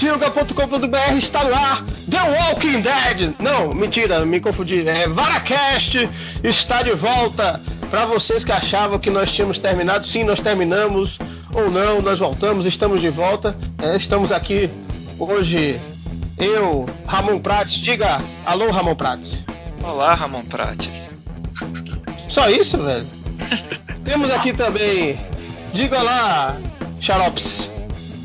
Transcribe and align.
pocilga.com.br 0.00 1.18
está 1.18 1.44
no 1.44 1.54
ar 1.54 1.84
The 2.10 2.22
Walking 2.22 2.80
Dead. 2.80 3.34
Não, 3.38 3.68
mentira, 3.74 4.24
me 4.24 4.40
confundi. 4.40 4.88
É 4.88 5.06
Varacast 5.06 6.08
está 6.42 6.80
de 6.80 6.94
volta. 6.94 7.60
Para 7.90 8.06
vocês 8.06 8.42
que 8.42 8.50
achavam 8.50 8.98
que 8.98 9.10
nós 9.10 9.30
tínhamos 9.30 9.58
terminado, 9.58 10.06
sim, 10.06 10.24
nós 10.24 10.40
terminamos 10.40 11.18
ou 11.52 11.70
não, 11.70 12.00
nós 12.00 12.18
voltamos, 12.18 12.64
estamos 12.64 13.02
de 13.02 13.10
volta. 13.10 13.54
É, 13.82 13.94
estamos 13.94 14.32
aqui 14.32 14.70
hoje, 15.18 15.78
eu, 16.38 16.86
Ramon 17.06 17.38
Prates. 17.38 17.74
Diga 17.74 18.22
alô, 18.46 18.70
Ramon 18.70 18.94
Prates. 18.94 19.44
Olá, 19.82 20.14
Ramon 20.14 20.44
Prates. 20.44 21.10
Só 22.26 22.48
isso, 22.48 22.78
velho? 22.78 23.06
Temos 24.02 24.30
aqui 24.30 24.54
também, 24.54 25.20
diga 25.74 26.00
lá, 26.00 26.56
Xarops. 27.02 27.70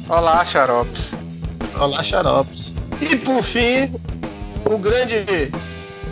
Olá, 0.08 0.46
Xarops. 0.46 1.25
Olá, 1.80 2.02
Xarops. 2.02 2.74
E 3.02 3.18
por 3.18 3.44
fim, 3.44 3.92
o 4.64 4.78
grande 4.78 5.52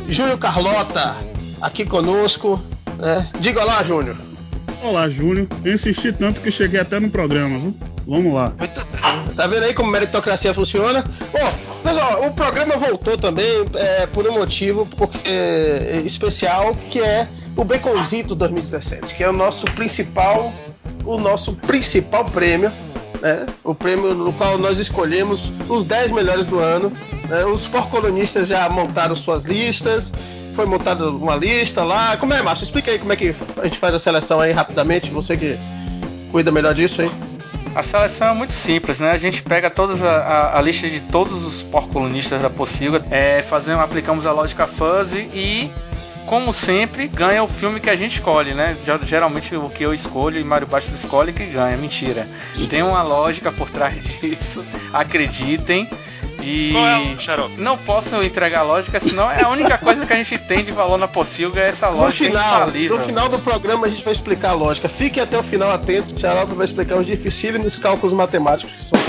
Júnior 0.09 0.37
Carlota 0.37 1.15
aqui 1.61 1.85
conosco. 1.85 2.61
Né? 2.97 3.29
Diga 3.39 3.63
lá, 3.63 3.81
Júnior. 3.81 4.17
Olá, 4.83 5.07
Júnior. 5.07 5.47
Eu 5.63 5.73
insisti 5.73 6.11
tanto 6.11 6.41
que 6.41 6.51
cheguei 6.51 6.81
até 6.81 6.99
no 6.99 7.09
programa, 7.09 7.57
viu? 7.57 7.75
Vamos 8.05 8.33
lá. 8.33 8.51
Tá 9.35 9.47
vendo 9.47 9.63
aí 9.63 9.73
como 9.73 9.89
meritocracia 9.89 10.53
funciona? 10.53 11.01
Bom, 11.31 11.53
pessoal, 11.81 12.27
o 12.27 12.33
programa 12.33 12.75
voltou 12.75 13.17
também 13.17 13.65
é, 13.75 14.05
por 14.07 14.27
um 14.27 14.33
motivo 14.33 14.85
porque, 14.97 15.17
é, 15.23 16.01
especial, 16.03 16.75
que 16.91 16.99
é 16.99 17.25
o 17.55 17.63
Baconzito 17.63 18.35
2017, 18.35 19.15
que 19.15 19.23
é 19.23 19.29
o 19.29 19.33
nosso 19.33 19.65
principal, 19.67 20.53
o 21.05 21.17
nosso 21.17 21.53
principal 21.55 22.25
prêmio 22.25 22.69
né? 23.23 23.45
o 23.63 23.73
prêmio 23.73 24.13
no 24.13 24.33
qual 24.33 24.57
nós 24.57 24.77
escolhemos 24.77 25.49
os 25.69 25.85
10 25.85 26.11
melhores 26.11 26.45
do 26.45 26.59
ano. 26.59 26.91
Né? 27.29 27.45
Os 27.45 27.67
porcolonistas 27.67 28.49
já 28.49 28.67
montaram 28.69 29.15
suas 29.15 29.45
listas, 29.45 30.11
foi 30.53 30.65
montada 30.65 31.09
uma 31.09 31.35
lista 31.35 31.83
lá. 31.83 32.17
Como 32.17 32.33
é, 32.33 32.41
Márcio? 32.41 32.65
Explica 32.65 32.91
aí 32.91 32.99
como 32.99 33.13
é 33.13 33.15
que 33.15 33.33
a 33.57 33.63
gente 33.63 33.79
faz 33.79 33.95
a 33.95 33.99
seleção 33.99 34.41
aí 34.41 34.51
rapidamente, 34.51 35.09
você 35.09 35.37
que 35.37 35.57
cuida 36.31 36.51
melhor 36.51 36.75
disso 36.75 37.01
aí. 37.01 37.11
A 37.73 37.81
seleção 37.81 38.27
é 38.27 38.33
muito 38.35 38.53
simples, 38.53 38.99
né? 38.99 39.11
A 39.11 39.17
gente 39.17 39.41
pega 39.41 39.67
todas 39.67 40.03
a, 40.03 40.17
a, 40.17 40.59
a 40.59 40.61
lista 40.61 40.87
de 40.87 40.99
todos 40.99 41.43
os 41.43 41.63
porcolonistas 41.63 42.39
da 42.39 42.49
Pocilga, 42.49 43.03
é, 43.09 43.41
fazemos, 43.41 43.81
aplicamos 43.81 44.27
a 44.27 44.31
lógica 44.31 44.67
fuzzy 44.67 45.21
e 45.33 45.71
como 46.25 46.53
sempre, 46.53 47.07
ganha 47.07 47.43
o 47.43 47.47
filme 47.47 47.79
que 47.79 47.89
a 47.89 47.95
gente 47.95 48.13
escolhe, 48.15 48.53
né? 48.53 48.75
Geralmente 49.05 49.55
o 49.55 49.69
que 49.69 49.83
eu 49.83 49.93
escolho 49.93 50.39
e 50.39 50.43
Mário 50.43 50.67
Bastos 50.67 50.99
escolhe 50.99 51.31
que 51.33 51.45
ganha. 51.45 51.77
Mentira. 51.77 52.27
Tem 52.69 52.81
uma 52.81 53.03
lógica 53.03 53.51
por 53.51 53.69
trás 53.69 53.95
disso. 54.21 54.63
Acreditem. 54.93 55.87
E 56.41 56.71
Qual 56.73 56.85
é 56.85 57.15
Xarope? 57.19 57.55
não 57.57 57.77
posso 57.77 58.17
entregar 58.17 58.59
a 58.59 58.63
lógica, 58.63 58.99
senão 58.99 59.31
é 59.31 59.43
a 59.43 59.47
única 59.49 59.77
coisa 59.77 60.05
que 60.05 60.11
a 60.11 60.15
gente 60.17 60.37
tem 60.39 60.65
de 60.65 60.71
valor 60.73 60.97
na 60.97 61.07
Pocilga 61.07 61.61
é 61.61 61.69
essa 61.69 61.87
lógica 61.87 62.25
no 62.29 62.37
final. 62.37 62.67
No 62.67 62.99
final 62.99 63.29
do 63.29 63.39
programa 63.39 63.87
a 63.87 63.89
gente 63.89 64.03
vai 64.03 64.11
explicar 64.11 64.49
a 64.49 64.53
lógica. 64.53 64.89
Fiquem 64.89 65.23
até 65.23 65.37
o 65.37 65.43
final 65.43 65.71
atentos, 65.71 66.11
o 66.11 66.19
Xarope 66.19 66.53
vai 66.53 66.65
explicar 66.65 66.97
os 66.97 67.05
dificílimos 67.07 67.77
cálculos 67.77 68.13
matemáticos 68.13 68.73
que 68.73 68.83
são. 68.83 68.99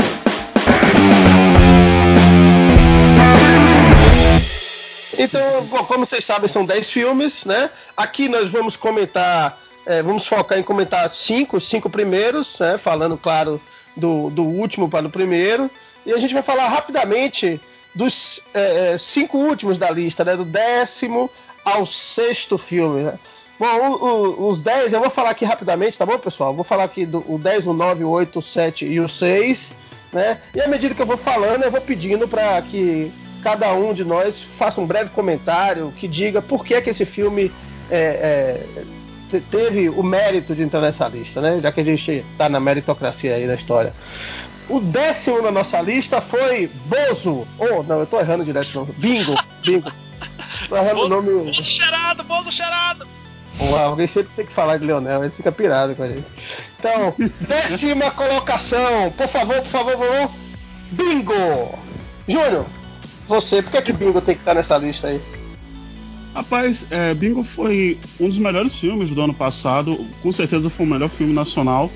Então, 5.19 5.67
como 5.87 6.07
vocês 6.07 6.25
sabem, 6.25 6.49
são 6.49 6.65
10 6.65 6.91
filmes, 6.91 7.45
né? 7.45 7.71
Aqui 7.97 8.29
nós 8.29 8.51
vamos 8.51 8.77
comentar, 8.77 9.59
é, 9.87 10.03
vamos 10.03 10.27
focar 10.27 10.59
em 10.59 10.63
comentar 10.63 11.09
cinco, 11.11 11.61
cinco 11.61 11.89
primeiros, 11.89 12.59
né? 12.59 12.79
Falando, 12.79 13.17
claro, 13.17 13.61
do, 13.97 14.31
do 14.31 14.45
último 14.45 14.89
para 14.89 15.07
o 15.07 15.11
primeiro. 15.11 15.71
E 16.05 16.13
a 16.13 16.19
gente 16.19 16.35
vai 16.35 16.43
falar 16.43 16.69
rapidamente 16.69 17.61
dos 17.95 18.41
é, 18.53 18.97
cinco 18.99 19.39
últimos 19.39 19.79
da 19.79 19.91
lista, 19.91 20.25
né? 20.25 20.37
Do 20.37 20.45
décimo 20.45 21.31
ao 21.65 21.87
sexto 21.87 22.59
filme, 22.59 23.03
né? 23.03 23.19
Bom, 23.59 23.67
o, 23.67 24.43
o, 24.43 24.49
os 24.49 24.61
10 24.61 24.93
eu 24.93 25.01
vou 25.01 25.11
falar 25.11 25.31
aqui 25.31 25.45
rapidamente, 25.45 25.97
tá 25.97 26.05
bom, 26.05 26.19
pessoal? 26.19 26.53
Vou 26.53 26.65
falar 26.65 26.85
aqui 26.85 27.07
do 27.07 27.25
o 27.33 27.39
10, 27.39 27.69
o 27.69 27.73
9, 27.73 28.05
o 28.05 28.11
8, 28.11 28.39
o 28.39 28.43
7 28.43 28.85
e 28.85 29.01
o 29.01 29.09
6, 29.09 29.73
né? 30.13 30.41
E 30.55 30.61
à 30.61 30.67
medida 30.67 30.95
que 30.95 31.01
eu 31.01 31.07
vou 31.07 31.17
falando, 31.17 31.63
eu 31.63 31.71
vou 31.71 31.81
pedindo 31.81 32.27
para 32.27 32.61
que 32.63 33.13
cada 33.45 33.75
um 33.75 33.93
de 33.93 34.03
nós 34.05 34.43
faça 34.59 34.81
um 34.81 34.87
breve 34.87 35.11
comentário 35.11 35.93
que 35.99 36.09
diga 36.09 36.41
por 36.41 36.65
que, 36.65 36.81
que 36.81 36.89
esse 36.89 37.05
filme 37.05 37.53
é, 37.91 38.65
é, 39.31 39.41
teve 39.51 39.91
o 39.91 40.03
mérito 40.03 40.55
de 40.55 40.63
entrar 40.63 40.81
nessa 40.81 41.07
lista, 41.07 41.43
né? 41.43 41.61
Já 41.61 41.71
que 41.71 41.83
a 41.83 41.85
gente 41.85 42.25
está 42.33 42.49
na 42.49 42.59
meritocracia 42.59 43.35
aí 43.35 43.47
da 43.47 43.55
história. 43.55 43.93
O 44.67 44.81
décimo 44.81 45.43
na 45.43 45.51
nossa 45.51 45.79
lista 45.83 46.23
foi 46.23 46.71
Bozo. 46.87 47.47
Oh, 47.59 47.83
não, 47.83 48.01
eu 48.01 48.07
tô 48.07 48.19
errando 48.19 48.47
direto. 48.47 48.75
Não. 48.75 48.87
Bingo, 48.87 49.37
bingo. 49.63 49.93
Tô 50.71 50.77
errando 50.77 51.01
o 51.03 51.09
nome. 51.09 51.45
Bozo 51.45 51.63
cheirado, 51.63 52.25
bozo 52.25 52.51
cheirado! 52.51 53.07
Pô, 53.59 53.77
alguém 53.77 54.07
sempre 54.07 54.33
tem 54.35 54.47
que 54.47 54.53
falar 54.53 54.79
de 54.79 54.87
Leonel, 54.87 55.23
ele 55.23 55.33
fica 55.33 55.53
pirado 55.53 55.95
com 55.95 56.03
a 56.03 56.09
gente. 56.09 56.25
Então, 56.79 57.15
décima 57.47 58.11
colocação. 58.13 59.11
Por 59.15 59.29
favor, 59.29 59.57
por 59.57 59.69
favor, 59.69 59.97
por 59.99 60.07
favor. 60.07 60.31
Bingo! 60.93 61.79
Júnior, 62.27 62.65
você, 63.27 63.63
por 63.63 63.73
que, 63.73 63.83
que 63.83 63.93
Bingo 63.93 64.21
tem 64.21 64.35
que 64.35 64.41
estar 64.41 64.55
nessa 64.55 64.77
lista 64.79 65.09
aí? 65.09 65.21
Rapaz, 66.35 66.87
é, 66.91 67.15
Bingo 67.15 67.45
foi 67.45 67.99
um 68.19 68.29
dos 68.29 68.39
melhores 68.39 68.75
filmes 68.75 69.11
do 69.11 69.23
ano 69.23 69.35
passado. 69.35 70.05
Com 70.21 70.33
certeza 70.33 70.69
foi 70.69 70.85
o 70.85 70.89
melhor 70.89 71.09
filme 71.09 71.33
nacional. 71.33 71.91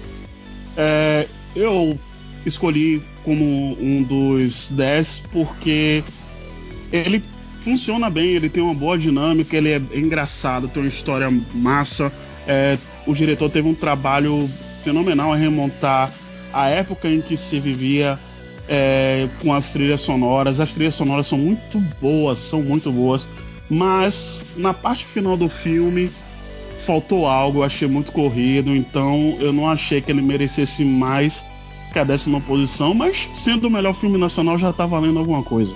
É, 0.76 1.26
eu 1.56 1.98
escolhi 2.46 3.02
como 3.24 3.76
um 3.80 4.02
dos 4.02 4.70
10 4.70 5.24
porque 5.32 6.04
ele 6.92 7.22
funciona 7.60 8.08
bem, 8.08 8.28
ele 8.28 8.48
tem 8.48 8.62
uma 8.62 8.74
boa 8.74 8.96
dinâmica, 8.96 9.56
ele 9.56 9.70
é 9.70 9.82
engraçado, 9.94 10.68
tem 10.68 10.82
uma 10.82 10.88
história 10.88 11.28
massa. 11.52 12.12
É, 12.46 12.78
o 13.06 13.14
diretor 13.14 13.50
teve 13.50 13.68
um 13.68 13.74
trabalho 13.74 14.48
fenomenal 14.84 15.32
a 15.32 15.36
remontar 15.36 16.12
a 16.52 16.68
época 16.68 17.08
em 17.08 17.20
que 17.20 17.36
se 17.36 17.58
vivia 17.60 18.18
é, 18.68 19.28
com 19.40 19.54
as 19.54 19.72
trilhas 19.72 20.00
sonoras. 20.00 20.60
As 20.60 20.72
trilhas 20.72 20.94
sonoras 20.94 21.26
são 21.26 21.38
muito 21.38 21.80
boas, 22.00 22.38
são 22.38 22.62
muito 22.62 22.92
boas, 22.92 23.28
mas 23.68 24.42
na 24.56 24.74
parte 24.74 25.04
final 25.04 25.36
do 25.36 25.48
filme 25.48 26.10
faltou 26.84 27.26
algo, 27.26 27.58
eu 27.58 27.64
achei 27.64 27.86
muito 27.86 28.12
corrido, 28.12 28.74
então 28.74 29.36
eu 29.40 29.52
não 29.52 29.68
achei 29.68 30.00
que 30.00 30.10
ele 30.10 30.22
merecesse 30.22 30.84
mais 30.84 31.44
que 31.92 31.98
a 31.98 32.04
décima 32.04 32.40
posição, 32.40 32.94
mas 32.94 33.28
sendo 33.32 33.66
o 33.66 33.70
melhor 33.70 33.94
filme 33.94 34.18
nacional 34.18 34.58
já 34.58 34.72
tá 34.72 34.86
valendo 34.86 35.18
alguma 35.18 35.42
coisa. 35.42 35.74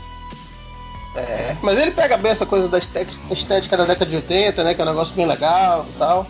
É, 1.15 1.55
mas 1.63 1.79
ele 1.79 1.91
pega 1.91 2.17
bem 2.17 2.33
essa 2.33 2.47
coisa 2.47 2.69
da 2.69 2.79
estética 2.79 3.77
da 3.77 3.85
década 3.85 4.11
de 4.11 4.17
80, 4.17 4.65
né? 4.65 4.75
Que 4.75 4.81
é 4.81 4.85
um 4.85 4.89
negócio 4.89 5.15
bem 5.15 5.27
legal 5.27 5.87
e 5.95 5.99
tal. 5.99 6.27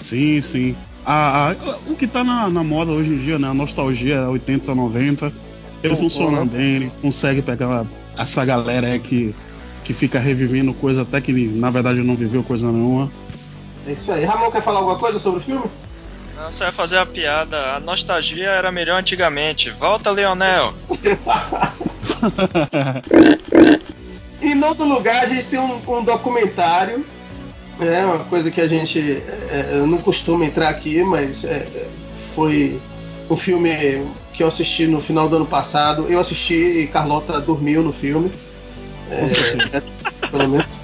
Sim, 0.00 0.40
sim. 0.40 0.76
A, 1.04 1.50
a, 1.50 1.52
o 1.88 1.96
que 1.96 2.06
tá 2.06 2.22
na, 2.22 2.48
na, 2.48 2.62
moda 2.62 2.92
hoje 2.92 3.10
em 3.10 3.18
dia, 3.18 3.38
né? 3.38 3.48
A 3.48 3.54
nostalgia 3.54 4.28
80, 4.28 4.74
90. 4.74 5.32
Ele 5.84 5.96
funciona 5.96 6.44
né? 6.44 6.50
bem, 6.50 6.76
ele 6.76 6.92
consegue 7.02 7.42
pegar 7.42 7.84
essa 8.16 8.42
galera 8.42 8.86
aí 8.86 8.98
que, 8.98 9.34
que 9.84 9.92
fica 9.92 10.18
revivendo 10.18 10.72
coisa 10.72 11.02
até 11.02 11.20
que 11.20 11.30
na 11.32 11.68
verdade 11.68 12.02
não 12.02 12.16
viveu 12.16 12.42
coisa 12.42 12.72
nenhuma. 12.72 13.12
É 13.86 13.92
isso 13.92 14.10
aí. 14.10 14.24
Ramon 14.24 14.50
quer 14.50 14.62
falar 14.62 14.78
alguma 14.78 14.96
coisa 14.96 15.18
sobre 15.18 15.40
o 15.40 15.42
filme? 15.42 15.64
Não, 16.36 16.50
você 16.50 16.64
vai 16.64 16.72
fazer 16.72 16.96
a 16.96 17.04
piada. 17.04 17.74
A 17.74 17.80
nostalgia 17.80 18.48
era 18.48 18.72
melhor 18.72 18.98
antigamente. 18.98 19.68
Volta, 19.70 20.10
Leonel! 20.10 20.72
em 24.40 24.64
outro 24.64 24.86
lugar, 24.86 25.22
a 25.22 25.26
gente 25.26 25.48
tem 25.48 25.58
um, 25.58 25.78
um 25.86 26.02
documentário. 26.02 27.04
É 27.78 28.06
uma 28.06 28.20
coisa 28.20 28.50
que 28.50 28.60
a 28.60 28.68
gente 28.68 29.22
é, 29.50 29.82
não 29.86 29.98
costuma 29.98 30.46
entrar 30.46 30.70
aqui, 30.70 31.02
mas 31.02 31.44
é, 31.44 31.66
foi 32.34 32.80
um 33.28 33.36
filme 33.36 34.04
que 34.32 34.42
eu 34.42 34.48
assisti 34.48 34.86
no 34.86 35.00
final 35.00 35.28
do 35.28 35.36
ano 35.36 35.46
passado. 35.46 36.06
Eu 36.08 36.20
assisti 36.20 36.54
e 36.54 36.86
Carlota 36.86 37.40
dormiu 37.40 37.82
no 37.82 37.92
filme. 37.92 38.30
É, 39.10 39.26
pelo 40.28 40.48
menos. 40.48 40.76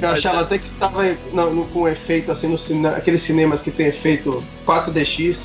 Eu 0.00 0.08
achava 0.08 0.40
até 0.40 0.58
que 0.58 0.68
tava 0.78 1.04
no, 1.32 1.54
no, 1.54 1.64
com 1.66 1.86
efeito 1.86 2.32
assim 2.32 2.48
no 2.48 2.56
cinema, 2.56 2.96
aqueles 2.96 3.22
cinemas 3.22 3.60
que 3.60 3.70
tem 3.70 3.86
efeito 3.86 4.42
4DX, 4.66 5.40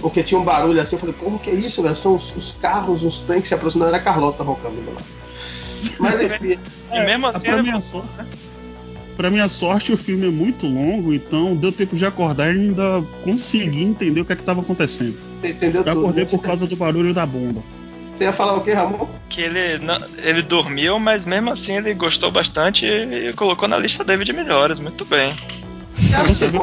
porque 0.00 0.22
tinha 0.22 0.40
um 0.40 0.44
barulho 0.44 0.80
assim, 0.80 0.96
eu 0.96 1.00
falei, 1.00 1.14
como 1.18 1.38
que 1.38 1.50
é 1.50 1.54
isso, 1.54 1.82
velho? 1.82 1.94
São 1.94 2.16
os, 2.16 2.34
os, 2.34 2.52
carros, 2.62 3.02
os 3.02 3.20
tanques 3.20 3.48
se 3.48 3.54
aproximando, 3.54 3.90
era 3.90 3.98
a 3.98 4.00
Carlota 4.00 4.42
roncando 4.42 4.76
do 4.76 4.94
lado. 4.94 5.04
Mas 5.98 6.20
enfim. 6.22 6.58
e 6.92 7.00
mesmo 7.00 7.26
assim. 7.26 7.46
pra, 7.46 7.62
minha 7.62 7.80
sorte, 7.80 8.08
pra 9.16 9.30
minha 9.30 9.48
sorte, 9.48 9.92
o 9.92 9.96
filme 9.96 10.26
é 10.26 10.30
muito 10.30 10.66
longo, 10.66 11.12
então 11.12 11.54
deu 11.54 11.72
tempo 11.72 11.96
de 11.96 12.06
acordar 12.06 12.54
e 12.54 12.58
ainda 12.58 13.02
consegui 13.22 13.82
entender 13.82 14.20
o 14.20 14.24
que 14.24 14.32
é 14.32 14.36
que 14.36 14.42
tava 14.42 14.60
acontecendo. 14.60 15.16
Entendeu 15.42 15.82
eu 15.84 15.92
acordei 15.92 16.24
tudo, 16.24 16.38
por 16.38 16.46
causa 16.46 16.66
do 16.66 16.76
barulho 16.76 17.14
da 17.14 17.24
bomba. 17.26 17.62
Você 18.16 18.24
ia 18.24 18.32
falar 18.32 18.54
o 18.54 18.60
que, 18.60 18.72
Ramon? 18.72 19.08
Que 19.30 19.40
ele, 19.40 19.78
não, 19.78 19.96
ele 20.22 20.42
dormiu, 20.42 20.98
mas 20.98 21.24
mesmo 21.24 21.50
assim 21.50 21.76
ele 21.76 21.94
gostou 21.94 22.30
bastante 22.30 22.84
e, 22.84 23.30
e 23.30 23.32
colocou 23.32 23.66
na 23.66 23.78
lista 23.78 24.04
dele 24.04 24.24
de 24.24 24.32
melhores. 24.32 24.78
Muito 24.78 25.06
bem. 25.06 25.34
Pra 26.10 26.24
você, 26.24 26.46
ver, 26.46 26.60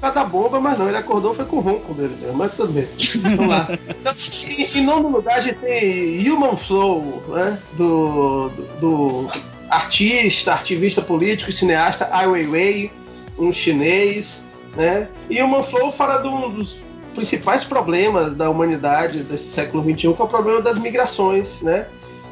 da 0.00 0.24
bomba, 0.24 0.60
mas 0.60 0.78
não, 0.78 0.88
ele 0.88 0.96
acordou 0.96 1.34
foi 1.34 1.44
com 1.44 1.60
ronco 1.60 1.94
dele, 1.94 2.14
mas 2.34 2.54
tudo 2.54 2.72
bem. 2.72 2.86
Vamos 3.22 3.48
lá. 3.48 3.68
Em 4.74 4.82
nono 4.82 5.08
lugar 5.08 5.38
a 5.38 5.40
gente 5.40 5.58
tem 5.58 6.30
Human 6.30 6.56
Flow, 6.56 7.22
né? 7.28 7.58
Do, 7.72 8.48
do, 8.50 8.62
do 8.80 9.30
artista, 9.70 10.54
ativista 10.54 11.02
político 11.02 11.50
e 11.50 11.52
cineasta 11.52 12.08
Ai 12.12 12.26
Weiwei, 12.26 12.90
um 13.38 13.52
chinês, 13.52 14.42
né? 14.76 15.08
E 15.28 15.42
Human 15.42 15.62
Flow 15.62 15.90
fala 15.92 16.18
de 16.18 16.28
um 16.28 16.50
dos 16.50 16.78
principais 17.14 17.64
problemas 17.64 18.34
da 18.34 18.50
humanidade 18.50 19.22
desse 19.22 19.44
século 19.44 19.82
XXI, 19.82 19.94
que 19.94 20.06
é 20.06 20.24
o 20.24 20.28
problema 20.28 20.60
das 20.60 20.78
migrações, 20.78 21.48
né? 21.62 21.86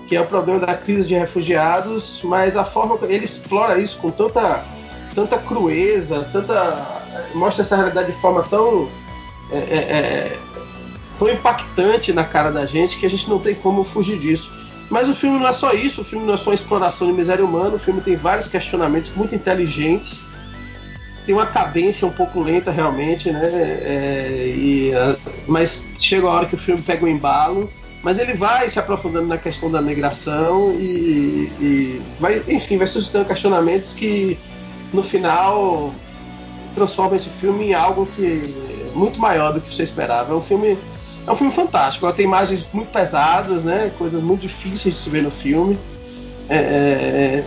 Que 0.08 0.16
é 0.16 0.20
o 0.20 0.26
problema 0.26 0.60
da 0.60 0.74
crise 0.74 1.04
de 1.04 1.14
refugiados, 1.14 2.20
mas 2.24 2.56
a 2.56 2.64
forma 2.64 2.98
que 2.98 3.04
ele 3.04 3.24
explora 3.24 3.78
isso 3.78 3.98
com 3.98 4.10
tanta, 4.10 4.64
tanta 5.14 5.38
crueza, 5.38 6.28
tanta 6.32 7.02
mostra 7.34 7.62
essa 7.62 7.76
realidade 7.76 8.12
de 8.12 8.20
forma 8.20 8.42
tão 8.42 8.88
é, 9.50 9.56
é, 9.56 9.76
é, 9.76 10.38
tão 11.18 11.28
impactante 11.30 12.12
na 12.12 12.24
cara 12.24 12.50
da 12.50 12.64
gente 12.64 12.98
que 12.98 13.06
a 13.06 13.10
gente 13.10 13.28
não 13.28 13.38
tem 13.38 13.54
como 13.54 13.84
fugir 13.84 14.18
disso. 14.18 14.50
Mas 14.88 15.08
o 15.08 15.14
filme 15.14 15.38
não 15.38 15.46
é 15.46 15.52
só 15.52 15.72
isso, 15.72 16.02
o 16.02 16.04
filme 16.04 16.26
não 16.26 16.34
é 16.34 16.36
só 16.36 16.50
uma 16.50 16.54
exploração 16.54 17.06
de 17.06 17.14
miséria 17.14 17.44
humana, 17.44 17.76
o 17.76 17.78
filme 17.78 18.00
tem 18.00 18.14
vários 18.14 18.48
questionamentos 18.48 19.10
muito 19.14 19.34
inteligentes, 19.34 20.20
tem 21.24 21.34
uma 21.34 21.46
cadência 21.46 22.06
um 22.06 22.10
pouco 22.10 22.40
lenta 22.40 22.70
realmente, 22.70 23.30
né? 23.30 23.42
É, 23.42 24.54
e, 24.54 24.92
mas 25.46 25.88
chega 25.98 26.26
a 26.26 26.30
hora 26.30 26.46
que 26.46 26.54
o 26.54 26.58
filme 26.58 26.82
pega 26.82 27.04
o 27.04 27.08
um 27.08 27.10
embalo, 27.10 27.70
mas 28.02 28.18
ele 28.18 28.34
vai 28.34 28.68
se 28.68 28.78
aprofundando 28.78 29.28
na 29.28 29.38
questão 29.38 29.70
da 29.70 29.80
migração 29.80 30.74
e, 30.74 31.50
e 31.60 32.02
vai, 32.18 32.42
enfim, 32.48 32.76
vai 32.76 32.86
suscitando 32.86 33.26
questionamentos 33.26 33.94
que 33.94 34.36
no 34.92 35.02
final 35.02 35.92
transforma 36.74 37.16
esse 37.16 37.28
filme 37.28 37.66
em 37.66 37.74
algo 37.74 38.06
que 38.16 38.54
é 38.90 38.96
muito 38.96 39.20
maior 39.20 39.52
do 39.52 39.60
que 39.60 39.74
você 39.74 39.82
esperava. 39.82 40.32
É 40.32 40.36
um 40.36 40.40
filme 40.40 40.78
é 41.26 41.30
um 41.30 41.36
filme 41.36 41.52
fantástico. 41.52 42.06
Ela 42.06 42.14
tem 42.14 42.24
imagens 42.24 42.66
muito 42.72 42.90
pesadas, 42.90 43.62
né? 43.62 43.92
Coisas 43.96 44.22
muito 44.22 44.40
difíceis 44.40 44.96
de 44.96 45.00
se 45.00 45.10
ver 45.10 45.22
no 45.22 45.30
filme. 45.30 45.78
É, 46.48 46.56
é, 46.56 47.44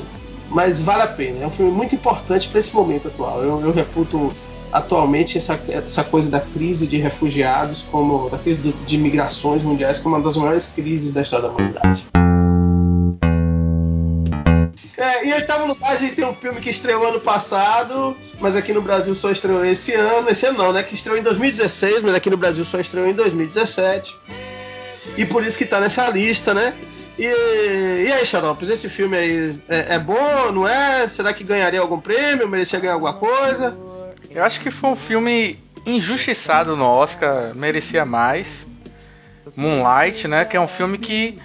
mas 0.50 0.80
vale 0.80 1.02
a 1.02 1.08
pena. 1.08 1.44
É 1.44 1.48
um 1.48 1.52
filme 1.52 1.72
muito 1.72 1.94
importante 1.96 2.48
para 2.48 2.60
esse 2.60 2.74
momento 2.74 3.08
atual. 3.08 3.42
Eu, 3.42 3.62
eu 3.62 3.72
reputo 3.74 4.32
atualmente 4.72 5.38
essa, 5.38 5.60
essa 5.70 6.04
coisa 6.04 6.30
da 6.30 6.40
crise 6.40 6.88
de 6.88 6.98
refugiados, 6.98 7.84
como 7.92 8.30
da 8.30 8.38
crise 8.38 8.62
de, 8.62 8.72
de 8.72 8.98
migrações 8.98 9.62
mundiais, 9.62 10.00
como 10.00 10.16
uma 10.16 10.24
das 10.24 10.38
maiores 10.38 10.68
crises 10.74 11.14
da 11.14 11.22
história 11.22 11.48
da 11.48 11.54
humanidade. 11.54 12.06
É, 14.98 15.26
em 15.26 15.34
oitavo 15.34 15.66
lugar, 15.66 15.92
a 15.92 15.96
gente 15.98 16.16
tem 16.16 16.26
um 16.26 16.34
filme 16.34 16.62
que 16.62 16.70
estreou 16.70 17.06
ano 17.06 17.20
passado, 17.20 18.16
mas 18.40 18.56
aqui 18.56 18.72
no 18.72 18.82
Brasil 18.82 19.14
só 19.14 19.30
estreou 19.30 19.66
esse 19.66 19.94
ano. 19.94 20.30
Esse 20.30 20.46
ano 20.46 20.58
não, 20.58 20.72
né? 20.72 20.84
Que 20.84 20.96
estreou 20.96 21.18
em 21.18 21.24
2016, 21.24 22.02
mas 22.02 22.16
aqui 22.16 22.30
no 22.30 22.38
Brasil 22.38 22.64
só 22.64 22.80
estreou 22.80 23.08
em 23.08 23.14
2017. 23.14 24.18
E 25.18 25.26
por 25.26 25.44
isso 25.44 25.58
que 25.58 25.66
tá 25.66 25.80
nessa 25.80 26.10
lista, 26.10 26.54
né? 26.54 26.74
E, 27.20 27.24
e 27.24 28.12
aí, 28.12 28.26
Xaropes, 28.26 28.70
esse 28.70 28.90
filme 28.90 29.18
aí 29.18 29.60
é, 29.68 29.96
é, 29.96 30.00
bom, 30.00 30.52
não 30.52 30.68
é? 30.68 31.08
Será 31.08 31.34
que 31.34 31.44
ganharia 31.44 31.80
algum 31.80 32.00
prêmio? 32.00 32.48
Merecia 32.48 32.80
ganhar 32.80 32.94
alguma 32.94 33.14
coisa? 33.14 33.78
Eu 34.30 34.44
acho 34.44 34.60
que 34.60 34.72
foi 34.72 34.90
um 34.90 34.96
filme 34.96 35.60
injustiçado 35.86 36.76
no 36.76 36.86
Oscar, 36.86 37.54
merecia 37.56 38.06
mais. 38.06 38.68
Moonlight, 39.56 40.28
né? 40.28 40.44
Que 40.44 40.58
é 40.58 40.60
um 40.60 40.68
filme 40.68 40.98
que 40.98 41.38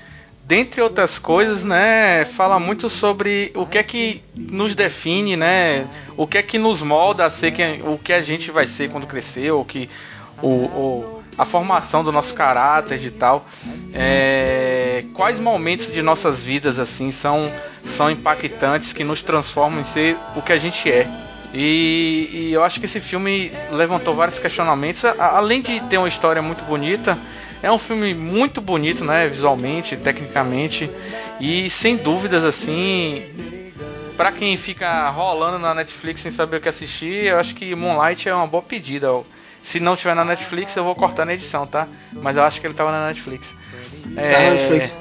dentre 0.50 0.82
outras 0.82 1.17
coisas, 1.17 1.62
né, 1.62 2.25
fala 2.25 2.58
muito 2.58 2.91
sobre 2.91 3.52
o 3.55 3.64
que 3.64 3.79
é 3.79 3.85
que 3.85 4.20
nos 4.37 4.75
define, 4.75 5.37
né, 5.37 5.87
o 6.17 6.26
que 6.26 6.38
é 6.38 6.43
que 6.43 6.58
nos 6.58 6.82
molda 6.82 7.25
a 7.25 7.31
ser 7.31 7.52
quem, 7.52 7.81
o 7.82 7.97
que 7.97 8.12
a 8.12 8.20
gente 8.20 8.50
vai 8.50 8.67
ser 8.67 8.91
quando 8.91 9.06
crescer, 9.06 9.52
ou 9.52 9.64
que 9.64 9.88
o, 10.43 10.49
o 10.49 11.23
a 11.38 11.44
formação 11.44 12.02
do 12.02 12.11
nosso 12.11 12.35
caráter 12.35 13.00
e 13.00 13.12
tal. 13.12 13.47
É, 13.94 15.05
quais 15.14 15.38
momentos 15.38 15.93
de 15.93 16.02
nossas 16.02 16.43
vidas 16.43 16.81
assim 16.81 17.12
são 17.12 17.50
são 17.85 18.11
impactantes 18.11 18.93
que 18.93 19.05
nos 19.05 19.23
transformam 19.23 19.81
em 19.81 19.85
ser 19.85 20.17
o 20.35 20.43
que 20.43 20.53
a 20.53 20.58
gente 20.58 20.91
é. 20.91 21.08
E, 21.55 22.29
e 22.32 22.53
eu 22.53 22.64
acho 22.64 22.81
que 22.81 22.87
esse 22.87 23.00
filme 23.00 23.53
levantou 23.70 24.14
vários 24.14 24.38
questionamentos, 24.41 25.05
além 25.05 25.62
de 25.62 25.79
ter 25.82 25.96
uma 25.96 26.08
história 26.08 26.43
muito 26.43 26.64
bonita 26.64 27.17
é 27.62 27.70
um 27.70 27.78
filme 27.78 28.14
muito 28.14 28.60
bonito, 28.60 29.04
né, 29.04 29.28
visualmente, 29.28 29.96
tecnicamente 29.96 30.90
e 31.40 31.68
sem 31.70 31.96
dúvidas 31.96 32.44
assim, 32.44 33.22
para 34.16 34.32
quem 34.32 34.56
fica 34.56 35.08
rolando 35.10 35.58
na 35.58 35.74
Netflix 35.74 36.20
sem 36.20 36.30
saber 36.30 36.58
o 36.58 36.60
que 36.60 36.68
assistir, 36.68 37.26
eu 37.26 37.38
acho 37.38 37.54
que 37.54 37.74
Moonlight 37.74 38.28
é 38.28 38.34
uma 38.34 38.46
boa 38.46 38.62
pedida. 38.62 39.08
Se 39.62 39.78
não 39.78 39.94
tiver 39.94 40.14
na 40.14 40.24
Netflix, 40.24 40.74
eu 40.76 40.84
vou 40.84 40.94
cortar 40.94 41.26
na 41.26 41.34
edição, 41.34 41.66
tá? 41.66 41.86
Mas 42.12 42.36
eu 42.36 42.42
acho 42.42 42.60
que 42.60 42.66
ele 42.66 42.74
tava 42.74 42.90
na 42.90 43.08
Netflix. 43.08 43.54
É... 44.16 44.32
Tá 44.32 44.38
Netflix. 44.40 44.98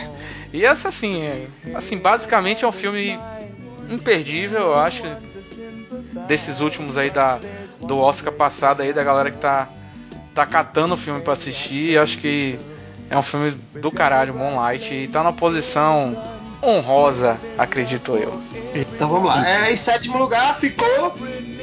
e 0.52 0.64
essa 0.64 0.88
assim, 0.88 1.22
é... 1.22 1.48
assim, 1.74 1.96
basicamente 1.96 2.64
é 2.64 2.68
um 2.68 2.72
filme 2.72 3.18
imperdível, 3.90 4.60
eu 4.60 4.74
acho, 4.74 5.02
desses 6.26 6.60
últimos 6.60 6.96
aí 6.96 7.10
da 7.10 7.38
do 7.80 7.98
Oscar 7.98 8.32
passado 8.32 8.82
aí 8.82 8.92
da 8.92 9.02
galera 9.02 9.30
que 9.30 9.38
tá 9.38 9.68
tá 10.34 10.46
catando 10.46 10.94
o 10.94 10.96
filme 10.96 11.20
para 11.20 11.32
assistir. 11.34 11.98
Acho 11.98 12.18
que 12.18 12.58
é 13.10 13.18
um 13.18 13.22
filme 13.22 13.50
do 13.74 13.90
caralho, 13.90 14.34
Moonlight, 14.34 14.94
e 14.94 15.08
tá 15.08 15.22
na 15.22 15.32
posição 15.32 16.16
honrosa, 16.62 17.36
acredito 17.58 18.16
eu. 18.16 18.40
Então 18.74 19.08
vamos 19.08 19.28
lá. 19.28 19.46
É, 19.46 19.72
em 19.72 19.76
sétimo 19.76 20.16
lugar 20.16 20.56
ficou 20.58 21.14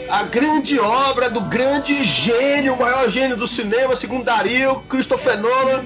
a 0.10 0.24
grande 0.24 0.80
obra 0.80 1.30
do 1.30 1.42
grande 1.42 2.04
gênio, 2.04 2.74
o 2.74 2.80
maior 2.80 3.10
gênio 3.10 3.38
do 3.38 3.48
cinema, 3.48 3.96
segundo 3.96 4.26
Dario, 4.26 4.84
Christopher 4.90 5.40
Nolan. 5.40 5.84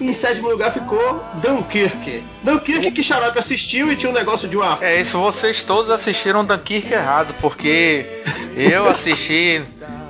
Em 0.00 0.14
sétimo 0.14 0.48
lugar 0.48 0.72
ficou 0.72 1.24
Dunkirk. 1.42 2.22
Dunkirk 2.44 2.92
que 2.92 3.02
Xarope 3.02 3.38
assistiu 3.38 3.90
e 3.90 3.96
tinha 3.96 4.10
um 4.10 4.14
negócio 4.14 4.46
de 4.46 4.56
uma. 4.56 4.78
É 4.80 5.00
isso, 5.00 5.18
vocês 5.18 5.62
todos 5.62 5.90
assistiram 5.90 6.44
Dunkirk 6.44 6.92
errado, 6.92 7.34
porque 7.40 8.06
eu 8.54 8.88
assisti 8.88 9.60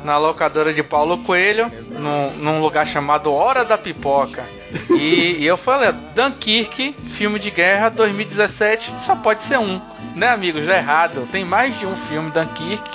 na 0.05 0.17
locadora 0.17 0.73
de 0.73 0.83
Paulo 0.83 1.19
Coelho, 1.19 1.71
num, 1.91 2.31
num 2.37 2.61
lugar 2.61 2.87
chamado 2.87 3.33
Hora 3.33 3.65
da 3.65 3.77
Pipoca. 3.77 4.45
E, 4.91 5.37
e, 5.39 5.47
eu 5.47 5.57
falei, 5.57 5.93
Dunkirk, 6.15 6.95
filme 7.09 7.39
de 7.39 7.51
guerra 7.51 7.89
2017, 7.89 8.93
só 9.03 9.17
pode 9.17 9.43
ser 9.43 9.59
um. 9.59 9.81
Né, 10.15 10.29
amigos? 10.29 10.67
É 10.69 10.77
errado. 10.77 11.27
Tem 11.31 11.45
mais 11.45 11.79
de 11.79 11.87
um 11.87 11.97
filme 11.97 12.31
Dunkirk 12.31 12.91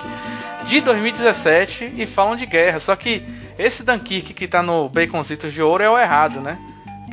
de 0.65 0.81
2017 0.81 1.93
e 1.97 2.05
falam 2.05 2.35
de 2.35 2.45
guerra. 2.45 2.79
Só 2.79 2.95
que 2.95 3.23
esse 3.57 3.83
Dunkirk 3.83 4.33
que 4.33 4.47
tá 4.47 4.61
no 4.61 4.89
Baconzitos 4.89 5.51
de 5.51 5.61
Ouro 5.61 5.83
é 5.83 5.89
o 5.89 5.97
errado, 5.97 6.39
né? 6.39 6.57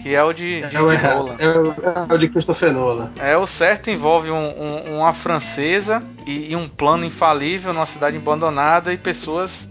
Que 0.00 0.14
é 0.14 0.22
o 0.22 0.32
de, 0.32 0.62
de, 0.62 0.76
é 0.76 0.80
o, 0.80 0.90
é, 0.90 0.96
o, 0.96 2.10
é 2.10 2.14
o 2.14 2.18
de 2.18 2.28
Christopher 2.28 2.72
Nolan. 2.72 3.10
É, 3.18 3.36
o 3.36 3.46
certo 3.46 3.90
envolve 3.90 4.30
um, 4.30 4.34
um, 4.34 4.98
uma 4.98 5.12
francesa 5.12 6.02
e, 6.26 6.52
e 6.52 6.56
um 6.56 6.66
plano 6.68 7.04
infalível 7.04 7.72
numa 7.72 7.84
cidade 7.84 8.16
abandonada 8.16 8.92
e 8.94 8.96
pessoas 8.96 9.69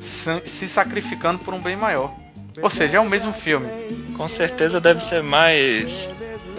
se 0.00 0.68
sacrificando 0.68 1.38
por 1.40 1.54
um 1.54 1.60
bem 1.60 1.76
maior. 1.76 2.12
Ou 2.60 2.68
seja, 2.68 2.98
é 2.98 3.00
o 3.00 3.08
mesmo 3.08 3.32
filme. 3.32 3.66
Com 4.16 4.28
certeza 4.28 4.80
deve 4.80 5.02
ser 5.02 5.22
mais 5.22 6.08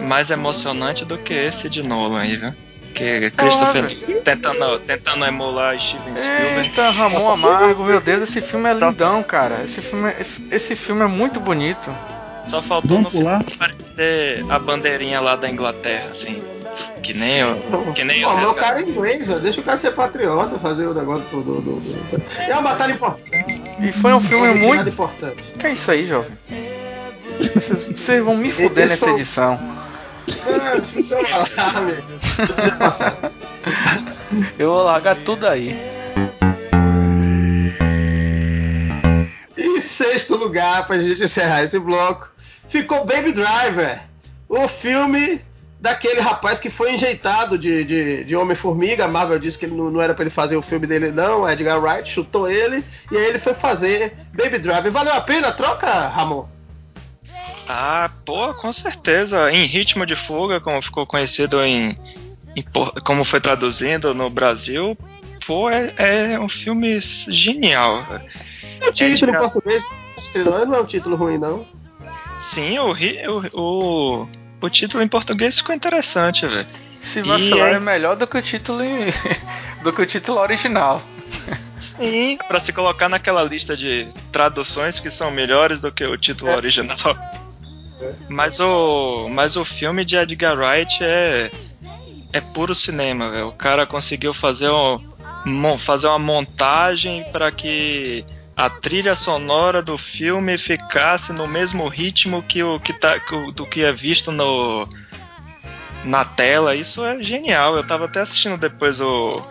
mais 0.00 0.30
emocionante 0.30 1.04
do 1.04 1.16
que 1.16 1.32
esse 1.32 1.70
de 1.70 1.82
Nolan 1.82 2.20
aí, 2.20 2.36
viu? 2.36 2.52
Que 2.94 3.30
Christopher 3.30 3.86
tentando, 4.24 4.78
tentando 4.80 5.24
emular 5.24 5.78
Steven 5.80 6.14
Spielberg. 6.16 6.68
Eita, 6.68 6.90
Ramon 6.90 7.30
Amargo, 7.30 7.84
meu 7.84 8.00
Deus, 8.00 8.22
esse 8.22 8.40
filme 8.40 8.68
é 8.68 8.74
lindão, 8.74 9.22
cara. 9.22 9.62
Esse 9.64 9.80
filme 9.80 10.10
é, 10.10 10.16
esse 10.50 10.76
filme 10.76 11.02
é 11.02 11.06
muito 11.06 11.40
bonito. 11.40 11.92
Só 12.46 12.60
faltou 12.60 12.98
Vamos 12.98 13.12
no 13.12 13.20
pular? 13.20 13.40
aparecer 13.40 14.44
a 14.48 14.58
bandeirinha 14.58 15.20
lá 15.20 15.34
da 15.34 15.48
Inglaterra, 15.48 16.10
assim. 16.10 16.42
Que 17.02 17.14
nem 17.14 17.38
eu. 17.38 17.56
Que 17.94 18.04
nem 18.04 18.22
Pô, 18.22 18.36
meu 18.36 18.54
cara 18.54 18.80
é 18.80 18.82
inglês, 18.82 19.26
deixa 19.42 19.60
o 19.60 19.64
cara 19.64 19.76
ser 19.76 19.92
patriota, 19.92 20.58
fazer 20.58 20.86
o 20.86 20.94
negócio 20.94 21.24
do. 21.30 21.42
do, 21.42 21.60
do, 21.60 21.80
do. 21.80 22.22
É 22.38 22.52
uma 22.52 22.62
batalha 22.62 22.92
importante. 22.92 23.62
E 23.80 23.92
foi 23.92 24.12
um 24.12 24.20
filme 24.20 24.48
é 24.48 24.54
muito. 24.54 24.88
importante. 24.88 25.42
Que 25.58 25.66
é 25.68 25.72
isso 25.72 25.90
aí, 25.90 26.06
jovem? 26.06 26.32
Vocês, 27.38 27.86
vocês 27.86 28.24
vão 28.24 28.36
me 28.36 28.50
fuder 28.50 28.88
nessa 28.88 29.10
edição. 29.10 29.58
Eu 34.58 34.72
vou 34.72 34.82
largar 34.82 35.16
tudo 35.16 35.46
aí. 35.46 35.78
Em 39.56 39.80
sexto 39.80 40.36
lugar, 40.36 40.86
pra 40.86 41.00
gente 41.00 41.22
encerrar 41.22 41.62
esse 41.62 41.78
bloco, 41.78 42.28
ficou 42.68 43.04
Baby 43.04 43.32
Driver, 43.32 44.00
o 44.48 44.66
filme 44.66 45.40
daquele 45.84 46.18
rapaz 46.18 46.58
que 46.58 46.70
foi 46.70 46.94
enjeitado 46.94 47.58
de, 47.58 47.84
de, 47.84 48.24
de 48.24 48.34
Homem-Formiga. 48.34 49.04
A 49.04 49.08
Marvel 49.08 49.38
disse 49.38 49.58
que 49.58 49.66
ele 49.66 49.74
não, 49.74 49.90
não 49.90 50.00
era 50.00 50.14
para 50.14 50.22
ele 50.22 50.30
fazer 50.30 50.56
o 50.56 50.62
filme 50.62 50.86
dele, 50.86 51.10
não. 51.10 51.46
Edgar 51.46 51.78
Wright 51.78 52.10
chutou 52.10 52.50
ele 52.50 52.82
e 53.12 53.16
aí 53.18 53.26
ele 53.26 53.38
foi 53.38 53.52
fazer 53.52 54.16
Baby 54.32 54.58
Driver. 54.58 54.90
Valeu 54.90 55.12
a 55.12 55.20
pena 55.20 55.48
a 55.48 55.52
troca, 55.52 56.08
Ramon? 56.08 56.48
Ah, 57.68 58.10
pô, 58.24 58.54
com 58.54 58.72
certeza. 58.72 59.52
Em 59.52 59.66
Ritmo 59.66 60.06
de 60.06 60.16
Fuga, 60.16 60.58
como 60.58 60.80
ficou 60.80 61.06
conhecido 61.06 61.62
em, 61.62 61.94
como 63.04 63.22
foi 63.22 63.42
traduzindo 63.42 64.14
no 64.14 64.30
Brasil, 64.30 64.96
pô, 65.46 65.68
é, 65.68 65.92
é 66.32 66.40
um 66.40 66.48
filme 66.48 66.98
genial. 66.98 68.06
O 68.88 68.90
título 68.90 69.32
em 69.32 69.38
português 69.38 69.84
não 70.34 70.74
é 70.76 70.80
um 70.80 70.86
título 70.86 71.14
ruim, 71.14 71.36
não. 71.36 71.66
Sim, 72.38 72.78
o, 72.78 72.92
o, 72.92 74.22
o, 74.22 74.28
o 74.64 74.70
título 74.70 75.02
em 75.02 75.08
português 75.08 75.58
ficou 75.58 75.74
interessante, 75.74 76.46
velho. 76.46 76.66
Se 77.00 77.20
vacilar 77.20 77.72
é... 77.72 77.74
é 77.74 77.80
melhor 77.80 78.16
do 78.16 78.26
que 78.26 78.38
o 78.38 78.42
título 78.42 78.82
em... 78.82 79.06
do 79.84 79.92
que 79.92 80.02
o 80.02 80.06
título 80.06 80.40
original. 80.40 81.02
Sim, 81.80 82.38
para 82.48 82.58
se 82.60 82.72
colocar 82.72 83.08
naquela 83.08 83.42
lista 83.42 83.76
de 83.76 84.08
traduções 84.32 84.98
que 84.98 85.10
são 85.10 85.30
melhores 85.30 85.80
do 85.80 85.92
que 85.92 86.04
o 86.04 86.16
título 86.16 86.50
é. 86.50 86.56
original. 86.56 86.98
Mas 88.28 88.60
o, 88.60 89.28
mas 89.30 89.56
o 89.56 89.64
filme 89.64 90.04
de 90.04 90.16
Edgar 90.16 90.58
Wright 90.58 91.02
é 91.02 91.50
é 92.34 92.40
puro 92.40 92.74
cinema, 92.74 93.30
véio. 93.30 93.48
O 93.48 93.52
cara 93.52 93.86
conseguiu 93.86 94.34
fazer, 94.34 94.68
um, 94.68 95.78
fazer 95.78 96.08
uma 96.08 96.18
montagem 96.18 97.24
para 97.32 97.50
que 97.52 98.26
a 98.56 98.70
trilha 98.70 99.14
sonora 99.14 99.82
do 99.82 99.98
filme 99.98 100.56
ficasse 100.56 101.32
no 101.32 101.46
mesmo 101.48 101.88
ritmo 101.88 102.42
que 102.42 102.62
o 102.62 102.78
que 102.78 102.92
tá 102.92 103.16
do 103.52 103.66
que 103.66 103.82
é 103.82 103.92
visto 103.92 104.30
no 104.30 104.88
na 106.04 106.24
tela. 106.24 106.74
Isso 106.74 107.04
é 107.04 107.22
genial. 107.22 107.76
Eu 107.76 107.86
tava 107.86 108.04
até 108.04 108.20
assistindo 108.20 108.56
depois 108.56 109.00
o 109.00 109.42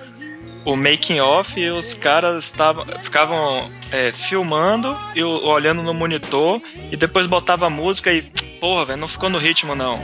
o 0.66 0.78
making 0.78 1.20
off 1.20 1.60
e 1.60 1.70
os 1.70 1.94
caras 1.94 2.52
tavam, 2.52 2.86
ficavam 3.02 3.70
é, 3.92 4.12
filmando 4.12 4.96
e 5.14 5.22
olhando 5.22 5.84
no 5.84 5.94
monitor 5.94 6.62
e 6.90 6.96
depois 6.96 7.28
botava 7.28 7.70
música 7.70 8.14
e 8.14 8.22
porra, 8.62 8.86
velho, 8.86 9.02
não 9.02 9.08
ficou 9.08 9.30
no 9.30 9.38
ritmo 9.38 9.76
não. 9.76 10.00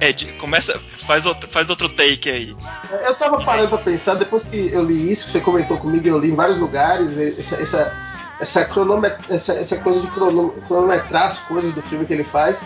Ed, 0.00 0.32
começa, 0.38 0.80
faz 1.06 1.26
outro, 1.26 1.48
faz 1.50 1.68
outro 1.68 1.88
take 1.88 2.30
aí. 2.30 2.56
Eu 3.04 3.14
tava 3.14 3.44
parando 3.44 3.68
pra 3.68 3.78
pensar, 3.78 4.14
depois 4.14 4.44
que 4.44 4.70
eu 4.72 4.82
li 4.82 5.12
isso, 5.12 5.26
que 5.26 5.32
você 5.32 5.40
comentou 5.40 5.76
comigo, 5.76 6.08
eu 6.08 6.18
li 6.18 6.30
em 6.30 6.34
vários 6.34 6.58
lugares, 6.58 7.38
essa, 7.38 7.56
essa, 7.56 8.13
essa, 8.40 8.64
cronomet, 8.64 9.16
essa, 9.28 9.52
essa 9.54 9.76
coisa 9.76 10.00
de 10.00 10.06
cronometrar 10.08 11.26
as 11.26 11.38
coisas 11.40 11.72
do 11.72 11.82
filme 11.82 12.04
que 12.06 12.12
ele 12.12 12.24
faz. 12.24 12.60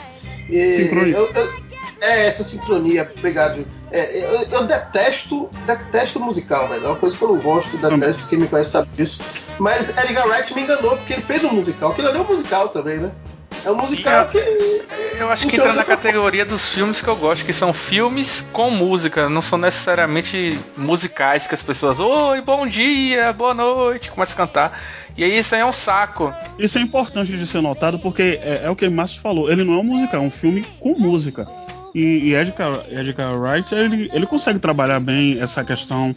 E 0.49 0.73
sincronia. 0.73 1.17
Eu, 1.17 1.27
eu, 1.35 1.69
é, 2.01 2.27
essa 2.27 2.45
sincronia, 2.45 3.11
obrigado. 3.17 3.67
É, 3.91 4.19
eu, 4.19 4.43
eu, 4.51 4.65
detesto, 4.67 5.49
detesto 5.67 6.21
musical, 6.21 6.69
velho. 6.69 6.85
É 6.85 6.89
uma 6.89 6.97
coisa 6.97 7.17
que 7.17 7.23
eu 7.23 7.29
não 7.29 7.39
gosto, 7.39 7.77
detesto, 7.77 8.27
quem 8.29 8.39
me 8.39 8.49
conhece 8.49 8.71
sabe 8.71 8.89
disso. 8.97 9.19
Mas 9.59 9.97
Edgar 9.97 10.27
Wright 10.27 10.55
me 10.55 10.63
enganou, 10.63 10.97
porque 10.97 11.15
ele 11.15 11.23
fez 11.23 11.43
um 11.45 11.53
musical, 11.53 11.93
que 11.95 12.01
ele 12.01 12.17
é 12.17 12.21
um 12.21 12.25
musical 12.25 12.69
também, 12.69 12.99
né? 12.99 13.11
É 13.65 13.71
um 13.71 13.77
musical 13.77 14.29
que. 14.29 14.39
Eu 15.19 15.31
acho 15.31 15.49
que 15.49 15.57
entra 15.57 15.73
na 15.73 15.85
categoria 15.85 16.45
dos 16.45 16.73
filmes 16.73 17.01
que 17.01 17.09
eu 17.09 17.17
gosto, 17.17 17.45
que 17.45 17.53
são 17.53 17.73
filmes 17.73 18.47
com 18.53 18.71
música, 18.71 19.29
não 19.29 19.43
são 19.43 19.59
necessariamente 19.59 20.59
musicais 20.77 21.47
que 21.47 21.55
as 21.55 21.63
pessoas, 21.63 21.99
oi, 21.99 22.41
bom 22.41 22.67
dia, 22.67 23.33
boa 23.33 23.53
noite, 23.53 24.13
começam 24.13 24.35
a 24.35 24.47
cantar. 24.47 24.81
E 25.17 25.25
aí 25.25 25.37
isso 25.37 25.55
aí 25.55 25.61
é 25.61 25.67
um 25.67 25.73
saco. 25.73 26.33
Isso 26.57 26.79
é 26.79 26.81
importante 26.81 27.37
de 27.37 27.47
ser 27.47 27.61
notado 27.61 27.99
porque 27.99 28.39
é, 28.41 28.63
é 28.65 28.71
o 28.71 28.77
que 28.77 28.87
o 28.87 28.93
Márcio 28.93 29.21
falou, 29.21 29.51
ele 29.51 29.65
não 29.65 29.75
é 29.75 29.79
um 29.79 29.85
musical, 29.85 30.23
é 30.23 30.25
um 30.25 30.31
filme 30.31 30.65
com 30.79 30.97
música. 30.97 31.49
E, 31.95 32.29
e 32.29 32.35
Edgar, 32.35 32.85
Edgar 32.89 33.37
Wright, 33.37 33.75
ele, 33.75 34.09
ele 34.13 34.27
consegue 34.27 34.61
trabalhar 34.61 35.01
bem 35.01 35.41
essa 35.41 35.65
questão 35.65 36.15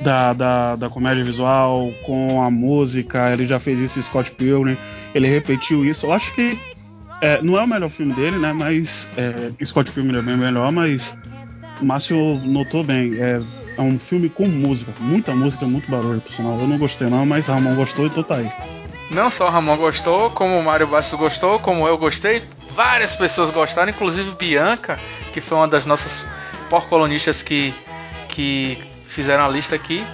da, 0.00 0.32
da, 0.32 0.76
da, 0.76 0.88
comédia 0.88 1.22
visual 1.22 1.92
com 2.04 2.42
a 2.42 2.50
música. 2.50 3.32
Ele 3.32 3.46
já 3.46 3.58
fez 3.58 3.78
isso 3.78 3.98
em 3.98 4.02
Scott 4.02 4.32
Pilgrim, 4.32 4.76
ele 5.14 5.28
repetiu 5.28 5.84
isso. 5.84 6.06
Eu 6.06 6.12
acho 6.12 6.34
que 6.34 6.58
é, 7.22 7.40
não 7.40 7.56
é 7.56 7.62
o 7.62 7.68
melhor 7.68 7.88
filme 7.88 8.12
dele, 8.14 8.36
né? 8.36 8.52
Mas 8.52 9.08
é, 9.16 9.64
Scott 9.64 9.92
Pilgrim 9.92 10.18
é 10.18 10.22
bem 10.22 10.36
melhor, 10.36 10.72
mas 10.72 11.16
Márcio 11.80 12.16
notou 12.44 12.82
bem. 12.82 13.14
É, 13.14 13.40
é, 13.78 13.80
um 13.80 13.96
filme 13.96 14.28
com 14.28 14.48
música, 14.48 14.92
muita 14.98 15.32
música, 15.32 15.64
muito 15.64 15.88
barulho, 15.88 16.20
por. 16.20 16.60
Eu 16.60 16.66
não 16.66 16.76
gostei 16.78 17.08
não, 17.08 17.24
mas 17.24 17.46
Ramon 17.46 17.76
gostou 17.76 18.06
e 18.06 18.10
tô 18.10 18.24
tá 18.24 18.38
aí. 18.38 18.50
Não 19.08 19.30
só 19.30 19.46
o 19.46 19.50
Ramon 19.50 19.76
gostou, 19.76 20.30
como 20.30 20.58
o 20.58 20.64
Mário 20.64 20.88
Bastos 20.88 21.16
gostou, 21.16 21.60
como 21.60 21.86
eu 21.86 21.96
gostei, 21.96 22.42
várias 22.74 23.14
pessoas 23.14 23.50
gostaram, 23.50 23.90
inclusive 23.90 24.32
Bianca, 24.32 24.98
que 25.32 25.40
foi 25.40 25.58
uma 25.58 25.68
das 25.68 25.86
nossas 25.86 26.26
porcolonistas 26.68 27.40
que, 27.40 27.72
que 28.26 28.78
fizeram 29.04 29.44
a 29.44 29.48
lista 29.48 29.76
aqui. 29.76 30.04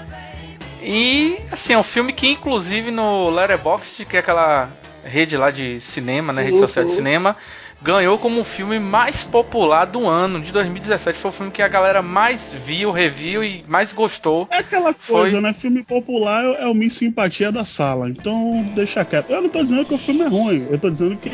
E 0.83 1.39
assim, 1.51 1.73
é 1.73 1.79
um 1.79 1.83
filme 1.83 2.13
que 2.13 2.29
inclusive 2.29 2.91
no 2.91 3.31
Letterboxd, 3.31 4.05
que 4.05 4.17
é 4.17 4.21
aquela 4.21 4.69
rede 5.09 5.37
lá 5.37 5.51
de 5.51 5.81
cinema, 5.81 6.33
né, 6.33 6.43
sim, 6.43 6.49
rede 6.49 6.59
social 6.59 6.85
sim. 6.85 6.91
de 6.91 6.95
cinema, 6.95 7.37
ganhou 7.81 8.19
como 8.19 8.41
o 8.41 8.45
filme 8.45 8.79
mais 8.79 9.23
popular 9.23 9.85
do 9.85 10.07
ano 10.07 10.41
de 10.41 10.53
2017. 10.53 11.19
Foi 11.19 11.31
o 11.31 11.33
filme 11.33 11.53
que 11.53 11.63
a 11.63 11.69
galera 11.69 12.03
mais 12.03 12.53
viu, 12.53 12.91
reviu 12.91 13.43
e 13.43 13.65
mais 13.67 13.93
gostou. 13.93 14.49
É 14.51 14.59
aquela 14.59 14.93
coisa, 14.93 15.37
Foi... 15.37 15.41
né? 15.41 15.53
Filme 15.53 15.83
popular 15.83 16.45
é 16.45 16.67
o 16.67 16.75
Miss 16.75 16.95
Simpatia 16.95 17.53
da 17.53 17.65
sala. 17.65 18.09
Então, 18.09 18.65
deixa 18.75 19.05
quieto. 19.05 19.31
Eu 19.31 19.43
não 19.43 19.49
tô 19.49 19.63
dizendo 19.63 19.85
que 19.85 19.95
o 19.95 19.99
filme 19.99 20.23
é 20.23 20.29
ruim, 20.29 20.67
eu 20.71 20.79
tô 20.79 20.91
dizendo 20.91 21.17
que. 21.17 21.31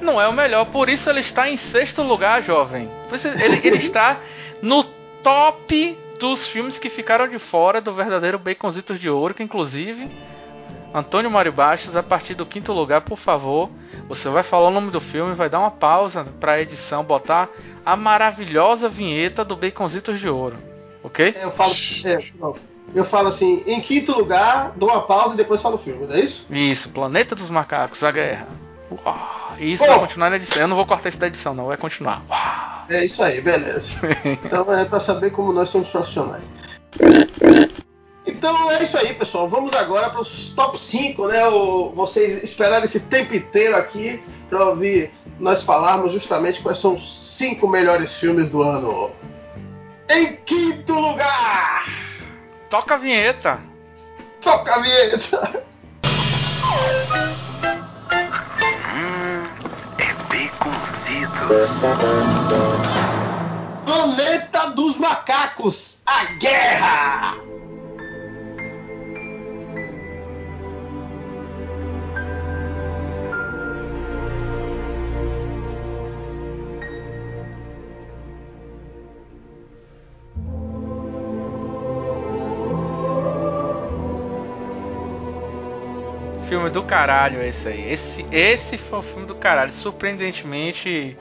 Não 0.00 0.20
é 0.20 0.26
o 0.26 0.32
melhor, 0.32 0.64
por 0.66 0.88
isso 0.88 1.08
ele 1.08 1.20
está 1.20 1.48
em 1.48 1.56
sexto 1.56 2.02
lugar, 2.02 2.42
jovem. 2.42 2.88
Ele, 3.40 3.60
ele 3.62 3.76
está 3.78 4.18
no 4.60 4.84
top 5.22 5.96
dos 6.18 6.46
filmes 6.46 6.78
que 6.78 6.88
ficaram 6.88 7.28
de 7.28 7.38
fora 7.38 7.80
do 7.80 7.92
verdadeiro 7.92 8.38
Baconzitos 8.38 8.98
de 8.98 9.08
Ouro, 9.08 9.34
que 9.34 9.42
inclusive 9.42 10.08
Antônio 10.94 11.30
Mário 11.30 11.52
Bastos, 11.52 11.96
a 11.96 12.02
partir 12.02 12.34
do 12.34 12.44
quinto 12.44 12.72
lugar, 12.72 13.00
por 13.00 13.16
favor, 13.16 13.70
você 14.08 14.28
vai 14.28 14.42
falar 14.42 14.68
o 14.68 14.70
nome 14.70 14.90
do 14.90 15.00
filme, 15.00 15.34
vai 15.34 15.48
dar 15.48 15.60
uma 15.60 15.70
pausa 15.70 16.24
para 16.38 16.52
a 16.52 16.60
edição, 16.60 17.02
botar 17.02 17.48
a 17.84 17.96
maravilhosa 17.96 18.88
vinheta 18.88 19.44
do 19.44 19.56
Baconzitos 19.56 20.20
de 20.20 20.28
Ouro, 20.28 20.56
ok? 21.02 21.34
Eu 21.40 21.50
falo, 21.50 21.72
é, 22.04 22.54
eu 22.94 23.04
falo 23.04 23.28
assim, 23.28 23.62
em 23.66 23.80
quinto 23.80 24.12
lugar, 24.12 24.72
dou 24.76 24.90
uma 24.90 25.02
pausa 25.02 25.34
e 25.34 25.36
depois 25.36 25.62
falo 25.62 25.76
o 25.76 25.78
filme, 25.78 26.06
não 26.06 26.14
é 26.14 26.20
isso? 26.20 26.46
Isso, 26.50 26.90
Planeta 26.90 27.34
dos 27.34 27.48
Macacos, 27.48 28.04
a 28.04 28.10
Guerra. 28.10 28.48
Uau, 28.90 29.54
isso 29.58 29.84
Pô. 29.84 29.90
vai 29.90 30.00
continuar 30.00 30.28
na 30.28 30.36
edição. 30.36 30.60
Eu 30.60 30.68
não 30.68 30.76
vou 30.76 30.84
cortar 30.84 31.08
isso 31.08 31.18
da 31.18 31.26
edição, 31.26 31.54
não, 31.54 31.66
vai 31.66 31.78
continuar. 31.78 32.22
Uau. 32.28 32.72
É 32.90 33.04
isso 33.04 33.22
aí, 33.22 33.40
beleza. 33.40 33.90
então 34.44 34.70
é 34.74 34.84
para 34.84 35.00
saber 35.00 35.30
como 35.30 35.52
nós 35.52 35.70
somos 35.70 35.88
profissionais. 35.88 36.44
Então 38.24 38.70
é 38.70 38.82
isso 38.82 38.96
aí, 38.96 39.14
pessoal. 39.14 39.48
Vamos 39.48 39.74
agora 39.74 40.10
para 40.10 40.20
os 40.20 40.50
top 40.50 40.78
5, 40.78 41.26
né? 41.26 41.46
O, 41.48 41.90
vocês 41.90 42.42
esperaram 42.42 42.84
esse 42.84 43.00
tempo 43.00 43.34
inteiro 43.34 43.76
aqui 43.76 44.22
para 44.48 44.64
ouvir 44.66 45.12
nós 45.38 45.62
falarmos 45.62 46.12
justamente 46.12 46.62
quais 46.62 46.78
são 46.78 46.94
os 46.94 47.36
cinco 47.36 47.66
melhores 47.66 48.14
filmes 48.14 48.48
do 48.50 48.62
ano. 48.62 49.10
Em 50.08 50.36
quinto 50.44 50.92
lugar! 50.94 51.88
Toca 52.70 52.94
a 52.94 52.98
vinheta! 52.98 53.60
Toca 54.40 54.74
a 54.74 54.78
vinheta! 54.80 55.64
Hum, 58.94 59.46
é 59.98 60.12
baconzitos. 60.28 61.68
Planeta 63.84 64.70
dos 64.70 64.96
Macacos, 64.96 66.02
a 66.06 66.24
guerra! 66.34 67.41
Filme 86.62 86.70
do 86.70 86.82
caralho 86.84 87.42
esse 87.42 87.68
aí. 87.68 87.92
Esse, 87.92 88.26
esse 88.30 88.78
foi 88.78 89.00
um 89.00 89.02
filme 89.02 89.26
do 89.26 89.34
caralho. 89.34 89.72
Surpreendentemente, 89.72 91.16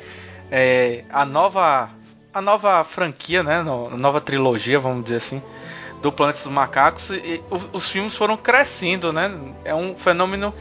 é, 0.51 1.03
a 1.09 1.25
nova 1.25 1.89
a 2.33 2.41
nova 2.41 2.83
franquia, 2.83 3.41
né? 3.41 3.59
A 3.59 3.63
nova 3.63 4.21
trilogia, 4.21 4.79
vamos 4.79 5.03
dizer 5.03 5.17
assim, 5.17 5.41
do 6.01 6.11
Planeta 6.11 6.43
dos 6.43 6.51
Macacos. 6.51 7.09
E, 7.09 7.41
os, 7.49 7.69
os, 7.73 7.89
filmes 7.89 8.15
foram 8.15 8.37
crescendo, 8.37 9.11
né? 9.11 9.35
É 9.65 9.73
um 9.73 9.95
fenômeno 9.95 10.53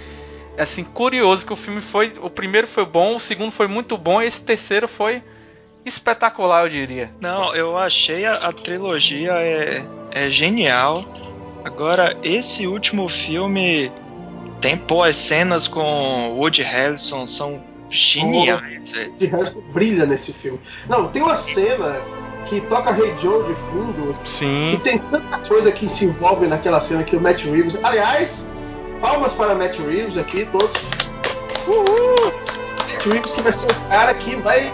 assim 0.57 0.83
curioso 0.83 1.45
que 1.45 1.53
o 1.53 1.57
filme 1.57 1.83
foi. 1.83 2.13
O 2.21 2.31
primeiro 2.31 2.67
foi 2.67 2.87
bom, 2.87 3.17
o 3.17 3.21
segundo 3.21 3.51
foi 3.51 3.67
muito 3.67 3.99
bom, 3.99 4.23
e 4.23 4.27
esse 4.27 4.43
terceiro 4.43 4.89
foi 4.89 5.23
espetacular, 5.85 6.65
eu 6.65 6.71
diria. 6.71 7.11
Não, 7.21 7.55
eu 7.55 7.77
achei 7.77 8.25
a, 8.25 8.37
a 8.37 8.53
trilogia 8.53 9.33
é, 9.33 9.85
é 10.11 10.31
genial. 10.31 11.05
Agora, 11.65 12.17
esse 12.23 12.67
último 12.67 13.07
filme 13.07 13.93
tem, 14.61 14.77
pô, 14.77 15.03
as 15.03 15.17
cenas 15.17 15.67
com 15.67 16.35
Woody 16.37 16.63
Harrelson 16.63 17.27
são 17.27 17.63
geniais. 17.89 18.93
Oh, 18.95 19.11
Woody 19.11 19.27
Harrelson 19.27 19.61
brilha 19.73 20.07
nesse 20.07 20.33
filme. 20.33 20.61
Não, 20.89 21.09
tem 21.09 21.23
uma 21.23 21.35
cena 21.35 22.01
que 22.47 22.61
toca 22.63 22.91
Hey 22.91 23.15
Joe 23.21 23.45
de 23.47 23.55
fundo. 23.55 24.17
Sim. 24.25 24.75
E 24.75 24.79
tem 24.79 24.99
tanta 24.99 25.39
coisa 25.47 25.71
que 25.73 25.89
se 25.89 26.05
envolve 26.05 26.47
naquela 26.47 26.81
cena 26.81 27.03
que 27.03 27.17
o 27.17 27.21
Matt 27.21 27.45
Reeves. 27.45 27.77
Aliás, 27.83 28.47
palmas 29.01 29.35
para 29.35 29.55
Matt 29.55 29.79
Reeves 29.79 30.19
aqui, 30.19 30.47
todos. 30.53 30.71
Uhul! 31.67 32.33
Matt 32.89 33.07
Reeves 33.07 33.33
que 33.33 33.43
vai 33.43 33.53
ser 33.53 33.71
o 33.71 33.75
cara 33.89 34.15
que 34.15 34.37
vai 34.37 34.73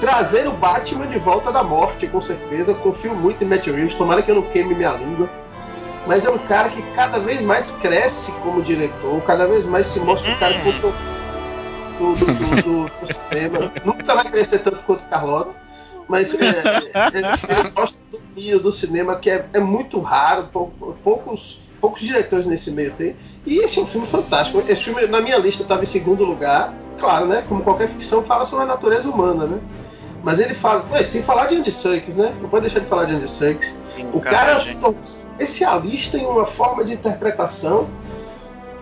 trazer 0.00 0.46
o 0.46 0.52
Batman 0.52 1.06
de 1.06 1.18
volta 1.18 1.50
da 1.50 1.62
morte, 1.62 2.06
com 2.06 2.20
certeza. 2.20 2.72
Eu 2.72 2.76
confio 2.76 3.14
muito 3.14 3.42
em 3.42 3.46
Matt 3.46 3.66
Reeves, 3.66 3.94
tomara 3.94 4.22
que 4.22 4.30
eu 4.30 4.36
não 4.36 4.42
queime 4.42 4.74
minha 4.74 4.92
língua. 4.92 5.28
Mas 6.06 6.24
é 6.24 6.30
um 6.30 6.38
cara 6.38 6.68
que 6.68 6.82
cada 6.94 7.18
vez 7.18 7.42
mais 7.42 7.70
cresce 7.72 8.30
como 8.42 8.62
diretor, 8.62 9.20
cada 9.22 9.46
vez 9.46 9.64
mais 9.64 9.86
se 9.86 10.00
mostra 10.00 10.30
um 10.30 10.38
cara 10.38 10.54
do, 10.54 10.72
do, 11.98 12.14
do, 12.14 12.62
do, 12.62 12.90
do 13.00 13.06
cinema. 13.06 13.72
Nunca 13.84 14.14
vai 14.14 14.24
crescer 14.24 14.58
tanto 14.58 14.82
quanto 14.84 15.04
Carlota, 15.08 15.50
mas 16.06 16.38
é, 16.38 16.46
é, 16.48 17.18
ele 17.18 17.72
mostra 17.74 18.02
do 18.12 18.18
domínio 18.18 18.60
do 18.60 18.72
cinema 18.72 19.16
que 19.16 19.30
é, 19.30 19.46
é 19.52 19.60
muito 19.60 19.98
raro, 20.00 20.48
pou- 20.52 20.74
poucos, 21.02 21.62
poucos 21.80 22.02
diretores 22.02 22.44
nesse 22.46 22.70
meio 22.70 22.92
tem. 22.92 23.16
E 23.46 23.58
esse 23.58 23.78
é 23.78 23.82
um 23.82 23.86
filme 23.86 24.06
fantástico. 24.06 24.62
Esse 24.68 24.84
filme, 24.84 25.06
na 25.06 25.22
minha 25.22 25.38
lista, 25.38 25.62
estava 25.62 25.82
em 25.82 25.86
segundo 25.86 26.24
lugar. 26.24 26.74
Claro, 26.98 27.26
né? 27.26 27.42
Como 27.48 27.62
qualquer 27.62 27.88
ficção, 27.88 28.22
fala 28.22 28.44
sobre 28.46 28.64
a 28.64 28.68
natureza 28.68 29.08
humana, 29.08 29.46
né? 29.46 29.58
Mas 30.24 30.40
ele 30.40 30.54
fala, 30.54 30.84
ué, 30.90 31.04
sem 31.04 31.22
falar 31.22 31.46
de 31.48 31.56
Andy 31.56 31.70
Serkis, 31.70 32.16
né? 32.16 32.34
Não 32.40 32.48
pode 32.48 32.62
deixar 32.62 32.80
de 32.80 32.86
falar 32.86 33.04
de 33.04 33.12
Andy 33.14 33.30
Serkis. 33.30 33.78
O 34.12 34.20
cara 34.20 34.58
se 34.58 34.74
tornou 34.80 34.98
especialista 35.06 36.16
em 36.16 36.24
uma 36.24 36.46
forma 36.46 36.82
de 36.82 36.94
interpretação 36.94 37.86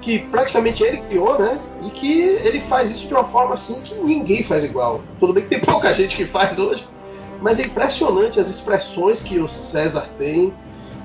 que 0.00 0.20
praticamente 0.20 0.82
ele 0.84 0.98
criou, 0.98 1.38
né? 1.38 1.58
E 1.82 1.90
que 1.90 2.20
ele 2.20 2.60
faz 2.60 2.90
isso 2.90 3.06
de 3.08 3.12
uma 3.14 3.24
forma 3.24 3.54
assim 3.54 3.80
que 3.82 3.92
ninguém 3.96 4.42
faz 4.44 4.62
igual. 4.64 5.00
Tudo 5.18 5.32
bem 5.32 5.42
que 5.42 5.48
tem 5.50 5.60
pouca 5.60 5.92
gente 5.94 6.14
que 6.16 6.24
faz 6.24 6.58
hoje, 6.60 6.86
mas 7.40 7.58
é 7.58 7.62
impressionante 7.62 8.38
as 8.38 8.48
expressões 8.48 9.20
que 9.20 9.40
o 9.40 9.48
César 9.48 10.06
tem. 10.18 10.54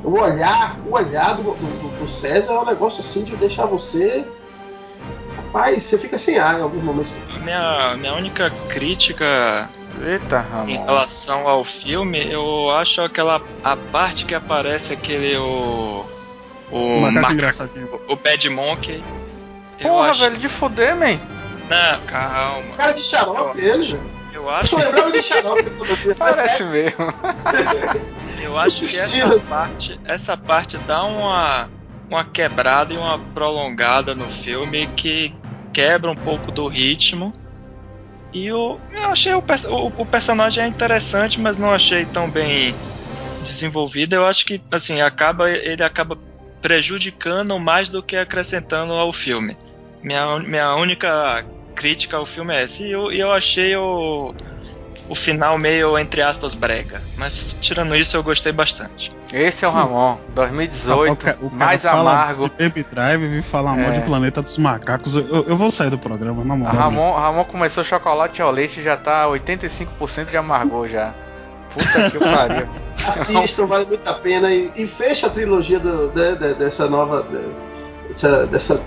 O 0.04 0.12
olhar, 0.20 0.78
o 0.88 0.94
olhar 0.94 1.36
do, 1.36 1.42
do- 1.42 2.00
do 2.00 2.08
César 2.08 2.54
é 2.54 2.60
um 2.60 2.66
negócio 2.66 3.02
assim 3.02 3.24
de 3.24 3.36
deixar 3.36 3.66
você. 3.66 4.24
Rapaz, 5.36 5.84
você 5.84 5.98
fica 5.98 6.18
sem 6.20 6.38
ar 6.38 6.60
em 6.60 6.62
alguns 6.62 6.84
momentos. 6.84 7.12
Minha, 7.44 7.96
minha 7.98 8.14
única 8.14 8.52
crítica 8.70 9.68
Eita, 10.04 10.46
em 10.68 10.76
Ramon. 10.76 10.86
relação 10.86 11.48
ao 11.48 11.64
filme, 11.64 12.32
eu 12.32 12.72
acho 12.72 13.02
aquela 13.02 13.42
a 13.64 13.76
parte 13.76 14.26
que 14.26 14.36
aparece 14.36 14.94
aquele 14.94 15.36
o 15.38 16.06
o 16.72 16.98
O 16.98 17.02
macaco 17.02 17.36
Bad 18.16 18.50
Monkey. 18.50 19.04
eu 19.80 19.90
Porra, 19.90 20.12
acho, 20.12 20.20
velho, 20.22 20.38
de 20.38 20.50
fuder, 20.50 20.96
man. 20.96 21.18
Não, 21.70 22.02
calma. 22.06 22.76
Cara 22.76 22.92
de 22.94 23.04
xarope, 23.04 23.60
ele, 23.60 23.88
velho. 23.88 24.18
Eu 24.34 24.44
Eu 24.44 24.50
acho, 24.50 24.70
só 24.70 24.78
lembrava 24.78 25.12
de 25.12 25.24
xarope 25.24 25.64
eu. 26.06 26.16
Parece 26.16 26.64
mesmo. 26.66 27.14
eu 28.42 28.58
acho 28.58 28.82
que 28.88 28.98
essa 28.98 29.40
parte, 29.50 30.00
essa 30.06 30.38
parte 30.38 30.78
dá 30.80 31.04
uma 31.04 31.70
uma 32.10 32.24
quebrada 32.24 32.94
e 32.94 32.98
uma 32.98 33.20
prolongada 33.34 34.16
no 34.16 34.30
filme 34.30 34.88
que 34.88 35.34
quebra 35.74 36.10
um 36.10 36.16
pouco 36.16 36.52
do 36.52 36.68
ritmo. 36.68 37.34
E 38.34 38.46
eu, 38.46 38.80
eu 38.92 39.06
achei 39.06 39.34
o, 39.34 39.40
o, 39.40 40.02
o 40.02 40.06
personagem 40.06 40.64
é 40.64 40.68
interessante, 40.68 41.40
mas 41.40 41.58
não 41.58 41.72
achei 41.72 42.06
tão 42.06 42.30
bem 42.30 42.76
desenvolvido. 43.42 44.14
Eu 44.14 44.26
acho 44.26 44.46
que 44.46 44.62
assim 44.72 45.02
acaba 45.02 45.50
ele 45.50 45.84
acaba 45.84 46.18
prejudicando 46.62 47.58
mais 47.60 47.90
do 47.90 48.04
que 48.04 48.16
acrescentando 48.16 48.94
ao 48.94 49.14
filme. 49.14 49.58
Minha, 50.04 50.40
minha 50.40 50.76
única 50.76 51.46
crítica 51.76 52.18
ao 52.18 52.26
filme 52.26 52.54
é 52.54 52.64
essa. 52.64 52.84
E 52.84 52.92
eu, 52.92 53.12
eu 53.12 53.32
achei 53.32 53.76
o, 53.76 54.34
o 55.10 55.16
final 55.16 55.58
meio, 55.58 55.98
entre 55.98 56.22
aspas, 56.22 56.54
brega. 56.54 57.02
Mas 57.18 57.56
tirando 57.62 57.96
isso, 57.96 58.16
eu 58.18 58.24
gostei 58.24 58.52
bastante. 58.52 59.12
Esse 59.32 59.66
é 59.66 59.68
o 59.68 59.72
Ramon, 59.72 60.18
2018, 60.36 61.12
O 61.14 61.16
ca- 61.18 61.36
o 61.42 61.50
cara 61.50 61.56
mais 61.66 61.82
fala 61.82 62.12
amargo. 62.12 62.50
De 62.50 62.56
Baby 62.70 62.86
Drive 62.92 63.24
e 63.24 63.28
vir 63.28 63.42
falar 63.42 63.76
mal 63.76 63.90
É. 63.90 63.92
de 63.92 64.02
Planeta 64.02 64.42
dos 64.42 64.58
Macacos. 64.58 65.16
Eu, 65.16 65.46
eu 65.48 65.56
vou 65.58 65.70
sair 65.72 65.90
do 65.90 65.98
programa, 65.98 66.44
na 66.46 66.56
moral. 66.56 66.76
Ramon, 66.76 67.14
Ramon 67.14 67.44
começou 67.46 67.84
chocolate 67.84 68.42
ao 68.42 68.52
leite 68.52 68.80
e 68.80 68.84
já 68.84 68.96
tá 68.98 69.28
85% 69.28 70.30
de 70.30 70.38
amargor 70.38 70.88
já. 70.88 71.14
Puta 71.74 72.10
que 72.12 72.20
pariu. 72.20 72.68
Assistam, 73.08 73.66
vale 73.66 73.86
muito 73.86 74.08
a 74.10 74.14
pena. 74.14 74.50
E, 74.52 74.72
e 74.76 74.88
fecha 74.88 75.28
a 75.28 75.30
trilogia 75.30 75.80
do- 75.80 76.10
de- 76.10 76.36
de- 76.36 76.54
dessa 76.56 76.88
nova. 76.88 77.24
de- 77.24 78.08
dessa, 78.10 78.48
dessa- 78.48 78.82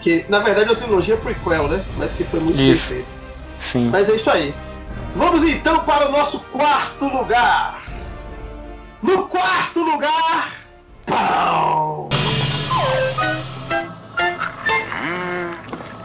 que 0.00 0.24
na 0.28 0.38
verdade 0.40 0.68
é 0.68 0.72
uma 0.72 0.76
trilogia 0.78 1.16
prequel, 1.16 1.68
né? 1.68 1.82
Mas 1.96 2.12
que 2.14 2.24
foi 2.24 2.40
muito 2.40 2.60
Isso. 2.60 2.92
bem 2.94 3.02
feita. 3.04 3.14
Sim. 3.60 3.88
Mas 3.90 4.08
é 4.08 4.14
isso 4.16 4.30
aí. 4.30 4.54
Vamos 5.14 5.44
então 5.44 5.80
para 5.80 6.08
o 6.08 6.12
nosso 6.12 6.40
quarto 6.40 7.06
lugar. 7.06 7.82
No 9.02 9.28
quarto 9.28 9.80
lugar. 9.80 10.52
Pau! 11.06 12.08
Hum, 15.02 15.54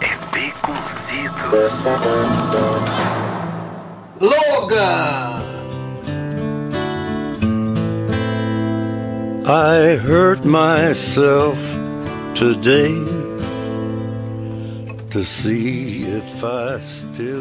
é 0.01 0.15
baconzitos. 0.31 1.83
Logan! 4.21 5.39
I 9.47 9.95
hurt 9.95 10.45
myself 10.45 11.57
today 12.35 13.28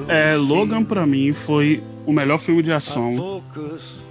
É, 0.08 0.36
Logan 0.36 0.84
pra 0.84 1.06
mim 1.06 1.32
foi 1.32 1.82
o 2.06 2.12
melhor 2.12 2.38
filme 2.38 2.62
de 2.62 2.72
ação 2.72 3.42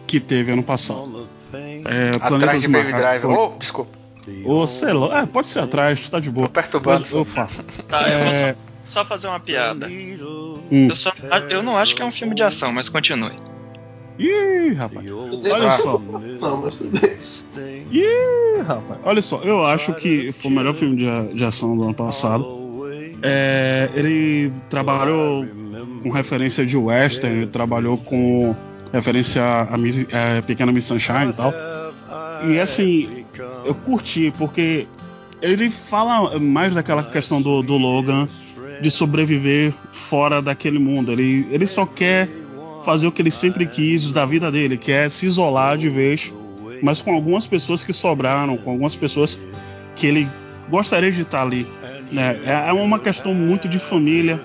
que 0.05 0.19
teve 0.19 0.51
ano 0.51 0.63
passado. 0.63 1.27
É, 1.53 2.11
Planeta 2.11 2.35
Atrás 2.35 2.61
de 2.61 2.67
Baby 2.67 2.93
Drive. 2.93 3.21
foi- 3.21 3.33
Oh, 3.35 3.53
desculpa. 3.57 3.97
Ou 4.43 4.67
sei 4.67 4.91
lá, 4.91 5.21
é, 5.21 5.25
pode 5.25 5.47
ser 5.47 5.59
atrás, 5.59 6.09
tá 6.09 6.19
de 6.19 6.29
boa. 6.29 6.47
Tô 6.47 6.53
perturbando. 6.53 6.99
Mas, 7.01 7.13
opa, 7.13 7.47
Tá, 7.87 8.09
eu 8.09 8.19
vou 8.19 8.27
é, 8.27 8.53
só, 8.87 9.01
só 9.01 9.05
fazer 9.05 9.27
uma 9.27 9.39
piada. 9.39 9.87
hum. 9.87 10.87
Eu, 10.89 10.95
só, 10.95 11.13
eu 11.49 11.63
não 11.63 11.77
acho 11.77 11.95
que 11.95 12.01
é 12.01 12.05
um 12.05 12.11
filme 12.11 12.35
de 12.35 12.43
ação, 12.43 12.71
mas 12.73 12.89
continue. 12.89 13.31
Ih, 14.19 14.73
rapaz. 14.73 15.05
Olha 15.09 15.71
só. 15.71 15.97
Não, 15.97 16.57
mas 16.57 16.75
tudo 16.75 16.99
bem. 16.99 17.17
Ih, 17.91 18.61
rapaz. 18.65 18.99
Olha 19.03 19.21
só, 19.21 19.41
eu 19.43 19.63
acho 19.63 19.93
que 19.93 20.31
foi 20.33 20.51
o 20.51 20.53
melhor 20.53 20.73
filme 20.73 20.97
de, 20.97 21.33
de 21.35 21.45
ação 21.45 21.75
do 21.77 21.83
ano 21.83 21.93
passado. 21.93 22.66
É, 23.21 23.89
ele 23.95 24.51
trabalhou 24.69 25.45
com 26.03 26.09
referência 26.11 26.65
de 26.65 26.77
western, 26.77 27.37
ele 27.37 27.47
trabalhou 27.47 27.97
com 27.97 28.55
referência 28.93 29.43
a, 29.43 29.77
Miss- 29.77 30.05
a 30.13 30.41
Pequena 30.45 30.71
Miss 30.71 30.85
Sunshine 30.85 31.29
e 31.29 31.33
tal. 31.33 31.53
E 32.47 32.59
assim, 32.59 33.25
eu 33.65 33.73
curti, 33.73 34.31
porque 34.37 34.87
ele 35.41 35.69
fala 35.69 36.37
mais 36.39 36.75
daquela 36.75 37.03
questão 37.03 37.41
do, 37.41 37.61
do 37.61 37.75
Logan 37.77 38.27
de 38.81 38.91
sobreviver 38.91 39.73
fora 39.91 40.41
daquele 40.41 40.77
mundo. 40.77 41.11
Ele, 41.11 41.47
ele 41.51 41.65
só 41.65 41.85
quer 41.85 42.29
fazer 42.83 43.07
o 43.07 43.11
que 43.11 43.21
ele 43.21 43.31
sempre 43.31 43.65
quis 43.65 44.11
da 44.11 44.23
vida 44.25 44.51
dele, 44.51 44.77
que 44.77 44.91
é 44.91 45.09
se 45.09 45.25
isolar 45.25 45.77
de 45.77 45.89
vez, 45.89 46.31
mas 46.83 47.01
com 47.01 47.13
algumas 47.13 47.47
pessoas 47.47 47.83
que 47.83 47.91
sobraram, 47.91 48.55
com 48.57 48.69
algumas 48.71 48.95
pessoas 48.95 49.39
que 49.95 50.05
ele 50.05 50.27
gostaria 50.69 51.11
de 51.11 51.21
estar 51.21 51.41
ali. 51.41 51.67
Né? 52.11 52.39
É 52.45 52.69
é 52.69 52.73
uma 52.73 52.99
questão 52.99 53.33
muito 53.33 53.67
de 53.67 53.79
família. 53.79 54.39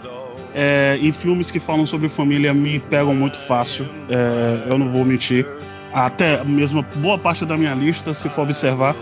É, 0.54 0.98
e 1.00 1.12
filmes 1.12 1.50
que 1.50 1.58
falam 1.58 1.86
sobre 1.86 2.10
família 2.10 2.52
me 2.52 2.78
pegam 2.78 3.14
muito 3.14 3.38
fácil, 3.38 3.88
é, 4.10 4.70
eu 4.70 4.76
não 4.76 4.86
vou 4.86 5.02
mentir. 5.02 5.46
Até 5.94 6.44
mesmo 6.44 6.84
boa 6.96 7.16
parte 7.16 7.46
da 7.46 7.56
minha 7.56 7.74
lista, 7.74 8.12
se 8.12 8.28
for 8.28 8.42
observar, 8.42 8.94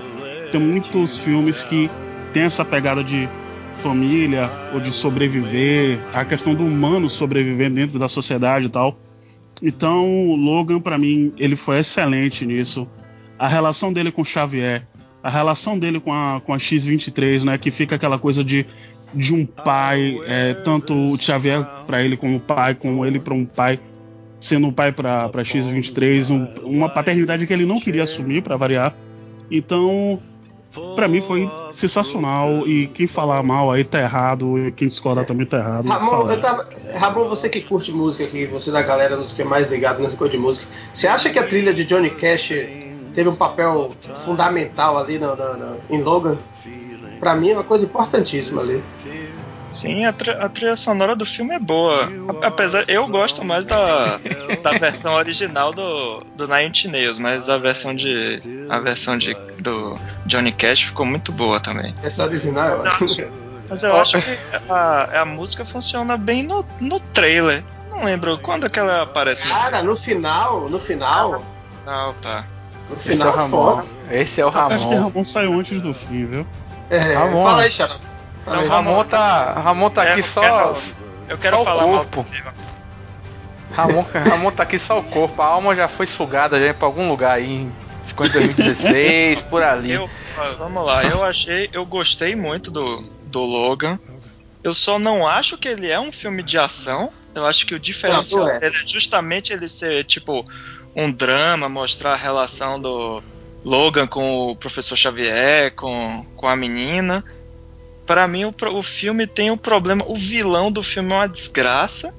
tem 0.52 0.60
muitos 0.60 1.16
filmes 1.16 1.64
que 1.64 1.90
tem 2.32 2.44
essa 2.44 2.64
pegada 2.64 3.02
de 3.02 3.28
família 3.82 4.50
ou 4.72 4.80
de 4.80 4.92
sobreviver, 4.92 5.98
a 6.12 6.24
questão 6.24 6.54
do 6.54 6.64
humano 6.64 7.08
sobreviver 7.08 7.70
dentro 7.70 7.98
da 7.98 8.08
sociedade 8.08 8.66
e 8.66 8.68
tal. 8.68 8.96
Então, 9.62 10.06
o 10.28 10.36
Logan, 10.36 10.80
pra 10.80 10.96
mim, 10.96 11.32
ele 11.36 11.56
foi 11.56 11.78
excelente 11.78 12.46
nisso. 12.46 12.88
A 13.38 13.48
relação 13.48 13.92
dele 13.92 14.12
com 14.12 14.24
Xavier, 14.24 14.86
a 15.22 15.28
relação 15.30 15.78
dele 15.78 16.00
com 16.00 16.12
a, 16.12 16.40
com 16.40 16.54
a 16.54 16.58
X-23, 16.58 17.44
né? 17.44 17.58
Que 17.58 17.70
fica 17.70 17.96
aquela 17.96 18.18
coisa 18.18 18.42
de, 18.42 18.66
de 19.14 19.34
um 19.34 19.44
pai, 19.44 20.18
é, 20.26 20.54
tanto 20.54 20.94
o 20.94 21.20
Xavier 21.20 21.64
pra 21.86 22.02
ele 22.02 22.16
como 22.16 22.40
pai, 22.40 22.74
como 22.74 23.04
ele 23.04 23.18
pra 23.18 23.34
um 23.34 23.44
pai, 23.44 23.78
sendo 24.40 24.68
um 24.68 24.72
pai 24.72 24.92
pra, 24.92 25.28
pra 25.28 25.44
X-23, 25.44 26.30
um- 26.30 26.66
uma 26.66 26.88
paternidade 26.88 27.46
que 27.46 27.52
ele 27.52 27.66
não 27.66 27.78
queria 27.80 28.04
assumir, 28.04 28.42
pra 28.42 28.56
variar. 28.56 28.94
Então, 29.50 30.18
pra 30.96 31.06
mim 31.08 31.20
foi 31.20 31.46
sensacional. 31.72 32.66
E 32.66 32.86
quem 32.86 33.06
falar 33.06 33.42
mal 33.42 33.70
aí 33.70 33.84
tá 33.84 34.00
errado, 34.00 34.58
e 34.58 34.72
quem 34.72 34.88
discordar 34.88 35.26
também 35.26 35.44
tá 35.44 35.58
errado. 35.58 35.86
Ramon, 35.86 36.30
eu 36.30 36.40
tava... 36.40 36.68
Ramon, 36.94 37.28
você 37.28 37.48
que 37.48 37.60
curte 37.60 37.92
música 37.92 38.24
aqui, 38.24 38.46
você 38.46 38.70
da 38.70 38.80
galera 38.80 39.16
nos 39.16 39.32
que 39.32 39.42
é 39.42 39.44
mais 39.44 39.70
ligado 39.70 40.00
nessa 40.02 40.16
coisa 40.16 40.32
de 40.32 40.38
música, 40.38 40.66
você 40.94 41.06
acha 41.06 41.28
que 41.28 41.38
a 41.38 41.42
trilha 41.46 41.74
de 41.74 41.84
Johnny 41.84 42.10
Cash 42.10 42.52
teve 43.14 43.28
um 43.28 43.34
papel 43.36 43.92
fundamental 44.24 44.96
ali 44.98 45.18
no, 45.18 45.34
no- 45.36 45.56
no- 45.56 45.80
em 45.88 46.02
Logan? 46.02 46.38
Pra 47.18 47.34
mim 47.34 47.50
é 47.50 47.54
uma 47.54 47.64
coisa 47.64 47.84
importantíssima 47.84 48.62
ali. 48.62 48.82
Sim, 49.72 50.04
a, 50.04 50.08
a 50.40 50.48
trilha 50.48 50.74
sonora 50.74 51.14
do 51.14 51.24
filme 51.24 51.54
é 51.54 51.58
boa. 51.58 52.08
Apesar, 52.42 52.84
eu 52.88 53.06
gosto 53.06 53.44
mais 53.44 53.64
da, 53.64 54.18
da 54.62 54.72
versão 54.72 55.14
original 55.14 55.72
do, 55.72 56.24
do 56.34 56.48
Nine 56.48 56.72
Nails, 56.88 57.18
mas 57.18 57.48
a 57.48 57.56
versão 57.56 57.94
de 57.94 58.40
a 58.68 58.78
versão 58.80 59.16
de 59.16 59.34
do 59.60 59.96
Johnny 60.26 60.50
Cash 60.50 60.82
ficou 60.82 61.06
muito 61.06 61.30
boa 61.30 61.60
também. 61.60 61.94
Essa 62.02 62.24
original 62.24 62.68
é 62.68 62.88
ótima. 62.88 63.28
Mas 63.68 63.82
eu 63.84 63.94
acho 63.96 64.20
que 64.20 64.36
a, 64.68 65.20
a 65.20 65.24
música 65.24 65.64
funciona 65.64 66.16
bem 66.16 66.42
no, 66.42 66.64
no 66.80 66.98
trailer. 66.98 67.62
Não 67.88 68.04
lembro 68.04 68.36
quando 68.38 68.68
que 68.68 68.78
ela 68.78 69.02
aparece 69.02 69.46
no 69.46 69.54
Cara, 69.54 69.82
no 69.82 69.94
final, 69.94 70.68
no 70.68 70.80
final, 70.80 71.44
final, 71.84 72.14
tá. 72.14 72.44
No 72.90 72.96
Esse 73.12 73.22
é 73.22 73.26
o 73.26 73.30
Ramon. 73.30 73.50
foda. 73.76 73.86
Esse 74.10 74.40
é 74.40 74.44
o 74.44 74.48
Acho 74.48 74.88
que 74.88 74.94
Ramon. 74.94 75.08
Ramon 75.08 75.24
saiu 75.24 75.52
antes 75.58 75.80
do 75.80 75.94
fim, 75.94 76.26
viu? 76.26 76.46
É, 76.90 76.98
Ramon. 77.14 77.44
fala 77.44 77.62
aí, 77.62 77.70
Xará. 77.70 77.94
Fala 78.44 78.56
aí. 78.58 78.64
Então, 78.64 78.76
Ramon 78.76 79.04
tá, 79.04 79.52
Ramon 79.54 79.90
tá 79.90 80.04
É, 80.04 80.12
aqui 80.12 80.22
só. 80.22 80.40
quero- 80.40 80.74
Eu 81.28 81.38
quero 81.38 81.56
só 81.56 81.62
o 81.62 81.64
falar 81.64 81.86
mal 81.86 81.90
corpo. 82.06 82.26
Ramon, 83.74 84.04
Ramon 84.28 84.50
tá 84.50 84.62
aqui 84.64 84.78
só 84.78 84.98
o 84.98 85.02
corpo. 85.04 85.40
A 85.40 85.46
alma 85.46 85.74
já 85.74 85.86
foi 85.88 86.06
sugada 86.06 86.60
já 86.60 86.74
pra 86.74 86.86
algum 86.86 87.08
lugar 87.08 87.32
aí. 87.36 87.68
Ficou 88.06 88.26
em 88.26 88.30
2016, 88.30 89.42
por 89.42 89.62
ali. 89.62 89.92
Eu, 89.92 90.10
vamos 90.58 90.84
lá, 90.84 91.04
eu 91.04 91.22
achei, 91.24 91.70
eu 91.72 91.86
gostei 91.86 92.34
muito 92.34 92.70
do, 92.70 93.02
do 93.26 93.40
Logan. 93.40 93.98
Eu 94.64 94.74
só 94.74 94.98
não 94.98 95.26
acho 95.26 95.56
que 95.56 95.68
ele 95.68 95.88
é 95.88 95.98
um 96.00 96.10
filme 96.12 96.42
de 96.42 96.58
ação. 96.58 97.10
Eu 97.34 97.46
acho 97.46 97.64
que 97.64 97.74
o 97.74 97.78
diferencial 97.78 98.40
Não, 98.40 98.48
não 98.48 98.54
é. 98.56 98.58
dele 98.58 98.76
é 98.82 98.86
justamente 98.86 99.52
ele 99.52 99.68
ser 99.68 100.04
tipo 100.04 100.44
um 100.94 101.10
drama, 101.10 101.68
mostrar 101.68 102.12
a 102.12 102.16
relação 102.16 102.80
do 102.80 103.22
Logan 103.64 104.06
com 104.06 104.48
o 104.50 104.56
professor 104.56 104.96
Xavier, 104.96 105.72
com, 105.74 106.26
com 106.36 106.48
a 106.48 106.56
menina. 106.56 107.24
Pra 108.06 108.26
mim, 108.26 108.44
o, 108.44 108.54
o 108.74 108.82
filme 108.82 109.26
tem 109.26 109.50
um 109.50 109.56
problema. 109.56 110.04
O 110.06 110.16
vilão 110.16 110.70
do 110.72 110.82
filme 110.82 111.12
é 111.12 111.14
uma 111.16 111.26
desgraça. 111.28 112.14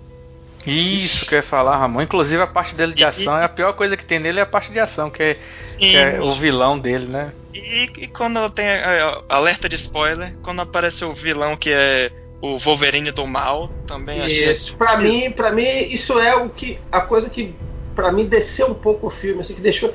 Isso 0.66 1.26
que 1.26 1.34
eu 1.34 1.38
ia 1.38 1.44
falar, 1.44 1.78
Ramon. 1.78 2.04
Inclusive 2.04 2.42
a 2.42 2.48
parte 2.48 2.76
dele 2.76 2.94
de 2.94 3.02
E- 3.02 3.06
ação 3.06 3.38
é 3.38 3.44
a 3.44 3.50
pior 3.50 3.74
coisa 3.74 3.98
que 3.98 4.06
tem 4.06 4.20
nele 4.20 4.40
é 4.40 4.44
a 4.44 4.46
parte 4.46 4.72
de 4.72 4.80
ação, 4.80 5.10
que 5.10 5.24
é, 5.24 5.38
que 5.80 5.96
é 5.96 6.22
o 6.22 6.34
vilão 6.34 6.78
dele, 6.78 7.08
né? 7.08 7.34
E, 7.54 7.90
e 7.98 8.08
quando 8.08 8.48
tem 8.52 8.66
é, 8.66 9.22
alerta 9.28 9.68
de 9.68 9.76
spoiler, 9.76 10.36
quando 10.44 10.62
aparece 10.62 11.04
o 11.04 11.12
vilão 11.14 11.58
que 11.58 11.72
é 11.72 12.12
o 12.42 12.58
Wolverine 12.58 13.12
do 13.12 13.26
mal, 13.28 13.70
também 13.88 14.22
achei. 14.22 14.52
Isso, 14.52 14.78
pra 14.78 14.98
mim, 14.98 15.32
pra 15.32 15.52
mim, 15.52 15.64
isso 15.64 16.20
é 16.20 16.36
o 16.36 16.48
que. 16.48 16.80
A 16.92 17.02
coisa 17.02 17.30
que 17.30 17.54
pra 17.96 18.12
mim 18.12 18.26
desceu 18.26 18.68
um 18.68 18.74
pouco 18.74 19.08
o 19.08 19.10
filme, 19.10 19.42
assim, 19.42 19.54
que 19.54 19.62
deixou. 19.62 19.94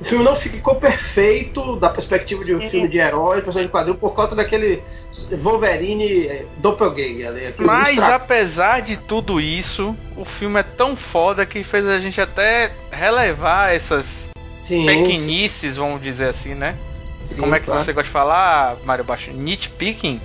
O 0.00 0.04
filme 0.04 0.24
não 0.24 0.36
ficou 0.36 0.76
perfeito 0.76 1.74
da 1.76 1.88
perspectiva 1.88 2.40
de 2.42 2.54
um 2.54 2.60
Sim. 2.60 2.68
filme 2.68 2.88
de 2.88 2.98
herói, 2.98 3.42
personagem 3.42 3.66
de 3.66 3.72
quadril, 3.72 3.94
por 3.96 4.14
conta 4.14 4.34
daquele 4.36 4.80
Wolverine 5.32 6.26
eh, 6.26 6.46
doppelganger 6.58 7.26
ali. 7.28 7.46
aquele 7.46 7.66
Mas 7.66 7.98
extra- 7.98 8.14
apesar 8.14 8.80
de 8.80 8.96
tudo 8.96 9.40
isso, 9.40 9.96
o 10.16 10.24
filme 10.24 10.60
é 10.60 10.62
tão 10.62 10.94
foda 10.94 11.44
que 11.44 11.64
fez 11.64 11.86
a 11.86 11.98
gente 11.98 12.20
até 12.20 12.70
relevar 12.92 13.74
essas 13.74 14.30
Sim, 14.62 14.86
pequenices, 14.86 15.76
vamos 15.76 16.00
dizer 16.00 16.26
assim, 16.28 16.54
né? 16.54 16.76
sim, 17.24 17.34
Como 17.36 17.54
é 17.54 17.58
que 17.58 17.66
claro. 17.66 17.80
você 17.82 17.92
gosta 17.92 18.06
de 18.06 18.12
falar, 18.12 18.76
Mário 18.84 19.02
Baixo? 19.04 19.32
Nitpicking? 19.32 20.20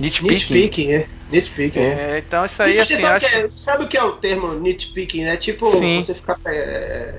Nitpicking. 0.00 0.32
Nitpicking, 0.54 0.92
é. 0.92 1.06
Nitpicking, 1.28 1.80
é. 1.80 2.12
É, 2.12 2.18
então 2.18 2.44
isso 2.44 2.62
aí, 2.62 2.78
assim, 2.78 2.96
sabe 2.96 3.16
acho... 3.16 3.28
que 3.28 3.34
é, 3.34 3.42
você 3.42 3.60
sabe 3.60 3.84
o 3.84 3.88
que 3.88 3.96
é 3.96 4.02
o 4.02 4.12
termo 4.12 4.52
nitpicking, 4.54 5.24
né? 5.24 5.36
Tipo, 5.36 5.70
Sim. 5.72 6.00
você 6.00 6.14
ficar. 6.14 6.38
É, 6.46 7.14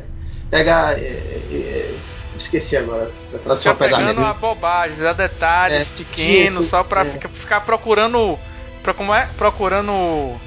pegar. 0.50 0.98
é, 0.98 1.02
é, 1.02 1.94
esqueci 2.38 2.78
agora. 2.78 3.12
A 3.34 3.38
tradução 3.38 3.74
Só 3.74 3.78
pegando 3.78 4.16
pegar 4.16 4.30
a 4.30 4.34
bobagens, 4.34 5.02
a 5.02 5.14
detalhes 5.14 5.92
É, 5.92 5.98
pequenos, 5.98 6.68
só 6.68 6.84
pra 6.84 7.02
é. 7.02 7.06
ficar, 7.06 7.30
ficar 7.30 7.62
procurando. 7.62 8.40
Pra, 8.82 8.94
como 8.94 9.14
é? 9.14 9.28
Procurando 9.38 10.38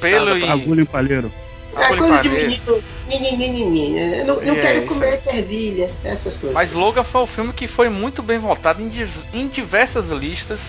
pelo 0.00 0.28
Sabe, 0.28 0.44
e. 0.44 0.48
Agulha 0.48 0.82
em 0.82 0.86
palheiro. 0.86 1.32
É 1.76 1.88
coisa 1.88 2.22
de 2.22 2.28
menino. 2.28 3.94
Né? 3.94 4.24
Não, 4.24 4.40
não 4.40 4.54
É, 4.54 4.60
quero 4.60 4.86
comer 4.86 5.20
servilha. 5.22 5.90
Essas 6.04 6.36
coisas. 6.36 6.54
Mas 6.54 6.72
Logan 6.72 7.02
foi 7.02 7.20
um 7.20 7.26
filme 7.26 7.52
que 7.52 7.66
foi 7.66 7.88
muito 7.88 8.22
bem 8.22 8.38
votado 8.38 8.80
em, 8.82 8.90
em 9.34 9.48
diversas 9.48 10.10
listas. 10.10 10.60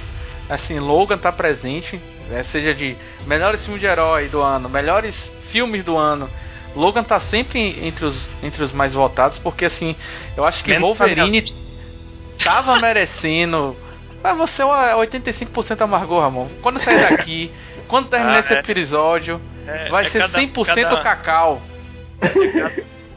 Assim, 0.49 0.79
Logan 0.79 1.17
tá 1.17 1.31
presente, 1.31 1.99
né, 2.29 2.41
seja 2.43 2.73
de 2.73 2.95
melhores 3.25 3.63
filmes 3.65 3.81
de 3.81 3.88
herói 3.88 4.27
do 4.29 4.41
ano, 4.41 4.69
melhores 4.69 5.31
filmes 5.41 5.83
do 5.83 5.97
ano. 5.97 6.29
Logan 6.75 7.03
tá 7.03 7.19
sempre 7.19 7.77
entre 7.86 8.05
os, 8.05 8.27
entre 8.43 8.63
os 8.63 8.71
mais 8.71 8.93
votados, 8.93 9.38
porque 9.38 9.65
assim, 9.65 9.95
eu 10.38 10.45
acho 10.45 10.63
que 10.63 10.71
Menos 10.71 10.88
Wolverine 10.97 11.43
tava 12.43 12.79
merecendo. 12.79 13.75
Mas 14.23 14.36
você 14.38 14.62
é 14.62 14.65
85% 14.65 15.81
amargou, 15.81 16.19
Ramon. 16.21 16.47
Quando 16.62 16.79
sair 16.79 16.99
daqui, 17.10 17.51
quando 17.88 18.07
terminar 18.10 18.36
Ah, 18.36 18.39
esse 18.39 18.53
é. 18.53 18.60
episódio, 18.60 19.41
É- 19.67 19.89
vai 19.89 20.05
é 20.05 20.07
ser 20.07 20.19
cada- 20.19 20.39
100% 20.39 20.83
cada- 20.83 21.01
cacau. 21.01 21.62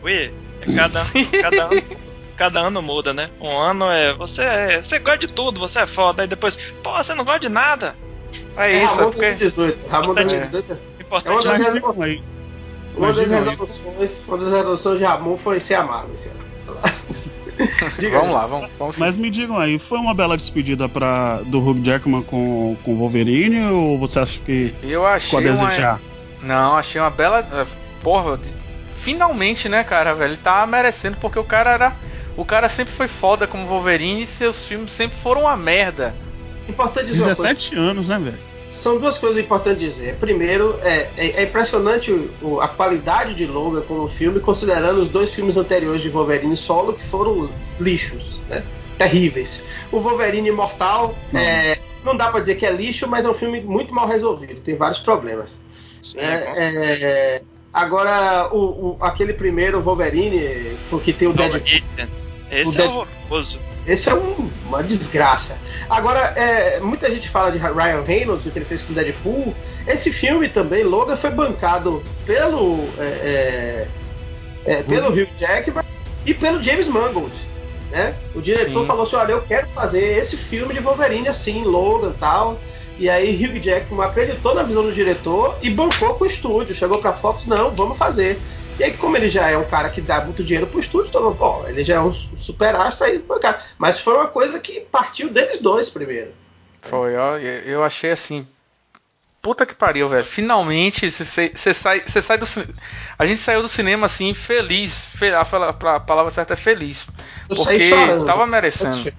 Ui, 0.02 0.12
é 0.12 0.32
cada, 0.74 1.04
cada, 1.42 1.64
ano, 1.64 1.82
cada 2.40 2.58
ano 2.60 2.80
muda, 2.80 3.12
né? 3.12 3.28
Um 3.38 3.54
ano 3.54 3.84
é 3.90 4.14
você, 4.14 4.40
é. 4.40 4.82
Você 4.82 4.98
gosta 4.98 5.18
de 5.18 5.28
tudo, 5.28 5.60
você 5.60 5.80
é 5.80 5.86
foda. 5.86 6.22
Aí 6.22 6.28
depois, 6.28 6.56
pô, 6.82 6.90
você 6.92 7.12
não 7.14 7.22
gosta 7.22 7.40
de 7.40 7.50
nada. 7.50 7.94
É 8.56 8.72
É 8.72 8.82
isso, 8.84 8.94
é 8.94 8.96
Ramon 8.96 9.10
porque. 9.10 9.34
2018. 9.34 9.88
Ramon 9.90 10.12
É. 10.12 10.24
2018. 10.24 10.72
O 10.72 10.76
É 10.98 11.02
importante 11.02 11.46
uma 11.46 11.54
é 11.54 11.58
das 11.58 11.58
Mas 11.58 11.74
resol-. 11.74 12.22
Uma 12.96 13.12
das 13.12 13.28
resoluções, 13.28 14.12
uma 14.26 14.38
das 14.38 14.52
resoluções 14.52 14.98
de 14.98 15.04
Ramon 15.04 15.36
foi 15.36 15.60
ser 15.60 15.74
amargo 15.74 16.14
esse 16.14 16.28
ano. 16.28 16.40
Diga 17.98 18.18
Vamos 18.20 18.34
lá, 18.34 18.46
vamos, 18.46 18.70
vamos 18.78 18.98
Mas 18.98 19.18
me 19.18 19.30
digam 19.30 19.58
aí, 19.58 19.78
foi 19.78 19.98
uma 19.98 20.14
bela 20.14 20.34
despedida 20.34 20.88
pra, 20.88 21.40
do 21.44 21.58
Hugh 21.58 21.82
Jackman 21.82 22.22
com 22.22 22.74
o 22.86 22.96
Wolverine 22.96 23.70
ou 23.70 23.98
você 23.98 24.18
acha 24.18 24.40
que 24.40 24.74
Eu 24.82 25.02
ficou 25.02 25.06
a 25.06 25.12
achei 25.12 25.38
uma, 25.38 25.42
desejar? 25.42 26.00
Não, 26.42 26.74
achei 26.76 26.98
uma 26.98 27.10
bela. 27.10 27.46
eh, 27.52 27.66
Porra, 28.02 28.40
finalmente, 28.96 29.68
né, 29.68 29.84
cara, 29.84 30.14
velho? 30.14 30.30
Ele 30.32 30.36
tá 30.38 30.66
merecendo, 30.66 31.18
porque 31.20 31.38
o 31.38 31.44
cara 31.44 31.72
era. 31.72 31.92
O 32.40 32.44
cara 32.44 32.70
sempre 32.70 32.94
foi 32.94 33.06
foda 33.06 33.46
como 33.46 33.66
Wolverine 33.66 34.22
e 34.22 34.26
seus 34.26 34.64
filmes 34.64 34.92
sempre 34.92 35.14
foram 35.18 35.42
uma 35.42 35.56
merda. 35.58 36.14
Importante 36.66 37.08
dizer 37.08 37.20
uma 37.24 37.36
coisa. 37.36 37.42
17 37.54 37.76
anos, 37.76 38.08
né, 38.08 38.18
velho? 38.18 38.38
São 38.70 38.98
duas 38.98 39.18
coisas 39.18 39.38
importantes 39.44 39.78
dizer. 39.78 40.14
Primeiro, 40.16 40.78
é, 40.82 41.10
é- 41.18 41.30
é 41.32 41.42
impressionante 41.42 42.10
o- 42.40 42.58
a 42.58 42.66
qualidade 42.66 43.34
de 43.34 43.44
Logan 43.44 43.82
como 43.82 44.08
filme, 44.08 44.40
considerando 44.40 45.02
os 45.02 45.10
dois 45.10 45.30
filmes 45.34 45.58
anteriores 45.58 46.00
de 46.00 46.08
Wolverine 46.08 46.56
solo, 46.56 46.94
que 46.94 47.02
foram 47.04 47.50
lixos, 47.78 48.40
né? 48.48 48.62
terríveis. 48.96 49.62
O 49.92 50.00
Wolverine 50.00 50.48
Imortal, 50.48 51.14
é, 51.34 51.78
não 52.04 52.16
dá 52.16 52.30
pra 52.30 52.40
dizer 52.40 52.54
que 52.56 52.64
é 52.64 52.70
lixo, 52.70 53.06
mas 53.06 53.24
é 53.26 53.28
um 53.30 53.34
filme 53.34 53.60
muito 53.60 53.94
mal 53.94 54.06
resolvido, 54.08 54.60
tem 54.62 54.76
vários 54.76 55.00
problemas. 55.00 55.58
Sim, 56.02 56.18
É, 56.20 56.38
certeza. 56.54 56.84
é, 56.84 57.42
agora, 57.72 58.48
o, 58.52 58.58
o- 58.58 58.96
aquele 59.00 59.32
primeiro 59.34 59.80
Wolverine, 59.82 60.76
porque 60.90 61.12
tem 61.14 61.28
o 61.28 61.32
Deadpool, 61.34 61.60
Hitler. 61.64 62.08
Esse 62.50 62.78
o 62.78 62.82
é 62.82 62.88
horroroso. 62.88 63.60
esse 63.86 64.08
é 64.08 64.14
um- 64.14 64.50
uma 64.66 64.82
desgraça. 64.82 65.56
Agora, 65.88 66.20
é, 66.36 66.80
muita 66.80 67.10
gente 67.10 67.28
fala 67.28 67.50
de 67.50 67.58
Ryan 67.58 68.02
Reynolds, 68.06 68.46
o 68.46 68.50
que 68.50 68.58
ele 68.58 68.64
fez 68.64 68.82
com 68.82 68.92
Deadpool. 68.92 69.54
Esse 69.86 70.12
filme 70.12 70.48
também, 70.48 70.82
Logan, 70.84 71.16
foi 71.16 71.30
bancado 71.30 72.02
pelo, 72.26 72.84
é, 72.98 73.86
é, 74.66 74.72
é, 74.72 74.82
pelo 74.82 75.08
Hugh 75.08 75.28
Jackman 75.38 75.84
e 76.26 76.34
pelo 76.34 76.62
James 76.62 76.86
Mangold. 76.86 77.32
Né? 77.90 78.14
O 78.34 78.40
diretor 78.40 78.82
Sim. 78.82 78.86
falou 78.86 79.02
assim: 79.02 79.16
olha, 79.16 79.32
eu 79.32 79.42
quero 79.42 79.66
fazer 79.68 80.18
esse 80.18 80.36
filme 80.36 80.72
de 80.72 80.80
Wolverine 80.80 81.28
assim, 81.28 81.64
Logan 81.64 82.10
e 82.10 82.18
tal. 82.20 82.60
E 82.98 83.08
aí 83.08 83.34
Hugh 83.34 83.58
Jackman 83.60 84.04
acreditou 84.06 84.54
na 84.54 84.62
visão 84.62 84.82
do 84.82 84.92
diretor 84.92 85.56
e 85.62 85.70
bancou 85.70 86.14
com 86.14 86.24
o 86.24 86.26
estúdio. 86.26 86.74
Chegou 86.74 86.98
pra 86.98 87.12
Fox, 87.14 87.46
não, 87.46 87.70
vamos 87.70 87.96
fazer. 87.98 88.38
E 88.78 88.84
aí, 88.84 88.92
como 88.94 89.16
ele 89.16 89.28
já 89.28 89.48
é 89.48 89.56
um 89.58 89.64
cara 89.64 89.90
que 89.90 90.00
dá 90.00 90.24
muito 90.24 90.42
dinheiro 90.42 90.66
pro 90.66 90.80
estúdio, 90.80 91.08
então, 91.08 91.34
pô, 91.34 91.66
ele 91.66 91.84
já 91.84 91.96
é 91.96 92.00
um 92.00 92.12
super 92.12 92.74
astro 92.74 93.06
aí 93.06 93.18
bancar. 93.18 93.62
Mas 93.78 94.00
foi 94.00 94.14
uma 94.14 94.28
coisa 94.28 94.58
que 94.58 94.80
partiu 94.80 95.28
deles 95.28 95.60
dois 95.60 95.90
primeiro. 95.90 96.32
Foi, 96.82 97.16
ó, 97.16 97.36
eu 97.38 97.84
achei 97.84 98.10
assim. 98.10 98.46
Puta 99.42 99.64
que 99.64 99.74
pariu, 99.74 100.08
velho. 100.08 100.24
Finalmente 100.24 101.10
você 101.10 101.74
sai, 101.74 102.02
cê 102.06 102.20
sai 102.20 102.38
do 102.38 102.44
cinema. 102.44 102.74
A 103.18 103.24
gente 103.24 103.38
saiu 103.40 103.62
do 103.62 103.68
cinema 103.68 104.04
assim, 104.06 104.34
feliz. 104.34 105.06
Fe- 105.14 105.34
a, 105.34 105.44
palavra 105.44 106.30
certa 106.30 106.52
é 106.52 106.56
feliz. 106.56 107.06
Eu 107.48 107.56
Porque 107.56 107.90
tava 108.26 108.46
merecendo. 108.46 109.12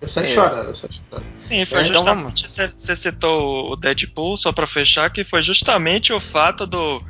Eu 0.00 0.08
saí 0.08 0.30
É. 0.30 0.34
chorando, 0.34 0.68
eu 0.68 0.74
saí 0.74 0.90
chorando. 0.90 1.26
Sim, 1.46 1.64
foi 1.66 1.80
É, 1.80 1.82
então 1.82 1.94
justamente. 2.04 2.48
Você 2.48 2.68
você 2.68 2.96
citou 2.96 3.72
o 3.72 3.76
Deadpool, 3.76 4.36
só 4.38 4.50
pra 4.50 4.66
fechar, 4.66 5.10
que 5.10 5.24
foi 5.24 5.42
justamente 5.42 6.10
o 6.12 6.20
fato 6.20 6.66
do, 6.66 7.02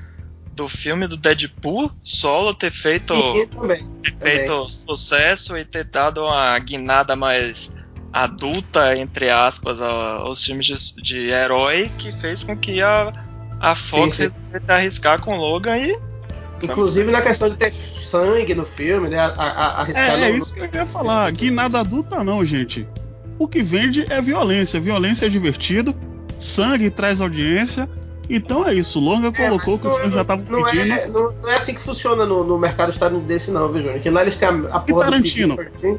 do 0.55 0.69
filme 0.69 1.07
do 1.07 1.17
Deadpool 1.17 1.91
solo 2.03 2.53
ter 2.55 2.71
feito, 2.71 3.15
também. 3.15 3.87
ter 4.03 4.13
também. 4.13 4.37
feito 4.37 4.71
sucesso 4.71 5.57
e 5.57 5.65
ter 5.65 5.85
dado 5.85 6.23
uma 6.25 6.59
guinada 6.59 7.15
mais 7.17 7.71
adulta, 8.13 8.97
entre 8.97 9.31
aspas, 9.31 9.81
aos 9.81 10.45
filmes 10.45 10.67
de, 10.67 11.03
de 11.03 11.29
herói, 11.31 11.91
que 11.99 12.13
fez 12.13 12.43
com 12.43 12.57
que 12.57 12.83
a, 12.83 13.13
a 13.61 13.75
Fox 13.75 14.17
Sim, 14.17 14.25
sim. 14.25 14.33
resolvesse 14.51 14.71
arriscar 14.73 15.21
com 15.23 15.37
Logan 15.37 15.77
e. 15.79 15.99
Inclusive 16.63 17.11
na 17.11 17.23
questão 17.23 17.49
de 17.49 17.57
ter 17.57 17.73
sangue 17.99 18.55
no 18.55 18.67
filme, 18.67 19.09
né? 19.09 19.19
A, 19.19 19.81
arriscar 19.81 20.11
É, 20.21 20.29
é 20.29 20.33
no- 20.33 20.37
isso 20.39 20.53
que 20.53 20.61
eu 20.61 20.69
ia 20.75 20.85
falar. 20.87 21.31
Guinada 21.33 21.81
adulta 21.81 22.23
não, 22.23 22.45
gente. 22.45 22.87
O 23.39 23.49
que 23.49 23.63
vende 23.63 24.05
é 24.13 24.21
violência. 24.21 24.79
Violência 24.79 25.25
é 25.25 25.29
divertido, 25.31 25.95
sangue 26.39 26.91
traz 26.91 27.23
audiência. 27.23 27.89
Então 28.37 28.67
é 28.67 28.75
isso. 28.75 29.01
Longa 29.01 29.29
É, 29.29 29.33
colocou 29.33 29.73
mas 29.75 29.81
que 29.83 29.87
os 29.89 29.99
fãs 29.99 30.13
já 30.15 30.23
estavam 30.23 30.45
não 30.49 30.63
pedindo. 30.65 30.93
É, 30.93 31.07
não, 31.09 31.33
não 31.33 31.51
é 31.51 31.55
assim 31.55 31.75
que 31.75 31.81
funciona 31.83 32.25
no, 32.25 32.45
no 32.45 32.59
mercado 32.59 32.91
estadunidense, 32.91 33.51
não, 33.51 33.71
viu, 33.73 33.83
Júnior? 33.83 34.01
Que 34.01 34.09
lá 34.11 34.23
eles 34.23 34.37
têm 34.37 34.49
a, 34.49 34.53
a 34.53 34.81
porra 34.81 35.05
do 35.07 35.11
Tarantino? 35.11 35.57
PG-13. 35.57 35.99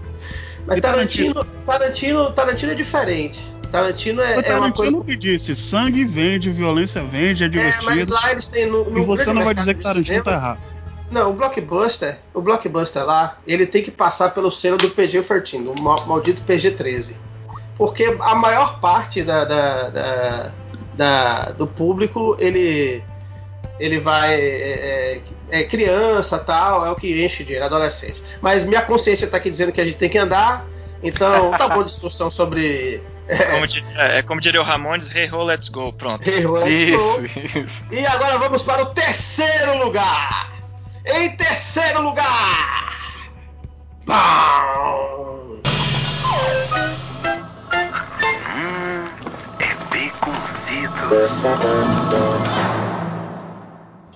Mas 0.66 0.78
E 0.78 0.82
Tarantino, 0.82 1.46
Tarantino, 1.66 2.32
Tarantino 2.32 2.72
é 2.72 2.76
diferente. 2.76 3.40
Tarantino 3.72 4.22
é, 4.22 4.38
O 4.38 4.42
é 4.42 4.54
uma 4.56 4.72
coisa. 4.72 4.92
Tarantino 4.92 5.04
que 5.04 5.16
disse: 5.16 5.56
sangue 5.56 6.06
vende, 6.06 6.52
violência 6.52 7.04
vende, 7.04 7.44
é 7.44 7.48
É, 7.48 7.50
mas 7.50 7.82
divertido. 7.84 8.14
lá 8.14 8.32
eles 8.32 8.48
têm 8.48 8.66
no, 8.68 8.90
no 8.90 9.00
e 9.00 9.06
você 9.06 9.34
não 9.34 9.44
vai 9.44 9.54
dizer 9.54 9.74
que 9.76 9.82
Tarantino 9.84 10.06
cinema- 10.06 10.24
tá 10.24 10.32
errado. 10.34 10.60
Não, 11.10 11.32
o 11.32 11.34
blockbuster, 11.34 12.20
o 12.34 12.42
blockbuster 12.42 13.04
lá, 13.06 13.38
ele 13.46 13.66
tem 13.66 13.84
que 13.84 13.92
passar 13.92 14.30
pelo 14.34 14.50
selo 14.50 14.78
do 14.78 14.90
PG-13, 14.92 15.64
do 15.74 15.82
ma- 15.82 16.06
maldito 16.06 16.42
PG-13. 16.44 17.16
Porque 17.78 18.16
a 18.22 18.36
maior 18.36 18.80
parte 18.80 19.22
da, 19.24 19.44
da- 19.44 19.90
da- 19.90 20.52
da- 20.94 21.52
do 21.52 21.66
público, 21.68 22.36
ele 22.40 23.04
ele 23.80 24.00
vai 24.00 24.34
é, 24.36 25.22
é- 25.50 25.60
é 25.62 25.64
criança, 25.64 26.38
tal, 26.38 26.86
é 26.86 26.92
o 26.92 26.96
que 26.96 27.26
enche 27.26 27.44
dinheiro, 27.44 27.66
adolescente. 27.66 28.22
Mas 28.40 28.64
minha 28.64 28.82
consciência 28.84 29.28
tá 29.28 29.38
aqui 29.38 29.50
dizendo 29.50 29.72
que 29.72 29.82
a 29.82 29.86
gente 29.86 29.98
tem 29.98 30.10
que 30.10 30.18
andar, 30.20 30.66
então 31.02 31.50
tá 31.58 31.68
boa 31.68 31.84
discussão 31.84 32.30
sobre 32.30 33.02
Como 33.52 33.66
diria, 33.66 33.90
é 34.02 34.22
como 34.22 34.40
diria 34.42 34.62
o 34.62 34.64
Ramones, 34.64 35.14
hey 35.16 35.30
ho, 35.32 35.44
let's 35.44 35.70
go, 35.70 35.92
pronto. 35.94 36.30
Hero 36.30 36.54
Let's 36.54 36.70
Isso, 36.72 37.22
Go. 37.22 37.60
isso. 37.66 37.86
E 37.92 38.06
agora 38.06 38.38
vamos 38.38 38.62
para 38.62 38.84
o 38.84 38.88
terceiro 38.88 39.78
lugar. 39.84 40.52
Em 41.06 41.36
terceiro 41.36 42.02
lugar. 42.02 43.00
Pau! 44.06 45.58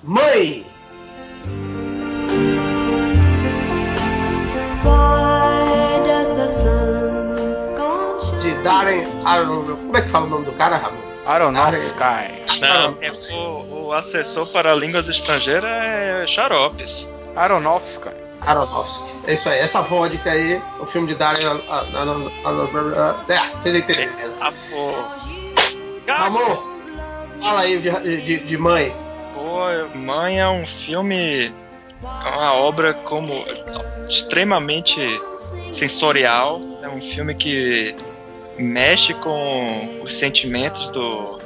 Mãe. 0.04 0.66
Why 4.84 6.00
does 6.06 6.30
the 6.30 6.48
sun 6.48 7.76
go 7.76 8.20
shine? 8.22 8.40
De 8.42 8.64
Darren 8.64 9.06
Aron... 9.26 9.66
Como 9.76 9.98
é 9.98 10.02
que 10.04 10.08
fala 10.08 10.26
o 10.26 10.30
nome 10.30 10.46
do 10.46 10.54
cara, 10.54 10.78
Ramon? 10.78 11.02
Aronofsky. 11.26 12.00
Não, 12.62 12.94
o, 13.36 13.88
o 13.88 13.94
assessor 13.94 14.48
para 14.48 14.74
línguas 14.76 15.10
estrangeiras 15.10 15.70
é 15.70 16.26
Xaropes. 16.28 17.10
Aronofsky. 17.36 18.10
Aronofsky. 18.42 19.12
É 19.28 19.34
isso 19.34 19.50
aí. 19.50 19.60
Essa 19.60 19.82
vodka 19.82 20.32
aí, 20.32 20.62
o 20.80 20.86
filme 20.86 21.08
de 21.10 21.16
Darren 21.16 21.46
Aron... 21.46 22.32
Aron- 22.46 23.26
É, 23.28 23.40
vocês 23.62 23.76
entenderam. 23.76 24.14
Ah. 24.40 24.54
Ramon, 26.08 26.75
fala 27.42 27.62
aí 27.62 27.80
de, 27.80 28.22
de, 28.22 28.38
de 28.40 28.58
mãe. 28.58 28.96
Pô, 29.34 29.98
Mãe 29.98 30.40
é 30.40 30.48
um 30.48 30.66
filme, 30.66 31.54
é 32.02 32.30
uma 32.30 32.54
obra 32.54 32.94
como 32.94 33.46
extremamente 34.08 35.02
sensorial. 35.74 36.62
É 36.82 36.88
um 36.88 37.02
filme 37.02 37.34
que 37.36 37.96
mexe 38.58 39.14
com 39.14 40.02
os 40.04 40.16
sentimentos 40.16 40.90
do, 40.90 41.38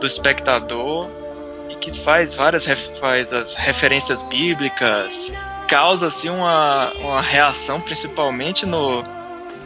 do 0.00 0.06
espectador 0.06 1.08
e 1.68 1.74
que 1.76 1.96
faz 1.98 2.34
várias 2.34 2.64
faz 2.98 3.32
as 3.32 3.54
referências 3.54 4.22
bíblicas, 4.24 5.32
causa 5.68 6.06
assim 6.06 6.30
uma, 6.30 6.90
uma 7.00 7.20
reação 7.20 7.80
principalmente 7.80 8.64
no 8.64 9.04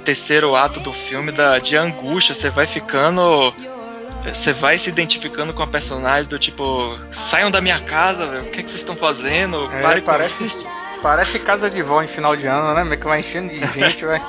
terceiro 0.04 0.56
ato 0.56 0.80
do 0.80 0.92
filme 0.92 1.30
da 1.30 1.58
de 1.58 1.76
angústia. 1.76 2.34
Você 2.34 2.50
vai 2.50 2.66
ficando 2.66 3.54
você 4.24 4.52
vai 4.52 4.78
se 4.78 4.88
identificando 4.88 5.52
com 5.52 5.62
a 5.62 5.66
personagem 5.66 6.28
do 6.28 6.38
tipo, 6.38 6.98
saiam 7.10 7.50
da 7.50 7.60
minha 7.60 7.80
casa, 7.80 8.26
velho, 8.26 8.42
o 8.44 8.50
que, 8.50 8.60
é 8.60 8.62
que 8.62 8.70
vocês 8.70 8.80
estão 8.80 8.96
fazendo? 8.96 9.70
É, 9.72 9.82
Pare 9.82 10.00
parece- 10.00 10.44
isso." 10.44 10.68
Parece 11.02 11.40
casa 11.40 11.68
de 11.68 11.82
vó 11.82 12.00
em 12.00 12.06
final 12.06 12.36
de 12.36 12.46
ano, 12.46 12.72
né? 12.74 12.84
Meio 12.84 12.96
que 13.00 13.06
vai 13.08 13.18
enchendo 13.18 13.52
de 13.52 13.58
gente, 13.72 14.04
vai. 14.04 14.22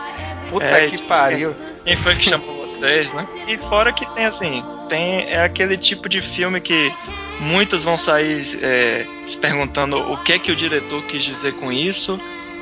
Puta 0.49 0.65
É, 0.65 0.87
que 0.89 0.97
tipo, 0.97 1.07
pariu. 1.07 1.55
Quem 1.83 1.95
foi 1.95 2.15
que 2.15 2.23
chamou 2.27 2.67
vocês, 2.67 3.13
né? 3.13 3.27
E 3.47 3.57
fora 3.59 3.93
que 3.93 4.05
tem 4.15 4.25
assim, 4.25 4.63
tem 4.89 5.23
é 5.29 5.43
aquele 5.43 5.77
tipo 5.77 6.09
de 6.09 6.19
filme 6.19 6.59
que 6.59 6.91
muitos 7.39 7.83
vão 7.83 7.95
sair 7.95 8.57
é, 8.63 9.05
se 9.27 9.37
perguntando 9.37 9.97
o 10.11 10.17
que 10.17 10.33
é 10.33 10.39
que 10.39 10.51
o 10.51 10.55
diretor 10.55 11.03
quis 11.03 11.21
dizer 11.23 11.53
com 11.53 11.71
isso 11.71 12.19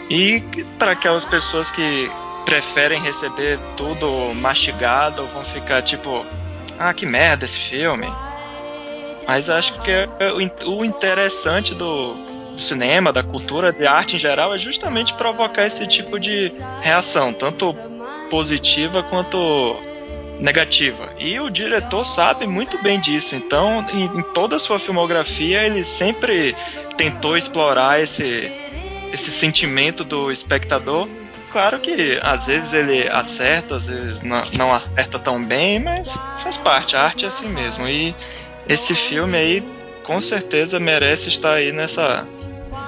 e 0.09 0.43
para 0.77 0.91
aquelas 0.91 1.23
pessoas 1.23 1.71
que 1.71 2.11
preferem 2.45 3.01
receber 3.01 3.57
tudo 3.77 4.33
mastigado 4.35 5.25
vão 5.27 5.43
ficar 5.43 5.81
tipo, 5.83 6.25
ah 6.79 6.93
que 6.93 7.05
merda 7.05 7.45
esse 7.45 7.59
filme. 7.59 8.07
Mas 9.27 9.49
acho 9.49 9.79
que 9.81 9.91
é 9.91 10.31
o 10.33 10.41
in- 10.41 10.51
o 10.65 10.83
interessante 10.83 11.73
do, 11.75 12.13
do 12.13 12.59
cinema, 12.59 13.13
da 13.13 13.23
cultura, 13.23 13.71
de 13.71 13.85
arte 13.85 14.15
em 14.15 14.19
geral, 14.19 14.53
é 14.53 14.57
justamente 14.57 15.13
provocar 15.13 15.65
esse 15.65 15.85
tipo 15.87 16.19
de 16.19 16.51
reação, 16.81 17.31
tanto 17.31 17.73
positiva 18.29 19.03
quanto 19.03 19.77
negativa. 20.39 21.09
E 21.19 21.39
o 21.39 21.49
diretor 21.49 22.03
sabe 22.03 22.47
muito 22.47 22.77
bem 22.81 22.99
disso. 22.99 23.35
Então, 23.35 23.85
em, 23.93 24.05
em 24.19 24.23
toda 24.33 24.55
a 24.55 24.59
sua 24.59 24.79
filmografia, 24.79 25.63
ele 25.63 25.83
sempre 25.83 26.55
tentou 26.97 27.37
explorar 27.37 28.01
esse, 28.01 28.51
esse 29.13 29.31
sentimento 29.31 30.03
do 30.03 30.31
espectador. 30.31 31.07
Claro 31.51 31.79
que 31.79 32.17
às 32.21 32.45
vezes 32.45 32.71
ele 32.73 33.07
acerta, 33.09 33.75
às 33.75 33.83
vezes 33.83 34.21
não, 34.21 34.41
não 34.57 34.73
acerta 34.73 35.19
tão 35.19 35.43
bem, 35.43 35.79
mas 35.79 36.13
faz 36.41 36.57
parte, 36.57 36.95
a 36.95 37.03
arte 37.03 37.25
é 37.25 37.27
assim 37.27 37.49
mesmo. 37.49 37.87
E 37.87 38.15
esse 38.69 38.95
filme 38.95 39.37
aí, 39.37 39.63
com 40.03 40.21
certeza, 40.21 40.79
merece 40.79 41.29
estar 41.29 41.53
aí 41.53 41.71
nessa. 41.71 42.25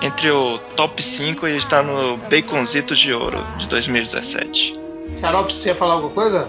Entre 0.01 0.29
o 0.29 0.57
top 0.75 1.01
5 1.01 1.47
e 1.47 1.55
está 1.55 1.81
no 1.81 2.17
Baconzitos 2.17 2.99
de 2.99 3.13
Ouro 3.13 3.41
de 3.57 3.69
2017. 3.69 4.73
Xarope, 5.19 5.53
você 5.53 5.69
ia 5.69 5.75
falar 5.75 5.93
alguma 5.93 6.13
coisa? 6.13 6.47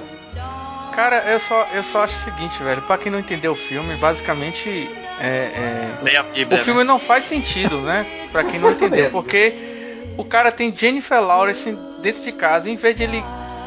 Cara, 0.92 1.22
eu 1.30 1.38
só, 1.38 1.66
eu 1.72 1.82
só 1.82 2.02
acho 2.02 2.14
o 2.14 2.18
seguinte, 2.18 2.60
velho. 2.62 2.82
Pra 2.82 2.98
quem 2.98 3.12
não 3.12 3.18
entendeu 3.18 3.52
o 3.52 3.56
filme, 3.56 3.96
basicamente. 3.96 4.90
É, 5.20 5.26
é, 5.26 5.94
Leia 6.02 6.20
a 6.20 6.54
O 6.54 6.58
filme 6.58 6.82
não 6.82 6.98
faz 6.98 7.24
sentido, 7.24 7.80
né? 7.80 8.06
Pra 8.32 8.42
quem 8.42 8.58
não 8.58 8.70
entendeu. 8.72 9.10
Porque 9.10 9.73
o 10.16 10.24
cara 10.24 10.52
tem 10.52 10.74
Jennifer 10.74 11.20
Lawrence 11.20 11.76
dentro 12.00 12.22
de 12.22 12.32
casa, 12.32 12.68
em 12.70 12.76
vez 12.76 12.96
de 12.96 13.04
ele 13.04 13.24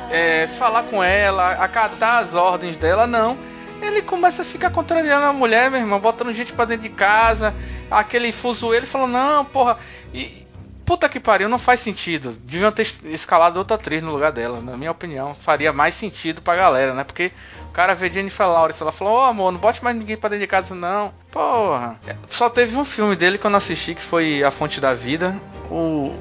é, 0.10 0.48
falar 0.48 0.84
com 0.84 1.04
ela, 1.04 1.52
acatar 1.54 2.24
as 2.24 2.36
ordens 2.36 2.76
dela, 2.76 3.06
não. 3.06 3.38
Ele 3.82 4.02
começa 4.02 4.42
a 4.42 4.46
ficar 4.46 4.72
contrariando 4.72 5.26
a 5.26 5.34
mulher, 5.34 5.70
meu 5.70 5.80
irmão, 5.80 6.00
botando 6.00 6.34
gente 6.34 6.52
pra 6.54 6.66
dentro 6.66 6.84
de 6.84 6.96
casa, 6.96 7.54
aquele 7.92 8.32
fuzuelo, 8.32 8.76
ele 8.76 8.86
falou, 8.86 9.08
não, 9.08 9.46
porra. 9.46 9.78
E, 10.14 10.48
puta 10.84 11.10
que 11.10 11.20
pariu, 11.20 11.50
não 11.50 11.60
faz 11.60 11.82
sentido. 11.82 12.32
Deviam 12.44 12.72
ter 12.72 12.88
escalado 13.04 13.60
outra 13.60 13.76
atriz 13.76 14.02
no 14.02 14.12
lugar 14.12 14.32
dela, 14.32 14.62
na 14.62 14.78
minha 14.78 14.90
opinião. 14.90 15.36
Faria 15.36 15.74
mais 15.74 15.94
sentido 15.94 16.42
pra 16.42 16.56
galera, 16.56 16.94
né? 16.94 17.04
Porque 17.04 17.32
o 17.70 17.72
cara 17.74 17.94
vê 17.94 18.10
Jennifer 18.10 18.48
Lawrence, 18.48 18.82
ela 18.82 18.92
falou, 18.92 19.16
ô 19.16 19.22
amor, 19.26 19.52
não 19.52 19.60
bote 19.60 19.84
mais 19.84 19.96
ninguém 19.96 20.18
pra 20.18 20.30
dentro 20.30 20.46
de 20.46 20.48
casa, 20.48 20.74
não. 20.74 21.14
Porra. 21.30 22.00
Só 22.28 22.50
teve 22.50 22.76
um 22.76 22.86
filme 22.86 23.16
dele 23.16 23.38
que 23.38 23.46
eu 23.46 23.52
não 23.52 23.58
assisti, 23.58 23.94
que 23.94 24.02
foi 24.02 24.44
A 24.44 24.50
Fonte 24.50 24.80
da 24.80 24.94
Vida. 24.94 25.36
O. 25.70 26.16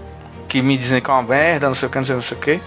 Que 0.48 0.62
me 0.62 0.76
dizem 0.78 1.00
que 1.00 1.10
é 1.10 1.12
uma 1.12 1.22
merda, 1.22 1.66
não 1.66 1.74
sei 1.74 1.88
o 1.88 1.90
que, 1.90 1.98
não 1.98 2.04
sei, 2.04 2.14
não 2.14 2.22
sei 2.22 2.36
o 2.36 2.40
que. 2.40 2.60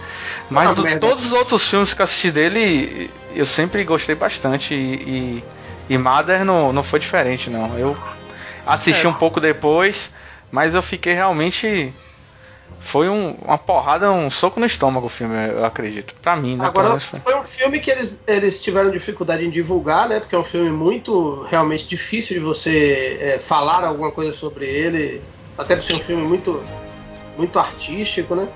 Mas 0.50 0.74
do- 0.74 0.98
todos 1.00 1.26
os 1.26 1.32
outros 1.32 1.66
filmes 1.68 1.94
que 1.94 2.00
eu 2.00 2.04
assisti 2.04 2.30
dele, 2.30 3.10
eu 3.34 3.46
sempre 3.46 3.82
gostei 3.84 4.14
bastante. 4.14 4.74
E, 4.74 5.42
e, 5.88 5.94
e 5.94 5.98
Mother 5.98 6.44
não, 6.44 6.72
não 6.72 6.82
foi 6.82 7.00
diferente, 7.00 7.48
não. 7.48 7.78
Eu 7.78 7.96
assisti 8.66 9.06
É. 9.06 9.08
um 9.08 9.14
pouco 9.14 9.40
depois, 9.40 10.12
mas 10.50 10.74
eu 10.74 10.82
fiquei 10.82 11.14
realmente. 11.14 11.92
Foi 12.82 13.08
um- 13.10 13.32
uma 13.42 13.58
porrada, 13.58 14.10
um 14.10 14.30
soco 14.30 14.58
no 14.58 14.64
estômago 14.64 15.06
o 15.06 15.10
filme, 15.10 15.34
eu 15.48 15.64
acredito. 15.66 16.14
Pra 16.22 16.34
mim, 16.34 16.56
né? 16.56 16.64
Agora, 16.66 16.88
menos 16.88 17.04
foi. 17.04 17.20
foi 17.20 17.34
um 17.34 17.42
filme 17.42 17.78
que 17.78 17.90
eles, 17.90 18.22
eles 18.26 18.60
tiveram 18.62 18.90
dificuldade 18.90 19.44
em 19.44 19.50
divulgar, 19.50 20.08
né? 20.08 20.18
Porque 20.18 20.34
é 20.34 20.38
um 20.38 20.44
filme 20.44 20.70
muito, 20.70 21.42
realmente 21.50 21.86
difícil 21.86 22.34
de 22.38 22.40
você 22.40 23.18
é, 23.20 23.38
falar 23.38 23.84
alguma 23.84 24.10
coisa 24.10 24.32
sobre 24.32 24.66
ele. 24.66 25.22
Até 25.58 25.76
por 25.76 25.82
ser 25.82 25.94
um 25.94 26.00
filme 26.00 26.22
muito, 26.22 26.62
muito 27.40 27.58
artístico, 27.58 28.34
né? 28.34 28.46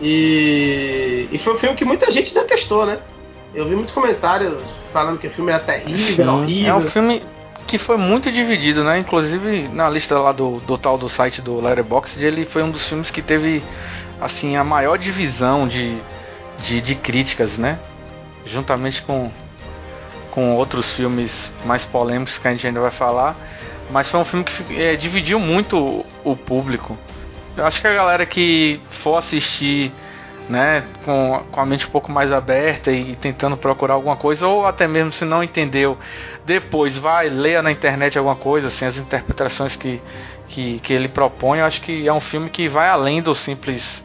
E, 0.00 1.28
e 1.30 1.38
foi 1.38 1.54
um 1.54 1.56
filme 1.56 1.76
que 1.76 1.84
muita 1.84 2.10
gente 2.10 2.34
detestou, 2.34 2.84
né? 2.84 2.98
Eu 3.54 3.68
vi 3.68 3.76
muitos 3.76 3.94
comentários 3.94 4.60
falando 4.92 5.18
que 5.18 5.28
o 5.28 5.30
filme 5.30 5.52
era 5.52 5.60
terrível, 5.60 5.98
Sim, 5.98 6.22
era 6.22 6.32
horrível. 6.32 6.74
É 6.74 6.74
um 6.74 6.80
filme 6.80 7.22
que 7.66 7.78
foi 7.78 7.96
muito 7.96 8.30
dividido, 8.30 8.82
né? 8.82 8.98
Inclusive 8.98 9.68
na 9.68 9.88
lista 9.88 10.18
lá 10.18 10.32
do, 10.32 10.58
do 10.60 10.76
tal 10.76 10.98
do 10.98 11.08
site 11.08 11.40
do 11.40 11.60
Letterboxd, 11.60 12.24
ele 12.24 12.44
foi 12.44 12.62
um 12.62 12.70
dos 12.70 12.86
filmes 12.86 13.10
que 13.10 13.22
teve 13.22 13.62
assim 14.20 14.56
a 14.56 14.64
maior 14.64 14.98
divisão 14.98 15.68
de, 15.68 15.96
de, 16.62 16.80
de 16.80 16.94
críticas, 16.96 17.56
né? 17.56 17.78
Juntamente 18.44 19.00
com 19.02 19.30
com 20.32 20.56
outros 20.56 20.90
filmes 20.90 21.48
mais 21.64 21.84
polêmicos 21.84 22.38
que 22.38 22.48
a 22.48 22.50
gente 22.50 22.66
ainda 22.66 22.80
vai 22.80 22.90
falar, 22.90 23.36
mas 23.88 24.08
foi 24.08 24.18
um 24.18 24.24
filme 24.24 24.44
que 24.44 24.82
eh, 24.82 24.96
dividiu 24.96 25.38
muito 25.38 25.78
o, 25.78 26.04
o 26.24 26.36
público. 26.36 26.98
Eu 27.56 27.66
acho 27.66 27.80
que 27.80 27.86
a 27.86 27.92
galera 27.94 28.26
que 28.26 28.80
for 28.90 29.16
assistir 29.16 29.92
né, 30.48 30.84
com, 31.04 31.42
com 31.50 31.60
a 31.60 31.64
mente 31.64 31.86
um 31.86 31.90
pouco 31.90 32.12
mais 32.12 32.30
aberta 32.30 32.92
e 32.92 33.14
tentando 33.16 33.56
procurar 33.56 33.94
alguma 33.94 34.16
coisa, 34.16 34.46
ou 34.46 34.66
até 34.66 34.86
mesmo 34.86 35.12
se 35.12 35.24
não 35.24 35.42
entendeu, 35.42 35.96
depois 36.44 36.98
vai, 36.98 37.30
leia 37.30 37.62
na 37.62 37.72
internet 37.72 38.18
alguma 38.18 38.36
coisa, 38.36 38.68
assim, 38.68 38.84
as 38.84 38.98
interpretações 38.98 39.74
que, 39.74 40.02
que, 40.48 40.80
que 40.80 40.92
ele 40.92 41.08
propõe, 41.08 41.60
eu 41.60 41.64
acho 41.64 41.80
que 41.80 42.06
é 42.06 42.12
um 42.12 42.20
filme 42.20 42.50
que 42.50 42.68
vai 42.68 42.88
além 42.88 43.22
do 43.22 43.34
simples 43.34 44.04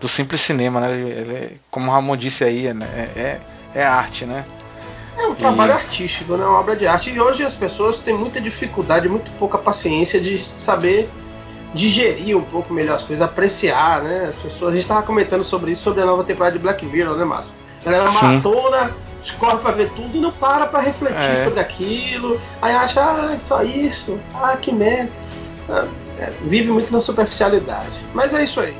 do 0.00 0.08
simples 0.08 0.42
cinema, 0.42 0.78
né? 0.80 0.92
Ele- 0.92 1.10
ele- 1.10 1.60
como 1.70 1.90
o 1.90 1.94
Ramon 1.94 2.16
disse 2.18 2.44
aí, 2.44 2.66
é, 2.66 2.70
é, 3.16 3.40
é 3.74 3.82
arte, 3.84 4.26
né? 4.26 4.44
É 5.18 5.26
um 5.26 5.34
trabalho 5.34 5.72
artístico, 5.72 6.36
né? 6.36 6.44
Uma 6.44 6.58
obra 6.60 6.76
de 6.76 6.86
arte. 6.86 7.10
E 7.10 7.18
hoje 7.18 7.42
as 7.42 7.54
pessoas 7.54 7.98
têm 8.00 8.12
muita 8.12 8.38
dificuldade, 8.38 9.08
muito 9.08 9.30
pouca 9.38 9.56
paciência 9.56 10.20
de 10.20 10.44
saber 10.58 11.08
digerir 11.76 12.36
um 12.36 12.42
pouco 12.42 12.72
melhor 12.72 12.96
as 12.96 13.04
coisas, 13.04 13.24
apreciar, 13.24 14.02
né? 14.02 14.26
As 14.30 14.36
pessoas. 14.36 14.72
A 14.72 14.76
gente 14.76 14.88
tava 14.88 15.02
comentando 15.02 15.44
sobre 15.44 15.70
isso, 15.72 15.82
sobre 15.82 16.02
a 16.02 16.06
nova 16.06 16.24
temporada 16.24 16.56
de 16.56 16.62
Black 16.62 16.84
Mirror, 16.84 17.16
né, 17.16 17.24
Márcio? 17.24 17.52
A 17.84 17.90
galera 17.90 18.08
Sim. 18.08 18.24
maratona, 18.24 18.90
corre 19.38 19.58
pra 19.58 19.70
ver 19.72 19.90
tudo 19.90 20.16
e 20.16 20.20
não 20.20 20.32
para 20.32 20.66
pra 20.66 20.80
refletir 20.80 21.16
É. 21.20 21.44
sobre 21.44 21.60
aquilo. 21.60 22.40
Aí 22.60 22.74
acha, 22.74 23.00
ah, 23.00 23.34
é 23.34 23.38
só 23.38 23.62
isso. 23.62 24.18
Ah, 24.34 24.56
que 24.56 24.72
merda. 24.72 25.10
Ah, 25.68 25.84
é, 26.18 26.32
vive 26.42 26.70
muito 26.72 26.92
na 26.92 27.00
superficialidade. 27.00 28.00
Mas 28.14 28.34
é 28.34 28.42
isso 28.42 28.58
aí. 28.60 28.76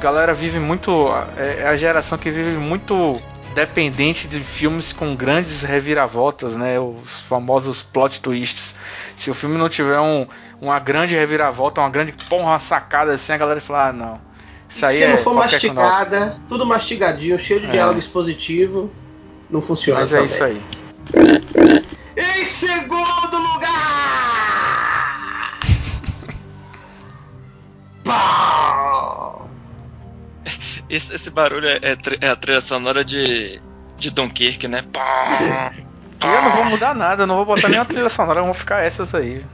Galera 0.00 0.32
vive 0.32 0.58
muito. 0.60 1.08
É 1.36 1.62
é 1.62 1.68
a 1.68 1.76
geração 1.76 2.16
que 2.16 2.30
vive 2.30 2.56
muito 2.56 3.20
dependente 3.54 4.28
de 4.28 4.40
filmes 4.44 4.92
com 4.92 5.16
grandes 5.16 5.62
reviravoltas, 5.62 6.54
né? 6.54 6.78
Os 6.78 7.18
famosos 7.28 7.82
plot 7.82 8.20
twists. 8.20 8.74
Se 9.16 9.30
o 9.30 9.34
filme 9.34 9.58
não 9.58 9.68
tiver 9.68 9.98
um, 9.98 10.28
uma 10.60 10.78
grande 10.78 11.14
reviravolta, 11.14 11.80
uma 11.80 11.90
grande 11.90 12.12
porra, 12.28 12.44
uma 12.44 12.58
sacada 12.58 13.12
assim, 13.14 13.32
a 13.32 13.36
galera 13.38 13.60
fala, 13.60 13.88
ah, 13.88 13.92
não. 13.92 14.20
Isso 14.68 14.84
aí 14.84 14.98
Se 14.98 15.04
é 15.04 15.08
não 15.08 15.18
for 15.18 15.34
qualquer 15.34 15.60
canal. 15.60 15.84
mastigada, 15.84 16.40
tudo 16.48 16.66
mastigadinho, 16.66 17.38
cheio 17.38 17.60
de 17.60 17.66
É. 17.66 17.70
diálogo 17.70 17.98
expositivo, 17.98 18.90
não 19.48 19.62
funciona. 19.62 20.00
Mas 20.00 20.12
é 20.12 20.16
também. 20.16 20.32
isso 20.32 20.44
aí. 20.44 20.62
Em 22.16 22.44
segundo 22.44 23.38
lugar! 23.52 25.58
Pau! 28.04 29.48
Esse, 30.90 31.14
esse 31.14 31.30
barulho 31.30 31.68
é, 31.68 31.76
é 31.82 31.96
é 32.22 32.28
a 32.28 32.36
trilha 32.36 32.60
sonora 32.60 33.04
de, 33.04 33.60
de 33.96 34.10
Dunkirk, 34.10 34.66
né? 34.66 34.82
Pá, 34.92 35.72
Eu 36.22 36.42
não 36.42 36.50
vou 36.56 36.64
mudar 36.66 36.94
nada, 36.94 37.22
eu 37.22 37.26
não 37.26 37.36
vou 37.36 37.46
botar 37.46 37.68
nenhuma 37.68 37.84
trilha 37.86 38.08
sonora, 38.08 38.42
vão 38.42 38.54
ficar 38.54 38.82
essas 38.82 39.14
aí. 39.14 39.44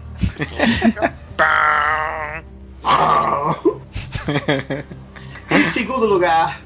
Em 5.50 5.62
segundo 5.64 6.06
lugar, 6.06 6.62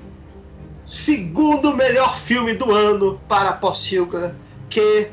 segundo 0.87 1.77
melhor 1.77 2.19
filme 2.19 2.55
do 2.55 2.73
ano 2.73 3.21
para 3.29 3.53
Pocilga, 3.53 4.35
que 4.71 5.11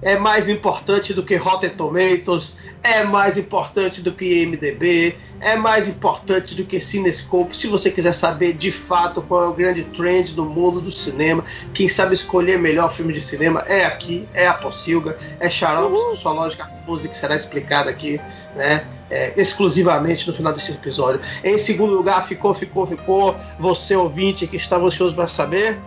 é 0.00 0.18
mais 0.18 0.48
importante 0.48 1.12
do 1.12 1.22
que 1.22 1.36
Rotten 1.36 1.70
Tomatoes, 1.70 2.56
é 2.82 3.04
mais 3.04 3.36
importante 3.36 4.00
do 4.00 4.12
que 4.12 4.42
IMDb, 4.42 5.16
é 5.40 5.56
mais 5.56 5.88
importante 5.88 6.54
do 6.54 6.64
que 6.64 6.80
Cinescope. 6.80 7.56
Se 7.56 7.66
você 7.66 7.90
quiser 7.90 8.12
saber 8.12 8.52
de 8.52 8.70
fato 8.70 9.20
qual 9.22 9.44
é 9.44 9.48
o 9.48 9.54
grande 9.54 9.84
trend 9.84 10.32
do 10.34 10.44
mundo 10.44 10.80
do 10.80 10.92
cinema, 10.92 11.44
quem 11.74 11.88
sabe 11.88 12.14
escolher 12.14 12.58
melhor 12.58 12.92
filme 12.92 13.12
de 13.12 13.22
cinema 13.22 13.64
é 13.66 13.84
aqui, 13.84 14.28
é 14.32 14.46
a 14.46 14.54
Pocilga, 14.54 15.18
é 15.40 15.50
Xaropes 15.50 16.02
com 16.02 16.16
sua 16.16 16.32
lógica 16.32 16.70
fuse 16.86 17.08
que 17.08 17.16
será 17.16 17.34
explicada 17.34 17.90
aqui, 17.90 18.20
né? 18.54 18.86
é, 19.10 19.32
exclusivamente 19.40 20.26
no 20.26 20.34
final 20.34 20.52
desse 20.52 20.72
episódio. 20.72 21.20
Em 21.42 21.56
segundo 21.58 21.94
lugar, 21.94 22.26
ficou, 22.26 22.54
ficou, 22.54 22.86
ficou. 22.86 23.36
Você 23.58 23.96
ouvinte 23.96 24.46
que 24.46 24.56
estava 24.56 24.86
ansioso 24.86 25.14
para 25.14 25.26
saber. 25.26 25.78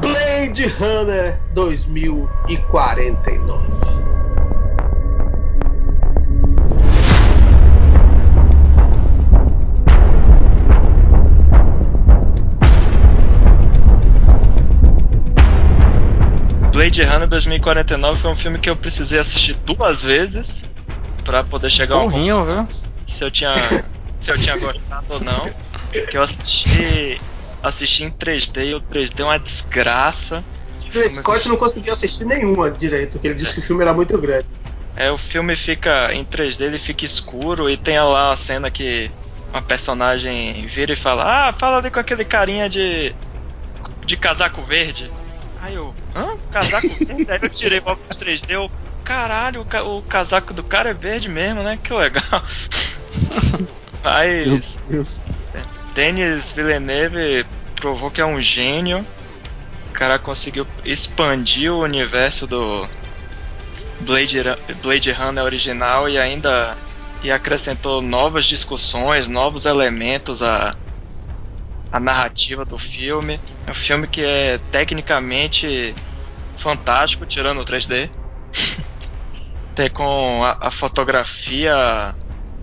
Blade 0.00 0.66
Runner 0.78 1.36
2049. 1.52 3.66
Blade 16.70 17.02
Runner 17.02 17.26
2049 17.26 18.20
foi 18.20 18.30
um 18.30 18.36
filme 18.36 18.60
que 18.60 18.70
eu 18.70 18.76
precisei 18.76 19.18
assistir 19.18 19.54
duas 19.54 20.04
vezes 20.04 20.64
pra 21.24 21.42
poder 21.42 21.70
chegar 21.70 21.96
ao 21.96 22.08
viu? 22.08 22.44
se 22.68 23.24
eu 23.24 23.30
tinha 23.30 23.84
se 24.20 24.30
eu 24.30 24.38
tinha 24.38 24.56
gostado 24.56 25.06
ou 25.08 25.20
não. 25.20 25.50
Que 26.10 26.16
eu 26.16 26.22
assisti 26.22 27.20
assisti 27.62 28.04
em 28.04 28.10
3D 28.10 28.70
e 28.70 28.74
o 28.74 28.80
3D 28.80 29.22
é 29.22 29.26
uma 29.26 29.38
desgraça. 29.38 30.44
O 30.94 31.08
Scott 31.10 31.48
não 31.48 31.56
conseguiu 31.56 31.92
assistir 31.92 32.24
nenhuma 32.24 32.70
direito, 32.70 33.12
porque 33.12 33.28
ele 33.28 33.36
disse 33.36 33.54
que 33.54 33.60
o 33.60 33.62
filme 33.62 33.82
era 33.82 33.94
muito 33.94 34.18
grande. 34.18 34.44
É, 34.94 35.10
o 35.10 35.16
filme 35.16 35.56
fica 35.56 36.12
em 36.12 36.24
3D, 36.24 36.64
ele 36.64 36.78
fica 36.78 37.04
escuro 37.04 37.68
e 37.70 37.76
tem 37.76 37.98
lá 38.00 38.32
a 38.32 38.36
cena 38.36 38.70
que 38.70 39.10
uma 39.52 39.62
personagem 39.62 40.66
vira 40.66 40.92
e 40.92 40.96
fala: 40.96 41.48
"Ah, 41.48 41.52
fala 41.52 41.78
ali 41.78 41.90
com 41.90 41.98
aquele 42.00 42.24
carinha 42.24 42.68
de 42.68 43.14
de 44.04 44.16
casaco 44.16 44.62
verde". 44.64 45.12
Aí 45.56 45.74
eu, 45.74 45.96
hã? 46.14 46.26
Casaco 46.50 46.96
verde? 47.06 47.24
Aí 47.32 47.38
eu 47.42 47.50
tirei 47.50 47.78
o 47.80 47.82
óculos 47.90 48.16
3D, 48.18 48.56
eu, 48.56 48.70
caralho, 49.04 49.62
o, 49.62 49.66
ca- 49.66 49.84
o 49.84 50.02
casaco 50.02 50.54
do 50.54 50.64
cara 50.64 50.90
é 50.90 50.94
verde 50.94 51.28
mesmo, 51.28 51.62
né? 51.62 51.78
Que 51.78 51.92
legal. 51.94 52.22
Aí 54.02 54.62
Deus. 54.84 55.22
Denis 55.94 56.52
Villeneuve 56.52 57.44
provou 57.76 58.10
que 58.10 58.20
é 58.20 58.26
um 58.26 58.40
gênio. 58.40 59.06
O 59.90 59.92
cara 59.92 60.18
conseguiu 60.18 60.66
expandir 60.84 61.72
o 61.72 61.82
universo 61.82 62.46
do 62.46 62.88
Blade, 64.00 64.38
Blade 64.82 65.12
Runner 65.12 65.44
original 65.44 66.08
e 66.08 66.18
ainda 66.18 66.76
e 67.22 67.30
acrescentou 67.30 68.02
novas 68.02 68.46
discussões, 68.46 69.28
novos 69.28 69.64
elementos 69.64 70.42
à, 70.42 70.74
à 71.90 72.00
narrativa 72.00 72.64
do 72.64 72.78
filme. 72.78 73.38
É 73.66 73.70
um 73.70 73.74
filme 73.74 74.08
que 74.08 74.24
é 74.24 74.58
tecnicamente 74.72 75.94
fantástico, 76.56 77.26
tirando 77.26 77.60
o 77.60 77.64
3D. 77.64 78.10
Tem 79.74 79.88
com 79.88 80.42
a, 80.44 80.56
a 80.60 80.70
fotografia 80.70 82.14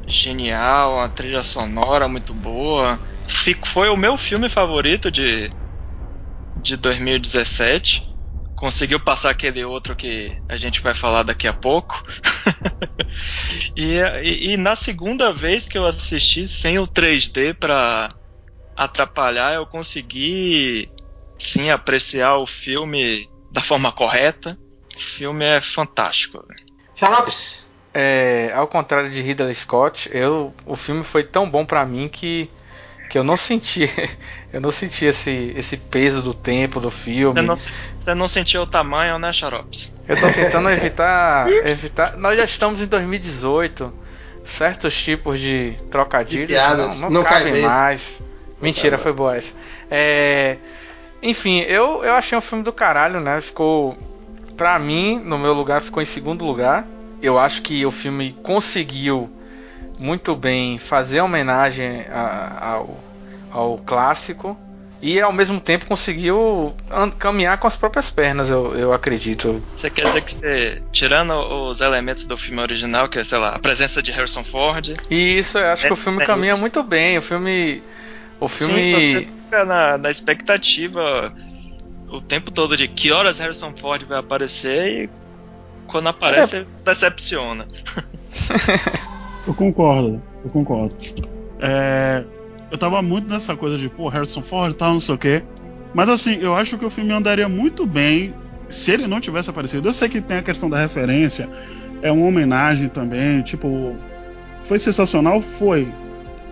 genial, 0.06 1.00
a 1.00 1.08
trilha 1.08 1.44
sonora 1.44 2.08
muito 2.08 2.34
boa. 2.34 3.00
Foi 3.66 3.90
o 3.90 3.96
meu 3.98 4.18
filme 4.18 4.50
favorito 4.50 5.10
de, 5.12 5.50
de 6.56 6.76
2017. 6.78 8.04
Conseguiu 8.56 9.00
passar 9.00 9.30
aquele 9.30 9.64
outro 9.64 9.96
que 9.96 10.38
a 10.48 10.58
gente 10.58 10.82
vai 10.82 10.94
falar 10.94 11.24
daqui 11.24 11.48
a 11.48 11.54
pouco. 11.54 12.04
e, 13.76 13.98
e- 14.24 14.54
e 14.54 14.58
na 14.58 14.76
segunda 14.76 15.34
vez 15.34 15.68
que 15.68 15.78
eu 15.78 15.86
assisti 15.86 16.48
sem 16.48 16.80
o 16.80 16.88
3D 16.88 17.54
pra 17.54 18.14
atrapalhar, 18.76 19.56
eu 19.56 19.68
consegui 19.68 20.92
sim 21.40 21.70
apreciar 21.70 22.38
o 22.38 22.48
filme 22.48 23.30
da 23.52 23.62
forma 23.64 23.92
correta. 23.94 24.60
O 24.96 25.00
filme 25.00 25.46
é 25.46 25.62
fantástico. 25.62 26.40
Xarops, 26.94 27.40
É, 27.94 28.52
ao 28.54 28.68
contrário 28.68 29.10
de 29.12 29.22
Ridley 29.22 29.54
Scott, 29.56 30.10
eu, 30.14 30.56
o 30.66 30.76
filme 30.76 31.04
foi 31.04 31.24
tão 31.24 31.50
bom 31.50 31.66
pra 31.66 31.86
mim 31.86 32.08
que, 32.08 32.54
que 33.10 33.18
eu 33.18 33.24
não 33.24 33.36
senti 33.36 33.90
eu 34.54 34.62
não 34.62 34.72
senti 34.72 35.06
esse, 35.06 35.54
esse 35.58 35.76
peso 35.76 36.22
do 36.22 36.34
tempo 36.34 36.80
do 36.80 36.92
filme. 36.92 37.42
Você 37.42 37.48
não, 37.48 37.56
você 37.56 38.14
não 38.14 38.28
sentiu 38.28 38.62
o 38.62 38.68
tamanho, 38.68 39.18
né, 39.18 39.34
Xaropes? 39.34 39.92
Eu 40.08 40.20
tô 40.20 40.32
tentando 40.32 40.70
evitar 40.72 41.50
evitar. 41.50 42.16
Nós 42.18 42.38
já 42.38 42.46
estamos 42.46 42.82
em 42.82 42.86
2018. 42.86 43.92
Certos 44.46 44.96
tipos 45.00 45.40
de 45.40 45.76
trocadilhos 45.92 46.48
De 46.48 46.54
piadas, 46.54 47.02
não, 47.02 47.10
não, 47.10 47.22
não 47.22 47.24
cabem 47.24 47.54
bem. 47.54 47.62
mais. 47.62 48.22
Mentira, 48.60 48.98
foi 48.98 49.14
boa 49.14 49.36
essa. 49.36 49.54
É, 49.92 50.58
enfim, 51.22 51.60
eu, 51.60 52.04
eu 52.04 52.14
achei 52.14 52.38
um 52.38 52.42
filme 52.42 52.64
do 52.64 52.74
caralho, 52.74 53.20
né? 53.20 53.42
Ficou. 53.42 53.98
Pra 54.58 54.78
mim, 54.80 55.22
no 55.24 55.38
meu 55.38 55.54
lugar, 55.54 55.82
ficou 55.82 56.02
em 56.02 56.06
segundo 56.06 56.44
lugar. 56.44 56.88
Eu 57.22 57.38
acho 57.38 57.62
que 57.62 57.86
o 57.86 57.92
filme 57.92 58.36
conseguiu 58.42 59.30
muito 60.00 60.36
bem 60.36 60.80
fazer 60.80 61.22
homenagem 61.22 62.06
a- 62.12 62.58
ao, 62.74 62.98
ao 63.52 63.78
clássico 63.80 64.58
e 65.02 65.20
ao 65.22 65.32
mesmo 65.32 65.60
tempo 65.62 65.86
conseguiu 65.86 66.74
caminhar 67.18 67.58
com 67.58 67.68
as 67.68 67.76
próprias 67.78 68.10
pernas, 68.10 68.50
eu, 68.50 68.76
eu 68.76 68.92
acredito. 68.94 69.62
Você 69.78 69.90
quer 69.90 70.06
dizer 70.08 70.22
que 70.22 70.34
você, 70.36 70.82
tirando 70.92 71.32
os 71.70 71.80
elementos 71.80 72.26
do 72.26 72.36
filme 72.38 72.62
original, 72.62 73.08
que 73.08 73.18
é, 73.20 73.24
sei 73.24 73.38
lá, 73.38 73.50
a 73.56 73.60
presença 73.60 74.02
de 74.04 74.12
Harrison 74.12 74.44
Ford, 74.44 74.90
E 75.10 75.38
isso 75.38 75.58
eu 75.58 75.68
acho 75.68 75.86
É, 75.86 75.88
que 75.88 75.94
o 75.94 75.96
filme 75.96 76.22
é 76.22 76.26
caminha 76.26 76.52
isso. 76.54 76.62
muito 76.62 76.84
bem. 76.84 77.18
O 77.18 77.22
filme. 77.22 77.82
O 78.42 78.48
filme. 78.50 78.74
sim, 78.74 78.92
você 79.14 79.20
fica 79.46 79.66
na, 79.66 79.98
na 79.98 80.12
expectativa 80.12 81.34
o 82.10 82.20
tempo 82.20 82.52
todo 82.52 82.76
de 82.76 82.88
que 82.88 83.12
horas 83.12 83.38
Harrison 83.38 83.74
Ford 83.80 84.04
vai 84.04 84.18
aparecer 84.20 85.04
e 85.06 85.10
quando 85.88 86.08
aparece 86.10 86.58
É. 86.58 86.66
decepciona. 86.84 87.66
Eu 89.50 89.56
concordo, 89.56 90.22
eu 90.46 90.52
concordo. 90.52 90.96
É, 91.60 92.24
eu 92.72 92.78
tava 92.78 93.02
muito 93.02 93.28
nessa 93.28 93.56
coisa 93.58 93.80
de, 93.80 93.90
pô, 93.90 94.08
Harrison 94.08 94.44
Ford 94.44 94.74
e 94.74 94.76
tal, 94.76 94.94
não 94.94 95.00
sei 95.00 95.16
o 95.16 95.18
quê. 95.18 95.44
Mas 95.92 96.08
assim, 96.08 96.36
eu 96.36 96.54
acho 96.54 96.78
que 96.78 96.86
o 96.86 96.90
filme 96.90 97.12
andaria 97.12 97.50
muito 97.50 97.84
bem 97.84 98.32
se 98.70 98.92
ele 98.92 99.08
não 99.08 99.20
tivesse 99.20 99.50
aparecido. 99.50 99.88
Eu 99.88 99.94
sei 99.94 100.08
que 100.08 100.22
tem 100.22 100.38
a 100.38 100.44
questão 100.44 100.70
da 100.70 100.80
referência, 100.80 101.50
é 102.04 102.12
uma 102.12 102.28
homenagem 102.28 102.90
também, 102.90 103.42
tipo, 103.42 103.96
foi 104.64 104.78
sensacional? 104.78 105.42
Foi. 105.42 105.88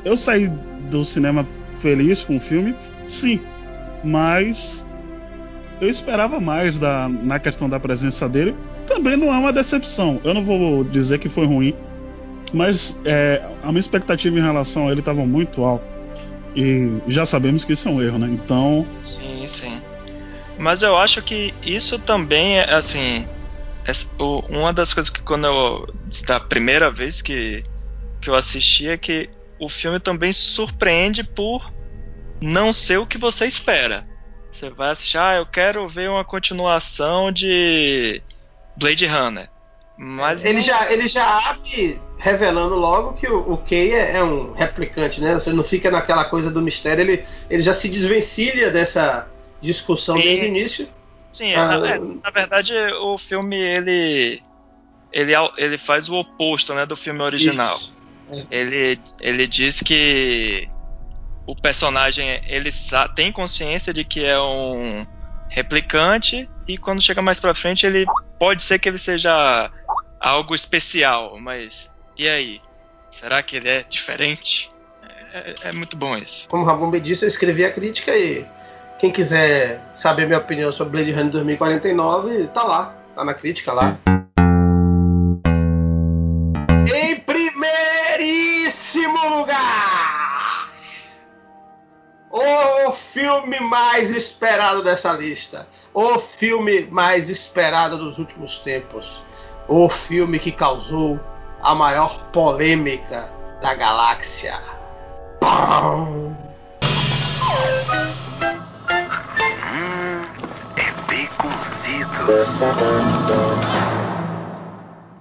eu 0.03 0.17
saí 0.17 0.49
do 0.89 1.05
cinema 1.05 1.47
feliz 1.75 2.23
com 2.23 2.37
o 2.37 2.39
filme, 2.39 2.73
sim, 3.05 3.39
mas 4.03 4.83
eu 5.79 5.87
esperava 5.87 6.39
mais 6.39 6.79
da, 6.79 7.07
na 7.07 7.37
questão 7.37 7.69
da 7.69 7.79
presença 7.79 8.27
dele. 8.27 8.55
Também 8.87 9.15
não 9.15 9.31
é 9.31 9.37
uma 9.37 9.53
decepção. 9.53 10.19
Eu 10.23 10.33
não 10.33 10.43
vou 10.43 10.83
dizer 10.83 11.19
que 11.19 11.29
foi 11.29 11.45
ruim, 11.45 11.75
mas 12.53 12.97
é, 13.05 13.41
a 13.63 13.67
minha 13.67 13.79
expectativa 13.79 14.37
em 14.37 14.41
relação 14.41 14.87
a 14.87 14.91
ele 14.91 15.01
estava 15.01 15.25
muito 15.25 15.63
alta. 15.63 15.85
E 16.55 16.99
já 17.07 17.25
sabemos 17.25 17.63
que 17.63 17.73
isso 17.73 17.87
é 17.87 17.91
um 17.91 18.01
erro, 18.01 18.17
né? 18.17 18.27
Então. 18.27 18.85
Sim, 19.03 19.45
sim. 19.47 19.81
Mas 20.57 20.81
eu 20.81 20.97
acho 20.97 21.21
que 21.21 21.53
isso 21.61 21.99
também 21.99 22.57
é 22.59 22.73
assim. 22.73 23.27
É, 23.85 23.91
o, 24.21 24.39
uma 24.49 24.73
das 24.73 24.93
coisas 24.93 25.09
que 25.09 25.21
quando 25.21 25.45
eu. 25.45 25.87
Da 26.25 26.39
primeira 26.39 26.89
vez 26.89 27.21
que, 27.21 27.63
que 28.19 28.29
eu 28.29 28.35
assisti 28.35 28.87
é 28.87 28.97
que 28.97 29.29
o 29.59 29.69
filme 29.69 29.99
também 29.99 30.33
surpreende 30.33 31.23
por 31.23 31.71
não 32.41 32.73
ser 32.73 32.97
o 32.97 33.05
que 33.05 33.17
você 33.17 33.45
espera. 33.45 34.03
Você 34.51 34.69
vai 34.71 34.91
assistir, 34.91 35.17
ah, 35.19 35.35
eu 35.35 35.45
quero 35.45 35.87
ver 35.87 36.09
uma 36.09 36.25
continuação 36.25 37.31
de 37.31 38.21
Blade 38.75 39.05
Runner. 39.05 39.47
Mas 39.95 40.43
Ele 40.43 40.55
não- 40.55 40.61
já, 40.61 40.91
ele 40.91 41.07
já 41.07 41.49
abre 41.49 41.99
revelando 42.17 42.75
logo 42.75 43.13
que 43.13 43.27
o, 43.27 43.53
o 43.53 43.57
Kay 43.57 43.93
é, 43.93 44.17
é 44.17 44.23
um 44.23 44.51
replicante, 44.53 45.21
né? 45.21 45.35
Você 45.35 45.51
não 45.53 45.63
fica 45.63 45.91
naquela 45.91 46.25
coisa 46.25 46.49
do 46.49 46.61
mistério, 46.61 47.03
ele, 47.03 47.25
ele 47.49 47.61
já 47.61 47.73
se 47.73 47.87
desvencilha 47.89 48.71
dessa 48.71 49.27
discussão 49.61 50.17
Sim. 50.17 50.23
desde 50.23 50.45
o 50.45 50.47
início. 50.47 50.89
Sim, 51.33 51.53
Ah, 51.53 51.77
na, 51.77 51.89
é, 51.89 51.99
na 51.99 52.31
verdade 52.33 52.73
o 53.01 53.17
filme 53.17 53.55
ele, 53.55 54.41
ele 55.11 55.35
al- 55.35 55.53
ele 55.57 55.77
faz 55.77 56.09
o 56.09 56.15
oposto, 56.15 56.73
né, 56.73 56.85
do 56.85 56.95
filme 56.95 57.21
original. 57.21 57.75
Isso. 57.75 57.97
Ele 58.49 58.99
ele 59.21 59.47
diz 59.47 59.79
que 59.79 60.67
o 61.45 61.55
personagem 61.55 62.41
ele 62.47 62.71
tem 63.15 63.31
consciência 63.31 63.93
de 63.93 64.03
que 64.03 64.25
é 64.25 64.39
um 64.39 65.05
replicante 65.49 66.49
e 66.67 66.77
quando 66.77 67.01
chega 67.01 67.21
mais 67.21 67.39
pra 67.39 67.55
frente 67.55 67.85
ele 67.85 68.05
pode 68.37 68.63
ser 68.63 68.79
que 68.79 68.89
ele 68.89 68.97
seja 68.97 69.71
algo 70.19 70.53
especial, 70.53 71.39
mas 71.39 71.87
e 72.17 72.27
aí? 72.27 72.61
Será 73.11 73.43
que 73.43 73.55
ele 73.55 73.69
é 73.69 73.83
diferente? 73.83 74.71
É, 75.33 75.69
é 75.69 75.71
muito 75.71 75.95
bom 75.95 76.17
isso. 76.17 76.49
Como 76.49 76.65
o 76.65 76.91
me 76.91 76.99
disse, 76.99 77.25
eu 77.25 77.27
escrevi 77.27 77.63
a 77.65 77.71
crítica 77.71 78.15
e 78.15 78.45
quem 78.99 79.11
quiser 79.11 79.81
saber 79.93 80.25
minha 80.25 80.39
opinião 80.39 80.71
sobre 80.71 81.03
Blade 81.03 81.11
Runner 81.11 81.31
2049, 81.31 82.47
tá 82.47 82.63
lá, 82.63 82.95
tá 83.15 83.23
na 83.23 83.33
crítica 83.33 83.73
lá. 83.73 83.97
Em 86.95 87.19
primeiríssimo 87.19 89.37
lugar, 89.37 90.71
o 92.31 92.91
filme 92.93 93.59
mais 93.59 94.11
esperado 94.11 94.83
dessa 94.83 95.13
lista, 95.13 95.67
o 95.93 96.17
filme 96.17 96.87
mais 96.89 97.29
esperado 97.29 97.97
dos 97.97 98.17
últimos 98.17 98.59
tempos, 98.59 99.21
o 99.67 99.89
filme 99.89 100.39
que 100.39 100.51
causou 100.51 101.19
a 101.67 101.75
maior 101.75 102.17
polêmica 102.31 103.29
da 103.61 103.75
galáxia. 103.75 104.57
Pão. 105.41 106.33
Hum, 109.73 110.25
é. 110.77 110.93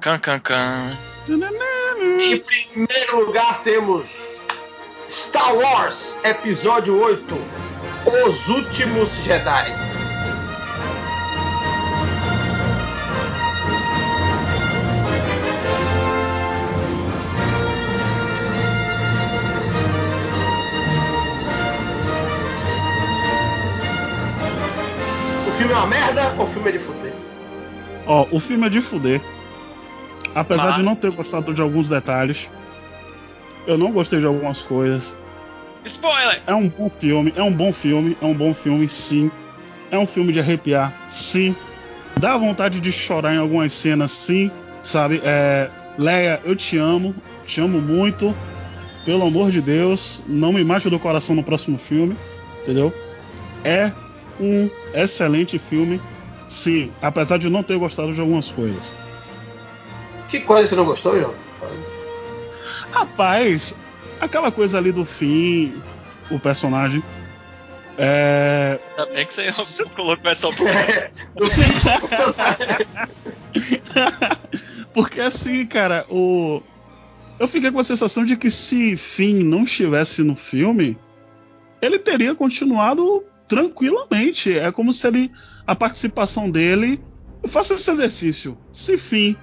Can 0.00 0.18
can 0.20 0.38
can. 0.38 0.96
Em 2.20 2.38
primeiro 2.38 3.26
lugar 3.26 3.62
temos 3.64 4.06
Star 5.10 5.52
Wars 5.52 6.16
Episódio 6.22 6.96
8 7.02 7.34
Os 8.24 8.48
Últimos 8.48 9.10
Jedi. 9.24 10.05
Filme 25.56 25.72
é 25.72 25.76
uma 25.76 25.86
merda 25.86 26.34
ou 26.38 26.44
o 26.44 26.48
filme 26.48 26.68
é 26.68 26.72
de 26.72 26.78
fuder? 26.78 27.12
Ó, 28.06 28.26
o 28.30 28.40
filme 28.40 28.66
é 28.66 28.70
de 28.70 28.80
fuder. 28.80 29.20
Apesar 30.34 30.66
Mas- 30.66 30.76
de 30.76 30.82
não 30.82 30.94
ter 30.94 31.10
gostado 31.10 31.52
de 31.54 31.62
alguns 31.62 31.88
detalhes, 31.88 32.50
eu 33.66 33.78
não 33.78 33.90
gostei 33.90 34.18
de 34.18 34.26
algumas 34.26 34.62
coisas. 34.62 35.16
Spoiler! 35.84 36.42
É 36.46 36.54
um 36.54 36.68
bom 36.68 36.90
filme, 36.90 37.32
é 37.36 37.42
um 37.42 37.52
bom 37.52 37.72
filme, 37.72 38.16
é 38.20 38.24
um 38.24 38.34
bom 38.34 38.52
filme, 38.52 38.88
sim. 38.88 39.30
É 39.90 39.98
um 39.98 40.04
filme 40.06 40.32
de 40.32 40.40
arrepiar, 40.40 40.92
sim. 41.06 41.54
Dá 42.18 42.36
vontade 42.36 42.80
de 42.80 42.90
chorar 42.90 43.34
em 43.34 43.38
algumas 43.38 43.72
cenas, 43.72 44.10
sim. 44.10 44.50
Sabe? 44.82 45.20
É, 45.24 45.68
Leia, 45.98 46.40
eu 46.44 46.54
te 46.54 46.76
amo, 46.76 47.14
te 47.46 47.60
amo 47.60 47.80
muito. 47.80 48.34
Pelo 49.04 49.24
amor 49.26 49.50
de 49.50 49.60
Deus, 49.62 50.22
não 50.26 50.52
me 50.52 50.64
mate 50.64 50.90
do 50.90 50.98
coração 50.98 51.36
no 51.36 51.42
próximo 51.44 51.78
filme, 51.78 52.16
entendeu? 52.62 52.92
É 53.62 53.92
um 54.40 54.70
excelente 54.94 55.58
filme, 55.58 56.00
sim. 56.48 56.90
Apesar 57.00 57.38
de 57.38 57.48
não 57.48 57.62
ter 57.62 57.78
gostado 57.78 58.12
de 58.12 58.20
algumas 58.20 58.48
coisas. 58.50 58.94
Que 60.28 60.40
coisa 60.40 60.68
você 60.68 60.76
não 60.76 60.84
gostou, 60.84 61.18
João? 61.18 61.34
Rapaz, 62.90 63.76
aquela 64.20 64.50
coisa 64.50 64.78
ali 64.78 64.92
do 64.92 65.04
fim, 65.04 65.80
o 66.30 66.38
personagem. 66.38 67.02
É. 67.98 68.78
Ainda 68.98 69.12
bem 69.12 69.26
que 69.26 69.52
você 69.52 69.84
colocou 69.86 70.30
essa 70.30 70.48
opção. 70.48 70.66
Do 71.34 71.50
filme 71.50 71.74
Porque 74.92 75.20
assim, 75.20 75.64
cara, 75.66 76.06
o. 76.08 76.62
Eu 77.38 77.46
fiquei 77.46 77.70
com 77.70 77.78
a 77.78 77.84
sensação 77.84 78.24
de 78.24 78.36
que 78.36 78.50
se 78.50 78.96
Finn 78.96 79.44
não 79.44 79.64
estivesse 79.64 80.22
no 80.22 80.34
filme, 80.34 80.98
ele 81.82 81.98
teria 81.98 82.34
continuado 82.34 83.22
tranquilamente. 83.48 84.52
É 84.56 84.70
como 84.70 84.92
se 84.92 85.06
ele. 85.06 85.32
A 85.66 85.74
participação 85.74 86.50
dele. 86.50 87.00
Eu 87.42 87.48
faço 87.48 87.74
esse 87.74 87.90
exercício. 87.90 88.56
Se 88.72 88.96
Finn 88.96 89.34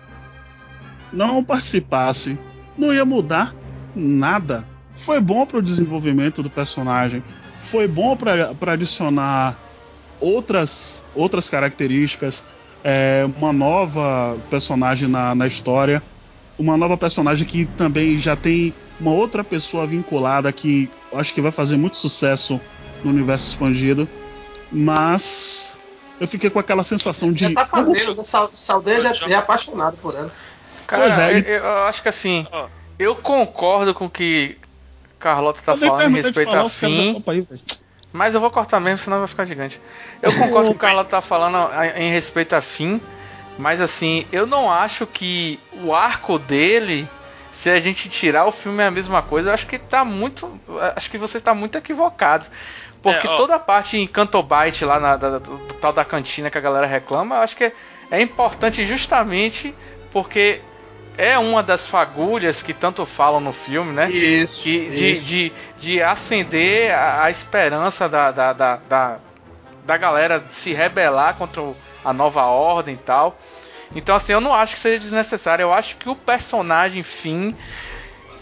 não 1.12 1.44
participasse, 1.44 2.38
não 2.78 2.94
ia 2.94 3.06
mudar 3.06 3.56
nada. 3.96 4.68
Foi 4.96 5.20
bom 5.20 5.46
para 5.46 5.60
o 5.60 5.62
desenvolvimento 5.62 6.42
do 6.42 6.50
personagem. 6.50 7.24
Foi 7.60 7.88
bom 7.88 8.16
para 8.16 8.74
adicionar 8.74 9.58
outras, 10.20 11.04
outras 11.16 11.50
características. 11.50 12.44
é, 12.84 13.26
uma 13.38 13.54
nova 13.54 14.38
personagem 14.50 15.08
na, 15.08 15.34
na 15.34 15.48
história. 15.48 16.04
Uma 16.60 16.78
nova 16.78 16.98
personagem 16.98 17.48
que 17.48 17.66
também 17.66 18.18
já 18.18 18.36
tem 18.36 18.74
uma 19.00 19.12
outra 19.12 19.44
pessoa 19.44 19.88
vinculada 19.88 20.52
que 20.52 20.90
acho 21.14 21.34
que 21.34 21.42
vai 21.42 21.52
fazer 21.52 21.78
muito 21.78 21.98
sucesso 21.98 22.60
no 23.04 23.10
universo 23.12 23.48
expandido. 23.48 24.08
Mas 24.72 25.78
eu 26.20 26.28
fiquei 26.28 26.50
com 26.50 26.60
aquela 26.60 26.84
sensação 26.84 27.32
de. 27.32 27.46
já 27.46 27.54
tá 27.54 27.66
fazendo, 27.66 28.16
né? 28.16 28.24
Sal- 28.24 28.52
Saldanha 28.54 29.02
já, 29.02 29.14
já 29.14 29.28
é 29.28 29.36
apaixonado 29.36 29.98
por 29.98 30.16
ela. 30.16 30.32
Cara, 30.88 31.04
Pois 31.04 31.20
é, 31.20 31.40
eu, 31.40 31.64
eu 31.64 31.84
acho 31.84 32.02
que 32.02 32.10
assim, 32.10 32.46
eu 33.00 33.16
concordo 33.16 33.94
com 33.94 34.06
o 34.06 34.10
que 34.10 34.58
Carlota 35.20 35.62
tá 35.64 35.78
falando 35.78 36.10
em 36.10 36.14
respeito 36.16 36.46
falar, 36.46 36.58
a 36.58 36.70
caras- 36.70 36.78
fim, 36.78 37.24
aí, 37.28 37.48
mas 38.12 38.34
eu 38.34 38.42
vou 38.42 38.52
cortar 38.52 38.80
mesmo, 38.80 38.98
senão 39.00 39.20
vai 39.20 39.28
ficar 39.28 39.46
gigante. 39.46 39.80
Eu 40.22 40.34
concordo 40.34 40.54
com 40.54 40.60
o 40.62 40.64
que 40.66 40.72
o 40.72 40.76
Carlota 40.80 41.10
tá 41.10 41.22
falando 41.22 41.58
em 41.96 42.12
respeito 42.12 42.54
a 42.54 42.62
fim, 42.62 43.00
mas 43.58 43.80
assim, 43.80 44.26
eu 44.32 44.46
não 44.46 44.72
acho 44.72 45.08
que 45.08 45.60
o 45.84 45.94
arco 45.96 46.38
dele, 46.38 47.08
se 47.54 47.70
a 47.70 47.80
gente 47.80 48.10
tirar 48.10 48.46
o 48.46 48.52
filme 48.52 48.84
é 48.84 48.88
a 48.88 48.92
mesma 48.92 49.22
coisa, 49.22 49.50
eu 49.50 49.54
acho 49.54 49.68
que 49.68 49.78
tá 49.78 50.04
muito. 50.04 50.60
Acho 50.96 51.10
que 51.10 51.18
você 51.18 51.40
tá 51.40 51.54
muito 51.54 51.78
equivocado. 51.78 52.48
Porque 53.02 53.28
É, 53.28 53.30
ó. 53.30 53.36
toda 53.38 53.56
a 53.56 53.60
parte 53.60 53.98
em 53.98 54.08
Cantobite 54.08 54.84
lá 54.84 55.00
na, 55.00 55.16
da- 55.16 55.38
do, 55.40 55.58
do 55.58 55.74
tal 55.76 55.94
da 55.94 56.04
cantina 56.04 56.50
que 56.50 56.58
a 56.58 56.62
galera 56.62 56.88
reclama, 56.88 57.36
eu 57.36 57.42
acho 57.42 57.56
que 57.56 57.66
é, 57.66 57.74
é 58.10 58.22
importante 58.22 58.86
justamente 58.86 59.74
porque 60.12 60.62
é 61.18 61.38
uma 61.38 61.62
das 61.62 61.86
fagulhas 61.86 62.64
que 62.64 62.74
tanto 62.74 63.06
falam 63.06 63.40
no 63.40 63.54
filme, 63.54 63.94
né? 63.94 64.10
Isso. 64.10 64.64
Que, 64.64 64.90
de, 64.90 65.12
isso. 65.14 65.26
de, 65.26 65.52
de 65.80 66.02
acender 66.02 66.92
a, 66.92 67.26
a 67.26 67.30
esperança 67.30 68.10
da, 68.10 68.32
da, 68.32 68.52
da, 68.54 68.76
da, 68.90 69.18
da 69.86 69.98
galera 69.98 70.44
se 70.50 70.74
rebelar 70.74 71.36
contra 71.36 71.62
a 72.04 72.12
nova 72.14 72.46
ordem 72.46 72.96
e 72.96 72.98
tal. 72.98 73.38
Então, 73.96 74.16
assim, 74.16 74.34
eu 74.34 74.42
não 74.42 74.54
acho 74.54 74.76
que 74.76 74.82
seja 74.82 75.00
desnecessário. 75.00 75.64
Eu 75.64 75.74
acho 75.74 75.96
que 75.98 76.10
o 76.10 76.16
personagem 76.16 77.04
Finn 77.04 77.54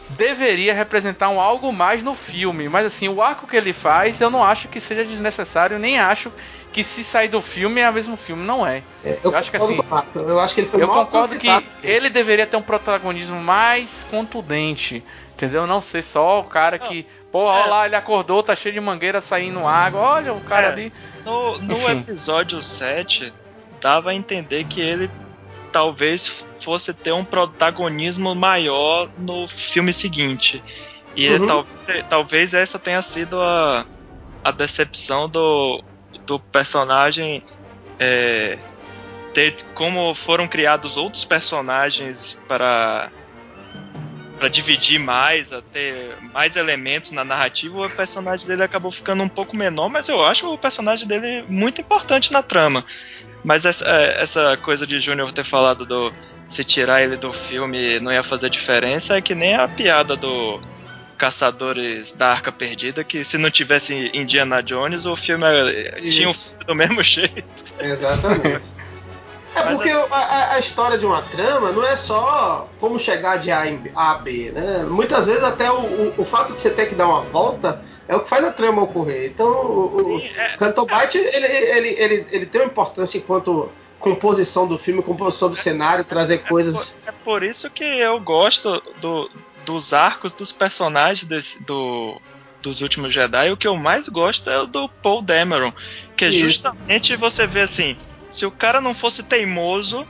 deveria 0.10 0.74
representar 0.74 1.30
um 1.30 1.40
algo 1.40 1.72
mais 1.72 2.04
no 2.04 2.14
filme. 2.14 2.68
Mas, 2.68 2.86
assim, 2.86 3.08
o 3.08 3.22
arco 3.22 3.48
que 3.48 3.56
ele 3.56 3.74
faz, 3.74 4.20
eu 4.20 4.30
não 4.30 4.44
acho 4.44 4.68
que 4.68 4.80
seja 4.80 5.04
desnecessário, 5.06 5.80
nem 5.80 6.00
acho 6.00 6.32
que 6.72 6.84
se 6.84 7.04
sair 7.04 7.28
do 7.28 7.42
filme 7.42 7.82
é 7.82 7.90
o 7.90 7.94
mesmo 7.94 8.16
filme, 8.16 8.46
não 8.46 8.66
é. 8.66 8.84
É, 9.04 9.20
Eu 9.24 9.36
acho 9.36 9.52
que 9.52 9.58
concordo 9.58 9.96
assim. 9.96 10.20
Eu 10.20 10.40
acho 10.40 10.54
que 10.56 10.62
ele 10.62 10.70
foi 10.70 10.82
Eu 10.82 10.88
concordo 10.88 11.38
que 11.38 11.48
ele 11.84 12.10
deveria 12.10 12.48
ter 12.48 12.56
um 12.58 12.62
protagonismo 12.62 13.42
mais 13.42 14.08
contundente, 14.10 15.04
entendeu? 15.34 15.68
Não 15.68 15.82
ser 15.82 16.02
só 16.02 16.40
o 16.40 16.46
cara 16.46 16.80
que, 16.80 17.06
pô, 17.32 17.44
olha 17.44 17.66
É. 17.66 17.68
lá, 17.68 17.86
ele 17.86 17.96
acordou, 17.96 18.42
tá 18.42 18.56
cheio 18.56 18.74
de 18.74 18.80
mangueira 18.80 19.20
saindo 19.20 19.66
água, 19.68 20.00
olha 20.00 20.34
o 20.34 20.40
cara 20.42 20.68
É. 20.68 20.72
ali. 20.72 20.94
No, 21.26 21.58
no 21.60 21.90
episódio 21.90 22.62
7, 22.62 23.34
dava 23.82 24.12
a 24.12 24.14
entender 24.14 24.64
que 24.64 24.80
ele 24.80 25.10
talvez 25.72 26.46
fosse 26.60 26.94
ter 26.94 27.12
um 27.14 27.26
protagonismo 27.26 28.36
maior 28.36 29.10
no 29.18 29.48
filme 29.48 29.94
seguinte. 29.94 30.64
E 31.16 31.30
Uhum. 31.30 31.46
talvez, 31.46 32.06
talvez 32.10 32.54
essa 32.54 32.80
tenha 32.80 33.02
sido 33.02 33.42
a, 33.42 33.86
a 34.44 34.52
decepção 34.52 35.30
do, 35.30 35.84
do 36.26 36.40
personagem. 36.40 37.44
é, 38.00 38.58
ter, 39.34 39.56
como 39.74 40.14
foram 40.14 40.48
criados 40.48 40.98
outros 40.98 41.24
personagens 41.24 42.40
para 42.48 43.12
para 44.42 44.50
dividir 44.50 44.98
mais, 44.98 45.54
a 45.54 45.62
ter 45.62 46.18
mais 46.34 46.56
elementos 46.56 47.12
na 47.12 47.24
narrativa, 47.24 47.86
o 47.86 47.90
personagem 47.92 48.48
dele 48.48 48.64
acabou 48.64 48.90
ficando 48.90 49.24
um 49.24 49.30
pouco 49.30 49.56
menor, 49.56 49.88
mas 49.88 50.10
eu 50.10 50.26
acho 50.26 50.52
o 50.52 50.58
personagem 50.58 51.08
dele 51.08 51.46
muito 51.48 51.80
importante 51.80 52.34
na 52.34 52.42
trama. 52.42 52.84
Mas 53.44 53.66
essa, 53.66 53.86
é, 53.86 54.24
essa 54.24 54.58
coisa 54.58 54.88
de 54.88 55.00
Júnior 55.00 55.32
ter 55.32 55.44
falado 55.44 55.86
do 55.86 56.12
se 56.50 56.64
tirar 56.64 57.04
ele 57.04 57.18
do 57.18 57.32
filme 57.32 58.00
não 58.00 58.12
ia 58.12 58.24
fazer 58.24 58.50
diferença 58.50 59.16
é 59.16 59.22
que 59.22 59.36
nem 59.36 59.54
a 59.54 59.68
piada 59.68 60.16
do 60.16 60.60
Caçadores 61.20 62.12
da 62.12 62.32
Arca 62.32 62.52
Perdida, 62.52 63.04
que 63.04 63.24
se 63.24 63.38
não 63.38 63.52
tivesse 63.52 64.10
Indiana 64.12 64.64
Jones, 64.64 65.06
o 65.06 65.16
filme 65.16 65.46
eh, 65.46 66.02
tinha 66.10 66.28
um 66.28 66.32
Isso. 66.32 66.50
filme 66.50 66.66
do 66.66 66.74
mesmo 66.74 67.04
jeito. 67.04 67.44
Exatamente. 67.80 68.81
É 69.54 69.64
Mas 69.66 69.76
porque 69.76 69.90
a, 69.90 70.06
a- 70.16 70.54
a 70.54 70.60
história 70.60 70.98
de 70.98 71.06
uma 71.06 71.22
trama 71.24 71.72
não 71.72 71.84
é 71.86 71.96
só 71.96 72.70
como 72.80 72.98
chegar 72.98 73.38
de 73.38 73.52
A, 73.52 73.68
em- 73.68 73.92
A 73.94 74.12
a 74.12 74.16
B, 74.16 74.52
né? 74.52 74.86
Muitas 74.88 75.26
vezes 75.26 75.44
até 75.44 75.70
o, 75.70 75.80
o, 75.82 76.14
o 76.20 76.26
fato 76.26 76.54
de 76.54 76.62
você 76.62 76.70
ter 76.70 76.88
que 76.88 76.96
dar 76.96 77.08
uma 77.08 77.22
volta 77.22 77.84
é 78.08 78.16
o 78.16 78.22
que 78.22 78.30
faz 78.30 78.44
a 78.46 78.52
trama 78.52 78.82
ocorrer. 78.82 79.30
Então 79.30 79.48
o, 79.50 80.02
Sim, 80.22 80.30
é- 80.38 80.56
Canto 80.58 80.86
Bite, 80.86 81.18
ele, 81.18 81.46
ele, 81.46 81.88
ele, 81.90 82.28
ele 82.32 82.46
tem 82.46 82.62
uma 82.62 82.68
importância 82.68 83.18
enquanto 83.18 83.70
composição 84.00 84.66
do 84.66 84.78
filme, 84.78 85.04
composição 85.04 85.50
do 85.50 85.56
cenário, 85.56 86.04
trazer 86.04 86.40
coisas. 86.40 86.96
É 87.06 87.12
por 87.12 87.44
isso 87.44 87.70
que 87.70 87.84
eu 87.84 88.20
gosto 88.20 88.82
do- 89.02 89.30
dos 89.66 89.94
arcos 89.94 90.32
dos 90.34 90.52
personagens 90.52 91.24
desse- 91.28 91.62
do, 91.64 92.20
dos 92.62 92.82
últimos 92.82 93.14
Jedi. 93.14 93.52
O 93.52 93.58
que 93.58 93.68
eu 93.68 93.76
mais 93.76 94.08
gosto 94.10 94.50
é 94.50 94.60
o 94.60 94.66
do 94.66 94.88
Paul 94.88 95.22
Dameron. 95.22 95.72
Que 96.16 96.26
é 96.26 96.32
justamente 96.32 97.16
você 97.16 97.46
vê 97.46 97.62
assim: 97.62 97.96
se 98.32 98.46
o 98.46 98.52
cara 98.52 98.82
não 98.82 98.96
fosse 98.96 99.22
teimoso 99.22 100.08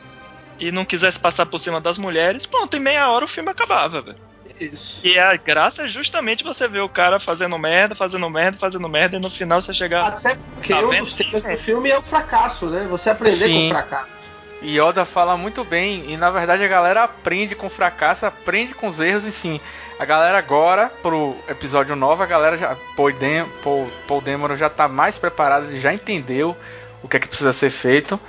e 0.59 0.71
não 0.71 0.85
quisesse 0.85 1.19
passar 1.19 1.45
por 1.47 1.59
cima 1.59 1.81
das 1.81 1.97
mulheres, 1.97 2.45
pronto, 2.45 2.77
em 2.77 2.79
meia 2.79 3.09
hora 3.09 3.25
o 3.25 3.27
filme 3.27 3.49
acabava, 3.49 4.01
velho. 4.01 4.31
Isso. 4.59 4.99
E 5.03 5.17
a 5.17 5.35
graça 5.35 5.85
é 5.85 5.87
justamente 5.87 6.43
você 6.43 6.67
ver 6.67 6.81
o 6.81 6.89
cara 6.89 7.19
fazendo 7.19 7.57
merda, 7.57 7.95
fazendo 7.95 8.29
merda, 8.29 8.59
fazendo 8.59 8.87
merda, 8.87 9.17
e 9.17 9.19
no 9.19 9.29
final 9.29 9.59
você 9.59 9.73
chegar. 9.73 10.05
Até 10.07 10.37
porque 10.53 10.71
Tá 10.71 10.81
um 10.81 11.03
dos 11.03 11.13
temas 11.13 11.41
do 11.41 11.57
filme 11.57 11.89
é 11.89 11.97
o 11.97 12.01
fracasso, 12.01 12.67
né? 12.67 12.85
Você 12.87 13.09
aprender 13.09 13.39
com 13.39 13.55
Sim. 13.55 13.67
o 13.67 13.73
fracasso. 13.73 14.21
E 14.61 14.79
Yoda 14.79 15.03
fala 15.05 15.35
muito 15.35 15.63
bem, 15.63 16.11
e 16.11 16.15
na 16.15 16.29
verdade 16.29 16.63
a 16.63 16.67
galera 16.67 17.03
aprende 17.03 17.55
com 17.55 17.67
fracasso, 17.67 18.27
aprende 18.27 18.75
com 18.75 18.87
os 18.87 18.99
erros, 18.99 19.25
e 19.25 19.31
sim, 19.31 19.59
a 19.97 20.05
galera 20.05 20.37
agora, 20.37 20.91
pro 21.01 21.35
episódio 21.49 21.95
9, 21.95 22.21
a 22.21 22.27
galera 22.27 22.57
já, 22.59 22.77
Paul, 22.95 23.11
Dem, 23.11 23.45
Paul, 23.63 23.91
Paul 24.07 24.21
Dameron 24.21 24.55
já 24.55 24.69
tá 24.69 24.87
mais 24.87 25.17
preparado, 25.17 25.65
ele 25.65 25.79
já 25.79 25.91
entendeu 25.91 26.55
o 27.03 27.07
que 27.07 27.17
é 27.17 27.19
que 27.19 27.27
precisa 27.27 27.51
ser 27.53 27.69
feito, 27.69 28.19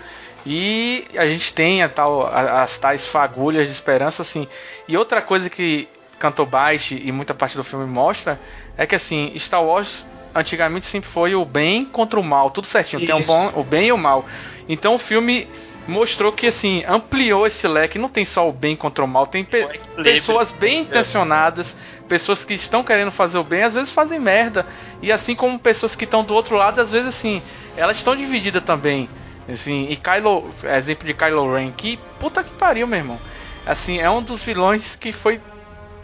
e 0.45 1.05
a 1.17 1.27
gente 1.29 1.53
tem 1.53 1.83
a 1.83 1.89
tal, 1.89 2.27
a- 2.27 2.63
as 2.63 2.79
tais 2.79 3.07
fagulhas 3.07 3.67
de 3.67 3.73
esperança, 3.73 4.23
assim, 4.23 4.49
e 4.89 4.97
outra 4.97 5.23
coisa 5.23 5.49
que 5.49 5.89
Canto 6.19 6.45
Baixo 6.47 6.95
e 6.95 7.11
muita 7.13 7.35
parte 7.35 7.57
do 7.57 7.65
filme 7.65 7.87
mostra, 7.87 8.39
é 8.77 8.87
que 8.87 8.95
assim, 8.95 9.33
Star 9.39 9.63
Wars 9.63 10.07
antigamente 10.35 10.87
sempre 10.87 11.09
foi 11.09 11.35
o 11.35 11.45
bem 11.45 11.85
contra 11.85 12.19
o 12.19 12.25
mal, 12.25 12.51
tudo 12.51 12.67
certinho, 12.67 13.05
tem 13.05 13.15
o 13.15 13.19
Isso. 13.19 13.29
bom, 13.31 13.53
o 13.55 13.63
bem 13.63 13.89
e 13.89 13.93
o 13.93 13.99
mal, 13.99 14.25
então 14.69 14.95
o 14.95 14.99
filme 14.99 15.47
mostrou 15.87 16.33
que 16.33 16.47
assim 16.47 16.85
ampliou 16.87 17.45
esse 17.45 17.67
leque. 17.67 17.99
Não 17.99 18.09
tem 18.09 18.25
só 18.25 18.49
o 18.49 18.53
bem 18.53 18.77
contra 18.77 19.05
o 19.05 19.09
mal, 19.09 19.27
tem 19.27 19.45
pe- 19.45 19.67
pessoas 20.05 20.53
bem 20.53 20.79
intencionadas, 20.83 21.77
pessoas 22.13 22.45
que 22.45 22.53
estão 22.53 22.85
querendo 22.85 23.11
fazer 23.11 23.39
o 23.39 23.43
bem, 23.43 23.63
às 23.63 23.73
vezes 23.73 23.89
fazem 23.91 24.21
merda. 24.21 24.67
E 25.01 25.11
assim 25.11 25.35
como 25.35 25.59
pessoas 25.59 25.97
que 25.97 26.05
estão 26.05 26.23
do 26.23 26.35
outro 26.35 26.57
lado, 26.57 26.79
às 26.79 26.93
vezes 26.93 27.09
assim, 27.09 27.41
elas 27.75 27.97
estão 27.97 28.15
divididas 28.15 28.63
também. 28.63 29.09
Assim, 29.51 29.87
e 29.89 29.97
Kylo, 29.97 30.51
exemplo 30.77 31.07
de 31.07 31.15
Kylo 31.15 31.55
Ren, 31.55 31.73
que 31.75 31.99
puta 32.21 32.45
que 32.45 32.51
pariu, 32.53 32.87
meu 32.87 32.99
irmão. 32.99 33.19
Assim, 33.65 33.99
é 33.99 34.11
um 34.11 34.21
dos 34.23 34.43
vilões 34.43 34.95
que 34.95 35.11
foi 35.11 35.41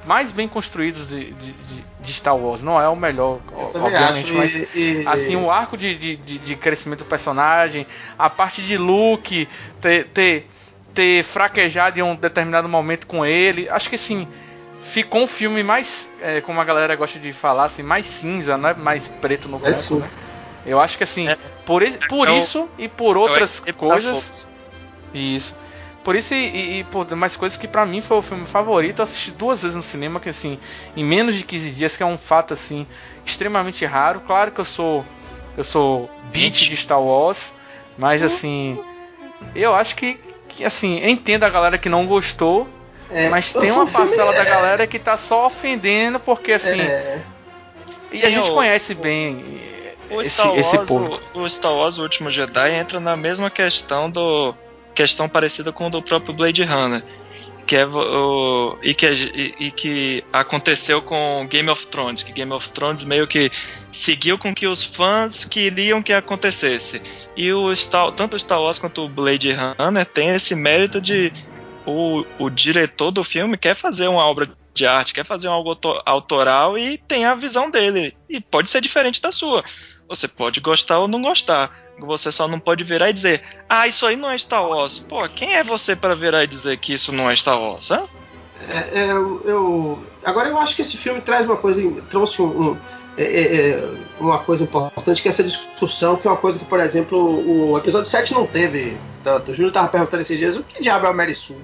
mais 0.06 0.32
bem 0.32 0.48
construídos 0.48 1.06
de, 1.06 1.26
de, 1.32 1.52
de- 2.02 2.12
Star 2.14 2.34
Wars. 2.34 2.62
Não 2.62 2.80
é 2.80 2.88
o 2.88 2.96
melhor, 2.96 3.38
obviamente, 3.74 4.24
acho. 4.24 4.34
mas 4.34 4.54
E- 4.54 4.68
e- 4.74 5.02
assim, 5.04 5.36
o 5.36 5.50
arco 5.50 5.76
de, 5.76 5.94
de, 5.94 6.16
de, 6.16 6.38
de 6.38 6.56
crescimento 6.56 7.00
do 7.00 7.04
personagem, 7.04 7.86
a 8.18 8.30
parte 8.30 8.62
de 8.62 8.78
Luke 8.78 9.46
ter, 9.78 10.06
ter, 10.06 10.48
ter 10.94 11.22
fraquejado 11.22 11.98
em 11.98 12.02
um 12.02 12.16
determinado 12.16 12.66
momento 12.66 13.06
com 13.06 13.26
ele, 13.26 13.68
acho 13.68 13.90
que 13.90 13.96
assim, 13.96 14.26
ficou 14.88 15.22
um 15.22 15.26
filme 15.26 15.62
mais, 15.62 16.10
é, 16.20 16.40
como 16.40 16.60
a 16.60 16.64
galera 16.64 16.94
gosta 16.96 17.18
de 17.18 17.32
falar, 17.32 17.64
assim, 17.64 17.82
mais 17.82 18.06
cinza, 18.06 18.56
não 18.56 18.68
é 18.70 18.74
mais 18.74 19.08
preto 19.08 19.48
no 19.48 19.56
É 19.58 19.60
branco, 19.60 19.78
sim. 19.78 19.98
né? 20.00 20.10
Eu 20.66 20.80
acho 20.80 20.98
que 20.98 21.04
assim, 21.04 21.28
É. 21.28 21.36
por, 21.64 21.82
por 22.08 22.28
É 22.28 22.32
o- 22.32 22.36
isso 22.38 22.68
e 22.78 22.88
por 22.88 23.16
É 23.16 23.20
outras 23.20 23.62
da 23.64 23.72
coisas, 23.72 24.48
isso. 25.14 25.54
Por 26.04 26.14
isso 26.16 26.32
e, 26.34 26.80
e- 26.80 26.84
por 26.84 27.10
mais 27.16 27.36
coisas 27.36 27.58
que 27.58 27.68
pra 27.68 27.84
mim 27.84 28.00
foi 28.00 28.16
o 28.18 28.22
filme 28.22 28.46
favorito, 28.46 28.98
eu 29.00 29.02
assisti 29.02 29.30
duas 29.30 29.60
vezes 29.60 29.76
no 29.76 29.82
cinema, 29.82 30.18
que 30.20 30.28
assim, 30.28 30.58
em 30.96 31.04
menos 31.04 31.34
de 31.34 31.44
15 31.44 31.70
dias, 31.70 31.96
que 31.96 32.02
é 32.02 32.06
um 32.06 32.16
fato 32.18 32.54
assim 32.54 32.86
extremamente 33.26 33.84
raro. 33.84 34.20
Claro 34.20 34.50
que 34.50 34.60
eu 34.60 34.64
sou 34.64 35.04
eu 35.56 35.64
sou 35.64 36.08
beat 36.32 36.54
de 36.68 36.76
Star 36.76 37.00
Wars, 37.02 37.52
mas 37.96 38.22
assim, 38.22 38.78
eu 39.54 39.74
acho 39.74 39.96
que, 39.96 40.18
que 40.48 40.64
assim, 40.64 41.00
entendo 41.04 41.42
a 41.44 41.48
galera 41.50 41.76
que 41.78 41.88
não 41.88 42.06
gostou, 42.06 42.68
é, 43.10 43.28
mas 43.28 43.52
tem 43.52 43.70
uma 43.70 43.86
parcela 43.90 44.32
da 44.32 44.44
galera 44.44 44.86
que 44.86 44.98
tá 44.98 45.16
só 45.16 45.46
ofendendo 45.46 46.18
porque 46.20 46.52
assim, 46.52 46.80
é, 46.80 47.18
e 48.12 48.18
Sim, 48.18 48.26
a 48.26 48.30
gente 48.30 48.50
o- 48.50 48.54
conhece 48.54 48.94
bem 48.94 49.60
O 50.10 50.20
esse, 50.22 50.30
Star, 50.30 50.48
Wars, 50.48 50.58
esse 50.60 50.78
público. 50.86 51.20
o, 51.34 51.40
o 51.40 51.48
Star 51.50 51.74
Wars, 51.74 51.98
o 51.98 52.02
último 52.02 52.30
Jedi, 52.30 52.72
entra 52.74 52.98
na 53.00 53.16
mesma 53.16 53.50
questão 53.50 54.10
do. 54.10 54.54
questão 54.94 55.28
parecida 55.28 55.70
com 55.72 55.86
o 55.86 55.90
do 55.90 56.00
próprio 56.02 56.32
Blade 56.34 56.62
Runner. 56.64 57.02
Que 57.66 57.76
é 57.76 57.84
o, 57.86 58.78
e, 58.82 58.94
que, 58.94 59.06
e, 59.06 59.66
e 59.66 59.70
que 59.70 60.24
aconteceu 60.32 61.02
com 61.02 61.46
Game 61.50 61.68
of 61.68 61.86
Thrones, 61.88 62.22
que 62.22 62.32
Game 62.32 62.50
of 62.50 62.72
Thrones 62.72 63.04
meio 63.04 63.26
que 63.26 63.50
seguiu 63.92 64.38
com 64.38 64.54
que 64.54 64.66
os 64.66 64.82
fãs 64.82 65.44
queriam 65.44 66.02
que 66.02 66.14
acontecesse. 66.14 67.02
E 67.36 67.52
o 67.52 67.70
Star, 67.76 68.10
tanto 68.12 68.36
o 68.36 68.40
Star 68.40 68.58
Wars 68.62 68.78
quanto 68.78 69.04
o 69.04 69.08
Blade 69.10 69.54
Runner 69.78 70.06
tem 70.06 70.30
esse 70.30 70.54
mérito 70.54 70.98
de 70.98 71.30
o, 71.86 72.24
o 72.38 72.50
diretor 72.50 73.10
do 73.10 73.24
filme 73.24 73.56
quer 73.56 73.74
fazer 73.74 74.08
uma 74.08 74.24
obra 74.24 74.48
de 74.74 74.86
arte, 74.86 75.12
quer 75.14 75.24
fazer 75.24 75.48
algo 75.48 75.70
auto- 75.70 76.02
autoral 76.06 76.78
e 76.78 76.98
tem 76.98 77.24
a 77.24 77.34
visão 77.34 77.70
dele. 77.70 78.14
E 78.28 78.40
pode 78.40 78.70
ser 78.70 78.80
diferente 78.80 79.20
da 79.20 79.32
sua. 79.32 79.64
Você 80.08 80.28
pode 80.28 80.60
gostar 80.60 81.00
ou 81.00 81.08
não 81.08 81.20
gostar. 81.20 81.70
Você 81.98 82.30
só 82.30 82.46
não 82.46 82.60
pode 82.60 82.84
virar 82.84 83.10
e 83.10 83.12
dizer, 83.12 83.42
ah, 83.68 83.88
isso 83.88 84.06
aí 84.06 84.14
não 84.16 84.30
é 84.30 84.38
Star 84.38 84.64
Wars. 84.64 85.00
Pô, 85.00 85.28
quem 85.28 85.54
é 85.56 85.64
você 85.64 85.96
para 85.96 86.14
virar 86.14 86.44
e 86.44 86.46
dizer 86.46 86.76
que 86.78 86.92
isso 86.92 87.10
não 87.12 87.28
é 87.28 87.34
Star 87.34 87.60
Wars? 87.60 87.90
hã? 87.90 88.04
é, 88.70 89.00
é, 89.00 89.10
eu, 89.10 90.02
agora 90.24 90.48
eu 90.48 90.58
acho 90.58 90.76
que 90.76 90.82
esse 90.82 90.96
filme 90.96 91.20
traz 91.20 91.46
uma 91.46 91.56
coisa, 91.56 91.82
trouxe 92.10 92.40
um, 92.42 92.70
um- 92.70 92.78
é, 93.22 93.84
uma 94.20 94.38
coisa 94.38 94.64
importante 94.64 95.20
que 95.20 95.28
é 95.28 95.30
essa 95.30 95.42
discussão, 95.42 96.16
que 96.16 96.26
é 96.26 96.30
uma 96.30 96.36
coisa 96.36 96.58
que, 96.58 96.64
por 96.64 96.78
exemplo, 96.80 97.18
o 97.18 97.76
episódio 97.76 98.08
7 98.08 98.32
não 98.32 98.46
teve 98.46 98.96
tanto. 99.24 99.50
O 99.50 99.54
Júlio 99.54 99.68
estava 99.68 99.88
perguntando 99.88 100.22
esses 100.22 100.38
dias 100.38 100.56
o 100.56 100.62
que 100.62 100.80
diabo 100.80 101.06
é 101.06 101.10
a 101.10 101.12
Mary 101.12 101.34
Sue? 101.34 101.56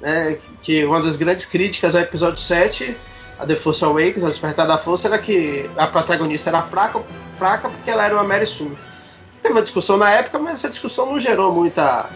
Né, 0.00 0.38
que 0.62 0.84
uma 0.84 1.00
das 1.00 1.16
grandes 1.16 1.44
críticas 1.44 1.94
ao 1.94 2.02
episódio 2.02 2.40
7, 2.40 2.96
a 3.38 3.46
The 3.46 3.54
Force 3.54 3.84
Awakens, 3.84 4.24
a 4.24 4.28
Despertar 4.28 4.66
da 4.66 4.78
Força, 4.78 5.08
era 5.08 5.18
que 5.18 5.70
a 5.76 5.86
protagonista 5.86 6.50
era 6.50 6.62
fraca, 6.62 7.02
fraca 7.36 7.68
porque 7.68 7.90
ela 7.90 8.04
era 8.04 8.14
uma 8.14 8.24
Mary 8.24 8.46
Sue. 8.46 8.76
Teve 9.42 9.54
uma 9.54 9.62
discussão 9.62 9.96
na 9.96 10.10
época, 10.10 10.38
mas 10.38 10.54
essa 10.54 10.70
discussão 10.70 11.06
não 11.06 11.20
gerou 11.20 11.54
muita. 11.54 12.08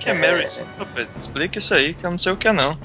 Que 0.00 0.10
é 0.10 0.14
Mary 0.14 0.48
Sue, 0.48 0.66
rapaz? 0.78 1.14
Explica 1.14 1.58
isso 1.58 1.74
aí, 1.74 1.94
que 1.94 2.06
eu 2.06 2.10
não 2.10 2.18
sei 2.18 2.32
o 2.32 2.36
que 2.36 2.48
é 2.48 2.52
não. 2.52 2.78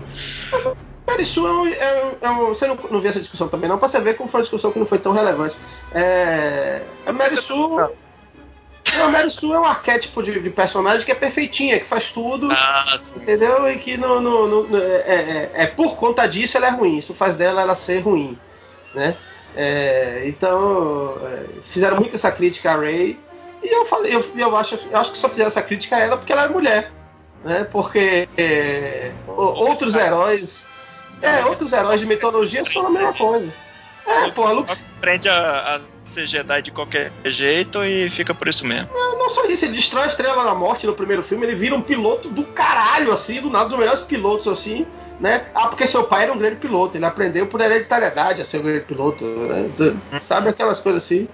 Mary 1.07 1.25
Sue 1.25 1.45
é 1.45 1.51
um, 1.51 1.67
é 1.67 2.03
um- 2.03 2.17
é 2.21 2.29
um- 2.29 2.47
Você 2.49 2.67
não, 2.67 2.75
não 2.91 2.99
viu 2.99 3.09
essa 3.09 3.19
discussão 3.19 3.47
também, 3.47 3.69
não? 3.69 3.77
Pra 3.77 3.87
você 3.87 3.99
ver 3.99 4.15
como 4.15 4.29
foi 4.29 4.39
uma 4.39 4.43
discussão 4.43 4.71
que 4.71 4.79
não 4.79 4.85
foi 4.85 4.99
tão 4.99 5.13
relevante. 5.13 5.55
É, 5.93 6.81
a 7.05 7.13
Mary 7.13 7.37
Sue. 7.37 7.55
Não, 8.97 9.05
a 9.05 9.09
Mary 9.09 9.29
Sue 9.31 9.53
é 9.53 9.59
um 9.59 9.65
arquétipo 9.65 10.21
de, 10.23 10.39
de 10.39 10.49
personagem 10.49 11.05
que 11.05 11.11
é 11.11 11.15
perfeitinha, 11.15 11.79
que 11.79 11.85
faz 11.85 12.09
tudo. 12.09 12.49
Ah, 12.51 12.97
sim. 12.99 13.15
Entendeu? 13.17 13.69
E 13.69 13.77
que 13.77 13.97
no, 13.97 14.19
no- 14.21 14.47
no- 14.47 14.63
no- 14.67 14.77
é, 14.77 14.91
é- 15.07 15.51
é 15.53 15.67
por 15.67 15.95
conta 15.95 16.25
disso 16.27 16.57
ela 16.57 16.67
é 16.67 16.71
ruim. 16.71 16.97
Isso 16.97 17.13
faz 17.13 17.35
dela 17.35 17.61
ela 17.61 17.75
ser 17.75 17.99
ruim. 17.99 18.37
Né? 18.93 19.15
É, 19.55 20.23
então, 20.25 21.17
é, 21.23 21.45
fizeram 21.65 21.97
muito 21.97 22.15
essa 22.15 22.31
crítica 22.31 22.71
a 22.71 22.75
Ray. 22.75 23.19
E 23.63 23.67
eu 23.73 23.85
falei, 23.85 24.13
eu, 24.15 24.23
eu, 24.35 24.55
acho, 24.55 24.75
eu 24.89 24.97
acho 24.97 25.11
que 25.11 25.17
só 25.17 25.27
fizer 25.29 25.43
essa 25.43 25.61
crítica 25.61 25.95
a 25.95 25.99
ela 25.99 26.17
porque 26.17 26.31
ela 26.31 26.43
é 26.43 26.47
mulher. 26.49 26.91
Né? 27.43 27.65
Porque 27.71 28.27
é, 28.37 29.11
outros 29.27 29.95
heróis. 29.95 30.63
É, 31.21 31.45
outros 31.45 31.71
heróis 31.73 31.99
de 31.99 32.05
mitologia 32.05 32.63
são 32.65 32.87
a 32.87 32.89
mesma 32.89 33.13
coisa. 33.13 33.51
É, 34.05 34.31
pô, 34.31 34.45
a 34.45 34.51
Luke. 34.51 34.73
Aprende 34.97 35.27
a, 35.27 35.75
a 35.75 35.79
ser 36.05 36.25
Jedi 36.25 36.61
de 36.61 36.71
qualquer 36.71 37.11
jeito 37.25 37.83
e 37.83 38.09
fica 38.09 38.33
por 38.33 38.47
isso 38.47 38.65
mesmo. 38.65 38.89
Não, 38.93 39.19
não 39.19 39.29
só 39.29 39.45
isso, 39.45 39.65
ele 39.65 39.75
destrói 39.75 40.05
a 40.05 40.07
Estrela 40.07 40.43
da 40.43 40.55
Morte 40.55 40.87
no 40.87 40.93
primeiro 40.93 41.21
filme, 41.21 41.45
ele 41.45 41.55
vira 41.55 41.75
um 41.75 41.81
piloto 41.81 42.29
do 42.29 42.43
caralho, 42.43 43.11
assim, 43.11 43.41
do 43.41 43.49
nada, 43.49 43.69
dos 43.69 43.77
melhores 43.77 44.01
pilotos, 44.01 44.47
assim, 44.47 44.87
né? 45.19 45.45
Ah, 45.53 45.67
porque 45.67 45.85
seu 45.85 46.03
pai 46.05 46.23
era 46.23 46.33
um 46.33 46.37
grande 46.37 46.55
piloto, 46.55 46.97
ele 46.97 47.05
aprendeu 47.05 47.45
por 47.47 47.59
hereditariedade 47.61 48.41
a 48.41 48.45
ser 48.45 48.59
um 48.59 48.63
grande 48.63 48.85
piloto, 48.85 49.25
né? 49.25 49.69
sabe 50.23 50.49
aquelas 50.49 50.79
coisas 50.79 51.03
assim. 51.03 51.27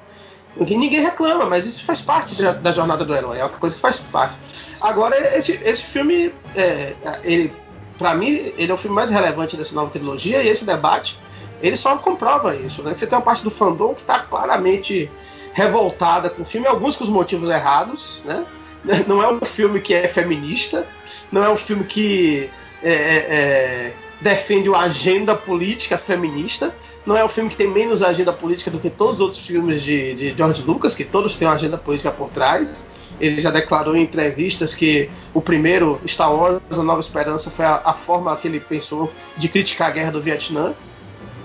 Que 0.56 0.78
ninguém 0.78 1.02
reclama, 1.02 1.46
mas 1.46 1.66
isso 1.66 1.84
faz 1.84 2.00
parte 2.00 2.40
da, 2.40 2.52
da, 2.52 2.72
jornada 2.72 3.04
do 3.04 3.16
herói, 3.16 3.40
é 3.40 3.44
uma 3.44 3.50
coisa 3.50 3.76
que 3.76 3.82
faz 3.82 3.98
parte. 3.98 4.36
Agora, 4.82 5.36
esse, 5.36 5.54
esse 5.64 5.84
filme, 5.84 6.32
é, 6.56 6.94
ele, 7.24 7.52
pra 7.98 8.14
mim, 8.16 8.54
ele 8.58 8.72
é 8.72 8.74
o 8.74 8.78
filme 8.78 8.96
mais 8.96 9.10
relevante 9.10 9.56
dessa 9.56 9.76
nova 9.76 9.90
trilogia, 9.90 10.42
e 10.42 10.48
esse 10.48 10.66
debate 10.66 11.20
ele 11.62 11.78
só 11.78 11.96
comprova 11.98 12.56
isso, 12.56 12.84
né? 12.84 12.94
Que 12.94 13.00
você 13.00 13.08
tem 13.08 13.18
uma 13.18 13.24
parte 13.24 13.44
do 13.44 13.50
fandom 13.50 13.94
que 13.94 14.02
está 14.02 14.20
claramente 14.20 15.10
revoltada 15.54 16.30
com 16.30 16.42
o 16.42 16.46
filme, 16.46 16.68
alguns 16.68 16.96
com 16.96 17.06
os 17.06 17.10
motivos 17.10 17.50
errados, 17.50 18.22
né? 18.26 18.46
Não 19.08 19.24
é 19.24 19.32
um 19.32 19.40
filme 19.40 19.80
que 19.80 19.94
é 19.94 20.10
feminista, 20.10 20.86
não 21.32 21.42
é 21.42 21.50
um 21.50 21.56
filme 21.56 21.86
que 21.86 22.50
é, 22.84 22.92
é, 22.92 23.16
é, 23.30 23.94
defende 24.20 24.68
uma 24.68 24.80
agenda 24.80 25.34
política 25.34 25.98
feminista, 25.98 26.76
não 27.06 27.18
é 27.18 27.24
um 27.24 27.30
filme 27.30 27.50
que 27.50 27.56
tem 27.56 27.68
menos 27.68 28.04
agenda 28.04 28.34
política 28.34 28.70
do 28.70 28.80
que 28.80 28.90
todos 28.90 29.16
os 29.16 29.22
outros 29.22 29.46
filmes 29.46 29.82
de, 29.82 30.14
de 30.16 30.34
George 30.36 30.62
Lucas, 30.62 30.94
que 30.94 31.06
todos 31.06 31.36
têm 31.36 31.48
uma 31.48 31.56
agenda 31.56 31.78
política 31.78 32.12
por 32.12 32.30
trás. 32.30 32.86
Ele 33.20 33.40
já 33.40 33.52
declarou 33.52 33.96
em 33.96 34.04
entrevistas 34.04 34.74
que 34.74 35.10
o 35.34 35.42
primeiro 35.42 36.02
Star 36.08 36.34
Wars, 36.34 36.62
A 36.72 36.84
Nova 36.84 37.00
Esperança, 37.00 37.50
foi 37.50 37.66
a, 37.66 37.82
a 37.84 37.94
forma 37.94 38.36
que 38.36 38.48
ele 38.48 38.60
pensou 38.60 39.12
de 39.38 39.48
criticar 39.48 39.90
a 39.90 39.92
guerra 39.92 40.12
do 40.12 40.22
Vietnã 40.22 40.74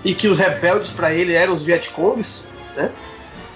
e 0.03 0.13
que 0.13 0.27
os 0.27 0.37
rebeldes 0.37 0.91
para 0.91 1.13
ele 1.13 1.33
eram 1.33 1.53
os 1.53 1.61
Vietcongs, 1.61 2.45
né? 2.75 2.91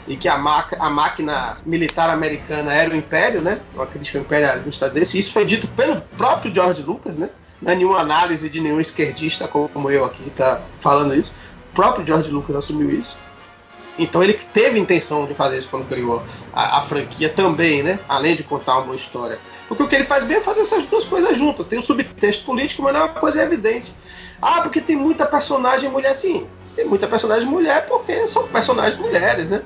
E 0.07 0.17
que 0.17 0.27
a, 0.27 0.35
a, 0.35 0.89
máquina 0.89 1.57
militar 1.65 2.09
americana 2.09 2.73
era 2.73 2.93
o 2.93 2.95
Império, 2.95 3.41
né? 3.41 3.59
Uma 3.73 3.85
crítica 3.85 4.17
ao 4.17 4.23
imperialista 4.25 4.89
desse. 4.89 5.17
Isso 5.17 5.31
foi 5.31 5.45
dito 5.45 5.67
pelo 5.69 6.01
próprio 6.17 6.53
George 6.53 6.81
Lucas, 6.81 7.15
né? 7.15 7.29
Não 7.61 7.71
é 7.71 7.75
nenhuma 7.75 7.99
análise 7.99 8.49
de 8.49 8.59
nenhum 8.59 8.81
esquerdista 8.81 9.47
como 9.47 9.89
eu 9.89 10.03
aqui 10.03 10.27
está 10.27 10.61
falando 10.81 11.15
isso. 11.15 11.31
O 11.71 11.75
próprio 11.75 12.05
George 12.05 12.29
Lucas 12.29 12.57
assumiu 12.57 12.89
isso. 12.91 13.15
Então 13.97 14.23
ele 14.23 14.33
teve 14.33 14.79
intenção 14.79 15.25
de 15.25 15.33
fazer 15.33 15.59
isso 15.59 15.67
quando 15.69 15.87
criou 15.87 16.23
a, 16.51 16.79
a, 16.79 16.81
franquia 16.81 17.29
também, 17.29 17.83
né? 17.83 17.99
Além 18.09 18.35
de 18.35 18.43
contar 18.43 18.77
uma 18.77 18.85
boa 18.85 18.95
história. 18.95 19.37
Porque 19.67 19.83
o 19.83 19.87
que 19.87 19.95
ele 19.95 20.03
faz 20.03 20.23
bem 20.23 20.37
é 20.37 20.41
fazer 20.41 20.61
essas 20.61 20.83
duas 20.85 21.05
coisas 21.05 21.37
juntas. 21.37 21.67
Tem 21.67 21.77
um 21.77 21.81
subtexto 21.81 22.45
político, 22.45 22.81
mas 22.81 22.93
não 22.93 23.01
é 23.01 23.03
uma 23.03 23.13
coisa 23.13 23.41
evidente. 23.41 23.93
Ah, 24.41 24.61
porque 24.61 24.81
tem 24.81 24.95
muita 24.95 25.25
personagem 25.25 25.89
mulher, 25.89 26.15
sim. 26.15 26.47
Tem 26.75 26.85
muita 26.85 27.07
personagem 27.07 27.47
mulher 27.47 27.85
porque 27.85 28.27
são 28.27 28.47
personagens 28.47 28.99
mulheres, 28.99 29.47
né? 29.49 29.61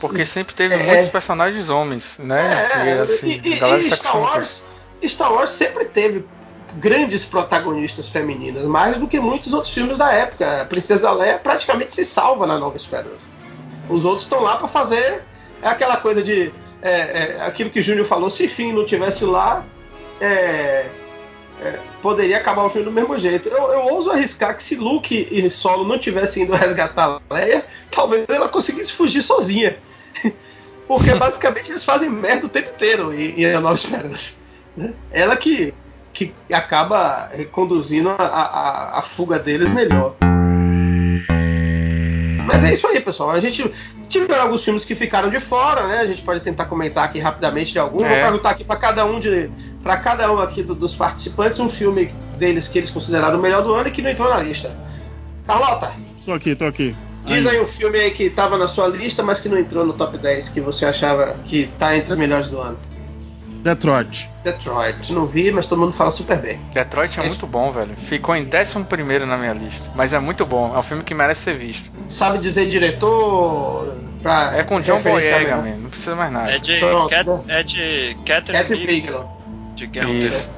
Porque 0.00 0.24
sempre 0.24 0.54
teve 0.54 0.74
é, 0.74 0.82
muitos 0.82 1.08
personagens 1.08 1.70
homens, 1.70 2.16
né? 2.18 2.68
É, 2.74 2.96
e, 2.96 2.98
assim, 2.98 3.40
e, 3.42 3.54
e, 3.54 3.78
e 3.78 3.96
Star, 3.96 4.20
Wars, 4.20 4.64
Star 5.04 5.32
Wars 5.32 5.50
sempre 5.50 5.86
teve 5.86 6.24
grandes 6.76 7.24
protagonistas 7.24 8.08
femininas, 8.08 8.64
mais 8.64 8.96
do 8.96 9.06
que 9.06 9.18
muitos 9.18 9.52
outros 9.52 9.72
filmes 9.72 9.98
da 9.98 10.12
época. 10.12 10.62
A 10.62 10.64
Princesa 10.64 11.10
Leia 11.10 11.38
praticamente 11.38 11.94
se 11.94 12.04
salva 12.04 12.46
na 12.46 12.58
Nova 12.58 12.76
Esperança. 12.76 13.28
Os 13.88 14.04
outros 14.04 14.24
estão 14.24 14.40
lá 14.42 14.56
para 14.56 14.68
fazer 14.68 15.22
aquela 15.62 15.96
coisa 15.96 16.22
de 16.22 16.52
é, 16.82 16.90
é, 16.90 17.40
aquilo 17.42 17.70
que 17.70 17.82
Júnior 17.82 18.06
falou, 18.06 18.30
se 18.30 18.46
Finn 18.46 18.72
não 18.72 18.84
tivesse 18.84 19.24
lá, 19.24 19.64
é, 20.20 20.86
é, 21.62 21.78
poderia 22.02 22.36
acabar 22.36 22.64
o 22.64 22.70
filme 22.70 22.84
do 22.84 22.92
mesmo 22.92 23.18
jeito. 23.18 23.48
Eu, 23.48 23.72
eu 23.72 23.80
ouso 23.94 24.10
arriscar 24.10 24.56
que 24.56 24.62
se 24.62 24.76
Luke 24.76 25.28
e 25.30 25.50
Solo 25.50 25.86
não 25.86 25.98
tivessem 25.98 26.42
ido 26.42 26.54
resgatar 26.54 27.20
Leia, 27.30 27.64
talvez 27.90 28.26
ela 28.28 28.48
conseguisse 28.48 28.92
fugir 28.92 29.22
sozinha. 29.22 29.78
Porque 30.86 31.12
basicamente 31.14 31.70
eles 31.70 31.84
fazem 31.84 32.08
merda 32.08 32.46
o 32.46 32.48
tempo 32.48 32.70
inteiro 32.70 33.12
em, 33.12 33.40
em 33.40 33.52
A 33.52 33.60
Nova 33.60 33.74
Esperança. 33.74 34.34
Né? 34.76 34.92
Ela 35.10 35.36
que, 35.36 35.74
que 36.16 36.32
acaba 36.50 37.30
conduzindo 37.52 38.08
a, 38.08 38.14
a, 38.14 38.98
a 39.00 39.02
fuga 39.02 39.38
deles 39.38 39.68
melhor. 39.68 40.16
Mas 42.46 42.64
é 42.64 42.72
isso 42.72 42.86
aí, 42.86 43.00
pessoal. 43.00 43.32
A 43.32 43.40
gente 43.40 43.70
tiveram 44.08 44.44
alguns 44.44 44.64
filmes 44.64 44.82
que 44.82 44.94
ficaram 44.94 45.28
de 45.28 45.38
fora, 45.38 45.86
né? 45.86 45.98
A 45.98 46.06
gente 46.06 46.22
pode 46.22 46.40
tentar 46.40 46.64
comentar 46.64 47.04
aqui 47.04 47.18
rapidamente 47.18 47.72
de 47.72 47.78
algum. 47.78 48.02
É. 48.02 48.08
Vou 48.08 48.16
perguntar 48.16 48.50
aqui 48.50 48.64
para 48.64 48.76
cada 48.76 49.04
um 49.04 49.20
de 49.20 49.50
para 49.82 49.98
cada 49.98 50.32
um 50.32 50.38
aqui 50.38 50.62
do, 50.62 50.74
dos 50.74 50.94
participantes 50.94 51.60
um 51.60 51.68
filme 51.68 52.06
deles 52.38 52.66
que 52.66 52.78
eles 52.78 52.90
consideraram 52.90 53.38
o 53.38 53.42
melhor 53.42 53.62
do 53.62 53.74
ano 53.74 53.88
e 53.88 53.92
que 53.92 54.00
não 54.00 54.08
entrou 54.08 54.30
na 54.30 54.40
lista. 54.40 54.74
Carlota. 55.46 55.92
Tô 56.24 56.32
aqui, 56.32 56.56
tô 56.56 56.64
aqui. 56.64 56.96
Diz 57.26 57.46
aí 57.46 57.60
um 57.60 57.66
filme 57.66 57.98
aí 57.98 58.12
que 58.12 58.24
estava 58.24 58.56
na 58.56 58.68
sua 58.68 58.86
lista, 58.86 59.22
mas 59.22 59.40
que 59.40 59.48
não 59.48 59.58
entrou 59.58 59.84
no 59.84 59.92
top 59.92 60.16
10, 60.16 60.48
que 60.48 60.60
você 60.60 60.86
achava 60.86 61.36
que 61.44 61.68
tá 61.78 61.96
entre 61.96 62.12
os 62.12 62.18
melhores 62.18 62.48
do 62.48 62.60
ano. 62.60 62.78
Detroit. 63.66 64.30
Detroit. 64.44 65.12
Não 65.12 65.26
vi, 65.26 65.50
mas 65.50 65.66
todo 65.66 65.80
mundo 65.80 65.92
fala 65.92 66.10
super 66.12 66.38
bem. 66.38 66.60
Detroit 66.72 67.18
é, 67.18 67.24
é 67.24 67.26
muito 67.26 67.46
bom, 67.46 67.72
velho. 67.72 67.96
Ficou 67.96 68.36
em 68.36 68.46
11 68.46 69.26
na 69.26 69.36
minha 69.36 69.52
lista. 69.52 69.90
Mas 69.94 70.12
é 70.12 70.18
muito 70.18 70.46
bom. 70.46 70.74
É 70.74 70.78
um 70.78 70.82
filme 70.82 71.02
que 71.02 71.14
merece 71.14 71.42
ser 71.42 71.56
visto. 71.56 71.90
Sabe 72.08 72.38
dizer 72.38 72.68
diretor? 72.68 73.94
Pra 74.22 74.56
é 74.56 74.62
com 74.62 74.80
John 74.80 75.00
Boyega, 75.00 75.56
man. 75.56 75.76
Não 75.78 75.90
precisa 75.90 76.14
mais 76.14 76.32
nada. 76.32 76.52
É 76.52 76.58
de, 76.58 76.80
Cat, 77.08 77.30
é 77.48 77.62
de 77.62 78.16
Catherine 78.24 78.86
Bigelow. 78.86 79.42
De 79.74 79.86
Guerra 79.86 80.08
ao 80.08 80.14
Terror. 80.14 80.48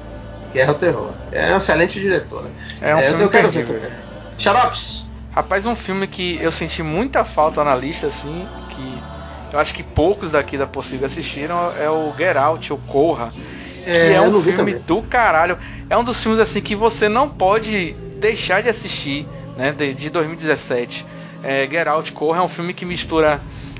Guerra 0.53 0.71
ao 0.71 0.75
Terror. 0.75 1.11
É 1.31 1.53
um 1.53 1.57
excelente 1.57 1.99
diretor. 1.99 2.47
É 2.81 2.95
um 2.95 2.99
é, 2.99 3.03
filme 3.03 3.23
eu 3.23 3.29
quero 3.29 3.49
ver. 3.49 3.91
Xarops. 4.37 5.05
Rapaz, 5.31 5.65
um 5.65 5.75
filme 5.75 6.07
que 6.07 6.39
eu 6.41 6.51
senti 6.51 6.81
muita 6.81 7.23
falta 7.23 7.63
na 7.63 7.75
lista, 7.75 8.07
assim, 8.07 8.47
que 8.69 8.98
eu 9.51 9.59
acho 9.59 9.73
que 9.73 9.83
poucos 9.83 10.31
daqui 10.31 10.57
da 10.57 10.67
Possível 10.67 11.05
assistiram, 11.05 11.73
é 11.77 11.89
o 11.89 12.13
Get 12.17 12.35
Out, 12.35 12.73
o 12.73 12.77
Corra. 12.77 13.31
Que 13.83 13.89
é, 13.89 14.13
é 14.13 14.21
um 14.21 14.41
filme 14.41 14.75
do 14.75 15.01
caralho. 15.01 15.57
É 15.89 15.97
um 15.97 16.03
dos 16.03 16.21
filmes 16.21 16.39
assim 16.39 16.61
que 16.61 16.75
você 16.75 17.09
não 17.09 17.29
pode 17.29 17.93
deixar 18.19 18.61
de 18.61 18.69
assistir, 18.69 19.25
né? 19.57 19.71
De, 19.71 19.93
de 19.93 20.09
2017. 20.09 21.05
É, 21.43 21.67
Get 21.69 21.87
Out, 21.87 22.11
Corra 22.11 22.39
é 22.39 22.41
um 22.41 22.47
filme 22.47 22.73
que 22.73 22.85
mistura 22.85 23.39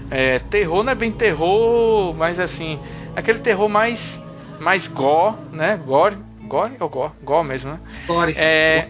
é, 0.09 0.39
terror, 0.39 0.83
não 0.83 0.91
é 0.91 0.95
bem 0.95 1.11
terror, 1.11 2.15
mas 2.15 2.39
assim, 2.39 2.79
aquele 3.15 3.39
terror 3.39 3.69
mais 3.69 4.21
mais 4.59 4.87
gore, 4.87 5.35
né? 5.51 5.79
Gore, 5.85 6.17
gore 6.45 6.73
ou 6.79 6.89
gore? 6.89 7.11
Gore 7.23 7.47
mesmo, 7.47 7.71
né? 7.71 7.79
Gore. 8.07 8.33
É, 8.35 8.87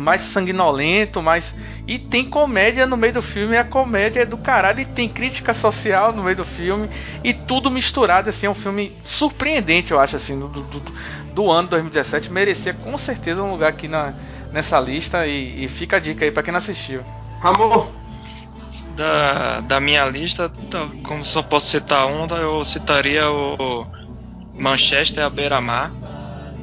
mais 0.00 0.22
sanguinolento, 0.22 1.22
mais 1.22 1.54
e 1.86 1.98
tem 1.98 2.24
comédia 2.24 2.86
no 2.86 2.96
meio 2.96 3.12
do 3.12 3.22
filme, 3.22 3.54
e 3.54 3.58
a 3.58 3.64
comédia 3.64 4.22
é 4.22 4.24
do 4.24 4.38
caralho, 4.38 4.80
e 4.80 4.86
tem 4.86 5.08
crítica 5.08 5.52
social 5.52 6.12
no 6.12 6.22
meio 6.22 6.36
do 6.36 6.44
filme, 6.44 6.88
e 7.22 7.34
tudo 7.34 7.70
misturado, 7.70 8.30
assim, 8.30 8.46
é 8.46 8.50
um 8.50 8.54
filme 8.54 8.92
surpreendente, 9.04 9.92
eu 9.92 10.00
acho, 10.00 10.16
assim, 10.16 10.38
do, 10.38 10.48
do, 10.48 10.82
do 11.34 11.50
ano 11.50 11.68
2017, 11.68 12.32
merecia 12.32 12.72
com 12.72 12.96
certeza 12.96 13.42
um 13.42 13.50
lugar 13.50 13.68
aqui 13.68 13.86
na, 13.86 14.14
nessa 14.50 14.80
lista, 14.80 15.26
e, 15.26 15.64
e 15.64 15.68
fica 15.68 15.96
a 15.96 16.00
dica 16.00 16.24
aí 16.24 16.30
para 16.30 16.42
quem 16.42 16.52
não 16.52 16.58
assistiu. 16.58 17.02
Amor! 17.42 17.90
Da, 18.96 19.60
da 19.60 19.80
minha 19.80 20.06
lista, 20.06 20.50
tá, 20.70 20.88
como 21.02 21.24
só 21.24 21.42
posso 21.42 21.68
citar 21.68 22.06
um, 22.06 22.26
eu 22.36 22.64
citaria 22.64 23.30
o 23.30 23.86
Manchester 24.56 25.24
à 25.24 25.30
beira-mar, 25.30 25.92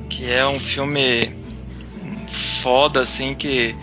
que 0.10 0.32
é 0.32 0.46
um 0.48 0.60
filme 0.60 1.34
foda, 2.62 3.02
assim, 3.02 3.34
que 3.34 3.76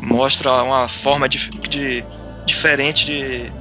mostra 0.00 0.62
uma 0.62 0.88
forma 0.88 1.28
de, 1.28 1.50
de 1.68 2.04
diferente 2.46 3.06
de 3.06 3.52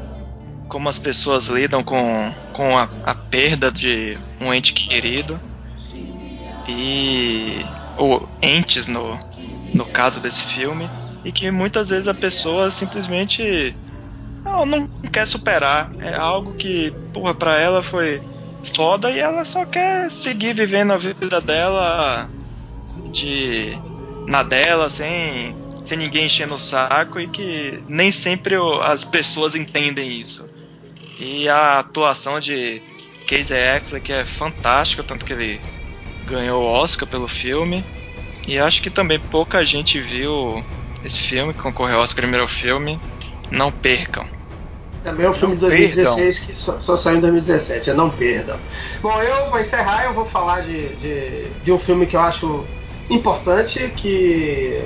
como 0.68 0.88
as 0.88 1.00
pessoas 1.00 1.48
lidam 1.48 1.84
com, 1.84 2.32
com 2.54 2.78
a, 2.78 2.88
a 3.04 3.16
perda 3.16 3.72
de 3.72 4.18
um 4.40 4.54
ente 4.54 4.74
querido. 4.74 5.40
E 6.68 7.66
ou 7.98 8.30
entes 8.42 8.88
no, 8.88 9.20
no 9.74 9.86
caso 9.86 10.20
desse 10.20 10.44
filme. 10.44 10.88
E 11.26 11.32
que 11.32 11.52
muitas 11.52 11.90
vezes 11.90 12.08
a 12.08 12.14
pessoa 12.14 12.72
simplesmente 12.72 13.74
não, 14.44 14.66
não 14.66 14.88
quer 15.12 15.26
superar. 15.26 15.92
É 16.00 16.16
algo 16.16 16.54
que 16.54 16.94
porra 17.14 17.34
para 17.34 17.58
ela 17.60 17.84
foi 17.84 18.22
foda 18.76 19.10
e 19.10 19.20
ela 19.20 19.44
só 19.44 19.66
quer 19.66 20.10
seguir 20.12 20.54
vivendo 20.54 20.92
a 20.92 20.98
vida 20.98 21.42
dela 21.42 22.30
de 23.12 23.78
na 24.28 24.44
dela 24.44 24.90
sem 24.90 25.56
sem 25.90 25.98
ninguém 25.98 26.28
enchendo 26.28 26.54
o 26.54 26.60
saco 26.60 27.20
e 27.20 27.28
que 27.28 27.84
nem 27.88 28.12
sempre 28.12 28.56
as 28.84 29.04
pessoas 29.04 29.56
entendem 29.56 30.22
isso. 30.22 30.48
E 31.18 31.50
a 31.50 31.80
atuação 31.80 32.40
de 32.40 32.80
Casey 33.28 33.58
Affleck 33.76 34.12
é 34.12 34.24
fantástica, 34.24 35.04
tanto 35.04 35.26
que 35.26 35.34
ele 35.34 35.60
ganhou 36.28 36.64
o 36.64 36.66
Oscar 36.68 37.10
pelo 37.10 37.28
filme. 37.28 37.84
E 38.48 38.60
acho 38.60 38.84
que 38.84 38.92
também 38.92 39.20
pouca 39.20 39.66
gente 39.66 40.00
viu 40.00 40.64
esse 41.04 41.22
filme, 41.22 41.54
que 41.54 41.62
concorreu 41.62 41.98
ao 41.98 42.04
Oscar 42.04 42.22
primeiro 42.22 42.48
filme. 42.48 43.00
Não 43.50 43.72
percam. 43.72 44.28
Também 45.04 45.26
é 45.26 45.30
um 45.30 45.34
filme 45.34 45.56
de 45.56 45.62
Não 45.64 45.70
2016 45.70 46.40
que 46.40 46.54
só, 46.54 46.80
só 46.80 46.98
saiu 46.98 47.18
em 47.18 47.22
2017, 47.22 47.90
é 47.90 47.94
Não 47.94 48.12
Perdam. 48.12 48.60
Bom, 49.02 49.20
eu, 49.24 49.50
pra 49.50 49.62
encerrar, 49.62 50.06
eu 50.06 50.14
vou 50.14 50.26
falar 50.26 50.62
de, 50.62 50.90
de, 50.98 51.50
de 51.64 51.72
um 51.72 51.80
filme 51.80 52.06
que 52.06 52.16
eu 52.16 52.22
acho 52.22 52.64
importante, 53.10 53.92
que 53.96 54.84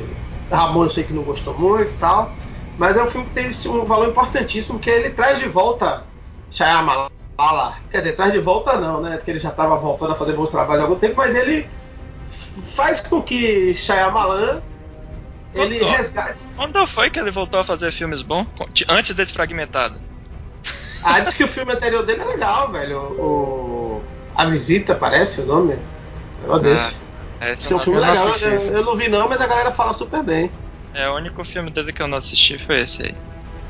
Ramon 0.52 0.84
eu 0.86 0.90
sei 0.90 1.04
que 1.04 1.14
não 1.14 1.24
gostou 1.24 1.58
muito 1.58 1.92
e 1.92 1.98
tal, 1.98 2.36
mas 2.78 2.98
é 2.98 3.04
um 3.04 3.08
filme 3.08 3.28
que 3.28 3.34
tem 3.34 3.48
esse- 3.48 3.68
um 3.68 3.86
valor 3.86 4.10
importantíssimo, 4.10 4.80
que 4.80 4.90
ele 4.90 5.10
traz 5.12 5.40
de 5.40 5.48
volta 5.48 6.04
Shyamalan. 6.52 7.08
Quer 7.92 7.98
dizer, 8.00 8.16
traz 8.16 8.32
de 8.32 8.40
volta 8.40 8.80
não, 8.80 9.02
né? 9.02 9.18
Porque 9.18 9.32
ele 9.32 9.40
já 9.40 9.50
estava 9.50 9.76
voltando 9.78 10.12
a 10.14 10.16
fazer 10.16 10.34
bons 10.34 10.50
trabalhos 10.50 10.82
há 10.82 10.86
algum 10.86 11.00
tempo, 11.00 11.16
mas 11.18 11.36
ele 11.36 11.68
faz 12.76 13.02
com 13.02 13.22
que 13.22 13.74
Shyamalan 13.76 14.62
ele 15.54 15.80
Doutor. 15.80 15.98
resgate. 15.98 16.40
Quando 16.56 16.86
foi 16.88 17.10
que 17.10 17.20
ele 17.20 17.32
voltou 17.32 17.60
a 17.60 17.64
fazer 17.64 17.92
filmes 17.92 18.22
bons? 18.22 18.48
Antes 18.90 19.16
desse 19.16 19.34
fragmentado. 19.34 20.00
Ah, 21.04 21.20
diz 21.20 21.34
que 21.34 21.44
o 21.44 21.48
filme 21.48 21.74
anterior 21.74 22.06
dele 22.06 22.22
é 22.22 22.26
legal, 22.26 22.72
velho. 22.72 22.98
O, 23.20 24.02
A 24.36 24.46
Visita, 24.46 24.96
parece 24.96 25.42
o 25.42 25.46
nome. 25.46 25.78
É 26.48 26.52
um 26.52 26.60
desse. 26.60 27.03
É, 27.44 27.56
que 27.56 27.74
é 27.74 27.76
um 27.76 27.80
esse 27.80 27.84
filme 27.84 28.00
eu 28.00 28.02
não 28.02 28.10
legal. 28.10 28.28
Eu, 28.28 28.56
esse. 28.56 28.74
eu 28.74 28.84
não 28.84 28.96
vi 28.96 29.10
não, 29.10 29.28
mas 29.28 29.42
a 29.42 29.48
galera 29.48 29.72
fala 29.72 29.94
super 29.94 30.24
bem. 30.24 30.50
é 30.94 31.10
o 31.10 31.16
único 31.16 31.44
filme 31.44 31.70
dele 31.70 31.92
que 31.92 32.02
eu 32.02 32.08
não 32.08 32.18
assisti 32.18 32.58
foi 32.58 32.82
esse 32.82 33.04
aí. 33.04 33.16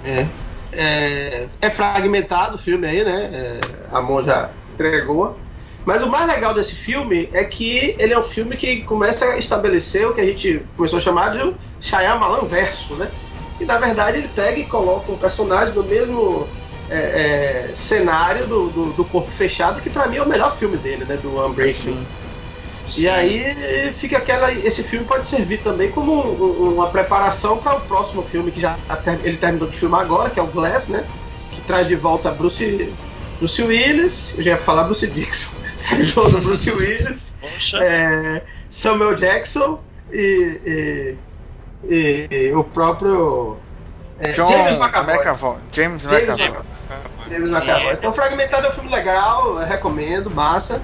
É. 0.05 0.27
É, 0.75 1.47
é 1.61 1.69
fragmentado 1.69 2.55
o 2.55 2.57
filme 2.57 2.87
aí, 2.87 3.03
né? 3.03 3.29
É, 3.33 3.59
a 3.91 4.01
Mon 4.01 4.23
já 4.23 4.49
entregou. 4.73 5.37
Mas 5.85 6.01
o 6.01 6.07
mais 6.07 6.27
legal 6.27 6.53
desse 6.53 6.75
filme 6.75 7.29
é 7.33 7.43
que 7.43 7.95
ele 7.99 8.13
é 8.13 8.19
um 8.19 8.23
filme 8.23 8.55
que 8.55 8.81
começa 8.83 9.25
a 9.25 9.37
estabelecer 9.37 10.07
o 10.07 10.13
que 10.13 10.21
a 10.21 10.25
gente 10.25 10.65
começou 10.77 10.99
a 10.99 11.01
chamar 11.01 11.29
de 11.29 11.53
Shyamalan 11.81 12.45
verso, 12.45 12.93
né? 12.95 13.11
E 13.59 13.65
na 13.65 13.77
verdade 13.77 14.19
ele 14.19 14.29
pega 14.29 14.59
e 14.59 14.65
coloca 14.65 15.11
um 15.11 15.17
personagem 15.17 15.75
no 15.75 15.83
mesmo 15.83 16.47
é, 16.89 17.69
é, 17.69 17.75
cenário 17.75 18.47
do, 18.47 18.69
do, 18.69 18.93
do 18.93 19.05
Corpo 19.05 19.29
Fechado, 19.29 19.81
que 19.81 19.89
pra 19.89 20.07
mim 20.07 20.17
é 20.17 20.21
o 20.21 20.27
melhor 20.27 20.55
filme 20.55 20.77
dele, 20.77 21.05
né? 21.05 21.17
Do 21.17 21.37
Unbreakable. 22.99 23.33
E 23.33 23.75
aí 23.75 23.93
fica 23.93 24.17
aquela. 24.17 24.51
Esse 24.51 24.83
filme 24.83 25.05
pode 25.05 25.27
servir 25.27 25.57
também 25.59 25.91
como 25.91 26.13
um- 26.13 26.43
um- 26.69 26.73
uma 26.75 26.89
preparação 26.89 27.57
para 27.57 27.75
o 27.75 27.81
próximo 27.81 28.23
filme 28.23 28.51
que 28.51 28.59
já 28.59 28.75
ter- 29.03 29.19
ele 29.23 29.37
terminou 29.37 29.67
de 29.69 29.77
filmar 29.77 30.01
agora, 30.01 30.29
que 30.29 30.39
é 30.39 30.43
o 30.43 30.47
Glass, 30.47 30.87
né? 30.87 31.05
Que 31.51 31.61
traz 31.61 31.87
de 31.87 31.95
volta 31.95 32.31
Bruce, 32.31 32.93
Bruce 33.39 33.61
Willis, 33.61 34.33
eu 34.37 34.43
já 34.43 34.51
ia 34.51 34.57
falar 34.57 34.83
Bruce 34.83 35.05
Dixon, 35.07 35.49
traz 35.87 36.07
de 36.07 36.13
volta 36.13 36.37
Bruce 36.39 36.71
Willis, 36.71 37.35
é, 37.83 38.41
Samuel 38.69 39.15
Jackson 39.15 39.79
e, 40.11 40.59
e- 40.65 41.15
e- 41.89 42.27
e 42.49 42.53
o 42.53 42.63
próprio 42.63 43.57
é, 44.19 44.31
John 44.31 44.47
James 44.47 44.77
McAvoy. 44.79 45.15
McAvoy. 45.15 45.57
James 45.71 46.03
James 46.03 46.21
McAvoy. 46.29 46.47
McAvoy. 46.47 47.29
James 47.29 47.55
McAvoy. 47.55 47.93
Então, 47.93 48.13
Fragmentado 48.13 48.67
é 48.67 48.69
um 48.69 48.73
filme 48.73 48.89
legal, 48.91 49.59
eu 49.59 49.65
recomendo, 49.67 50.29
massa. 50.29 50.81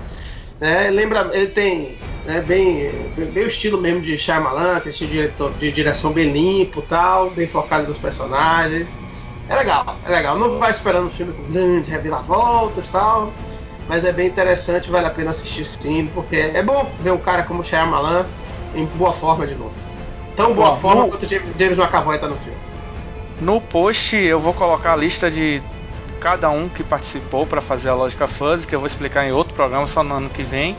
Né? 0.59 0.89
lembra, 0.89 1.29
ele 1.33 1.47
tem 1.47 1.95
né, 2.25 2.41
bem, 2.41 2.89
bem, 3.33 3.43
o 3.43 3.47
estilo 3.47 3.79
mesmo 3.79 4.01
de 4.01 4.17
Shyamalan, 4.17 4.79
tem 4.81 4.91
estilo 4.91 5.09
de, 5.11 5.17
diretor- 5.17 5.51
de 5.59 5.71
direção 5.71 6.11
bem 6.11 6.31
limpo 6.31 6.81
tal, 6.81 7.29
bem 7.31 7.47
focado 7.47 7.87
nos 7.87 7.97
personagens. 7.97 8.89
É 9.47 9.55
legal, 9.55 9.99
é 10.05 10.11
legal. 10.11 10.37
Não 10.37 10.59
vai 10.59 10.71
esperando 10.71 11.07
um 11.07 11.09
filme 11.09 11.33
com 11.33 11.43
grandes 11.51 11.87
reviravoltas 11.87 12.87
tal, 12.89 13.33
mas 13.87 14.05
é 14.05 14.11
bem 14.11 14.27
interessante, 14.27 14.89
vale 14.91 15.07
a 15.07 15.09
pena 15.09 15.31
assistir 15.31 15.65
sim, 15.65 16.09
porque 16.13 16.35
é 16.35 16.61
bom 16.61 16.91
ver 16.99 17.11
um 17.11 17.17
cara 17.17 17.43
como 17.43 17.63
Shyamalan 17.63 18.25
em 18.75 18.85
boa 18.85 19.11
forma 19.11 19.47
de 19.47 19.55
novo. 19.55 19.73
Tão 20.35 20.53
boa 20.53 20.71
Bom, 20.71 20.75
forma 20.77 21.01
no- 21.03 21.09
quanto 21.09 21.27
James 21.27 21.77
McAvoy 21.77 22.17
tá 22.19 22.27
no 22.27 22.35
filme. 22.35 22.57
No 23.41 23.59
post 23.59 24.15
eu 24.15 24.39
vou 24.39 24.53
colocar 24.53 24.93
a 24.93 24.95
lista 24.95 25.31
de 25.31 25.61
cada 26.19 26.49
um 26.49 26.69
que 26.69 26.83
participou 26.83 27.45
para 27.45 27.61
fazer 27.61 27.89
a 27.89 27.93
lógica 27.93 28.27
fuzzy, 28.27 28.67
que 28.67 28.75
eu 28.75 28.79
vou 28.79 28.87
explicar 28.87 29.25
em 29.25 29.31
outro 29.31 29.53
programa 29.53 29.87
só 29.87 30.03
no 30.03 30.15
ano 30.15 30.29
que 30.29 30.43
vem, 30.43 30.75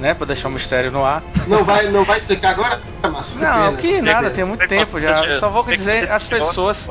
né, 0.00 0.14
para 0.14 0.26
deixar 0.26 0.48
o 0.48 0.50
mistério 0.50 0.90
no 0.90 1.04
ar. 1.04 1.22
Não 1.46 1.64
vai, 1.64 1.88
não 1.88 2.04
vai 2.04 2.18
explicar 2.18 2.50
agora, 2.50 2.80
Márcio? 3.02 3.38
Não, 3.38 3.76
que 3.76 4.02
nada, 4.02 4.30
tem 4.30 4.44
muito 4.44 4.66
tempo 4.66 5.00
já. 5.00 5.38
Só 5.38 5.48
vou 5.48 5.64
dizer 5.64 6.10
as 6.10 6.28
pessoas, 6.28 6.90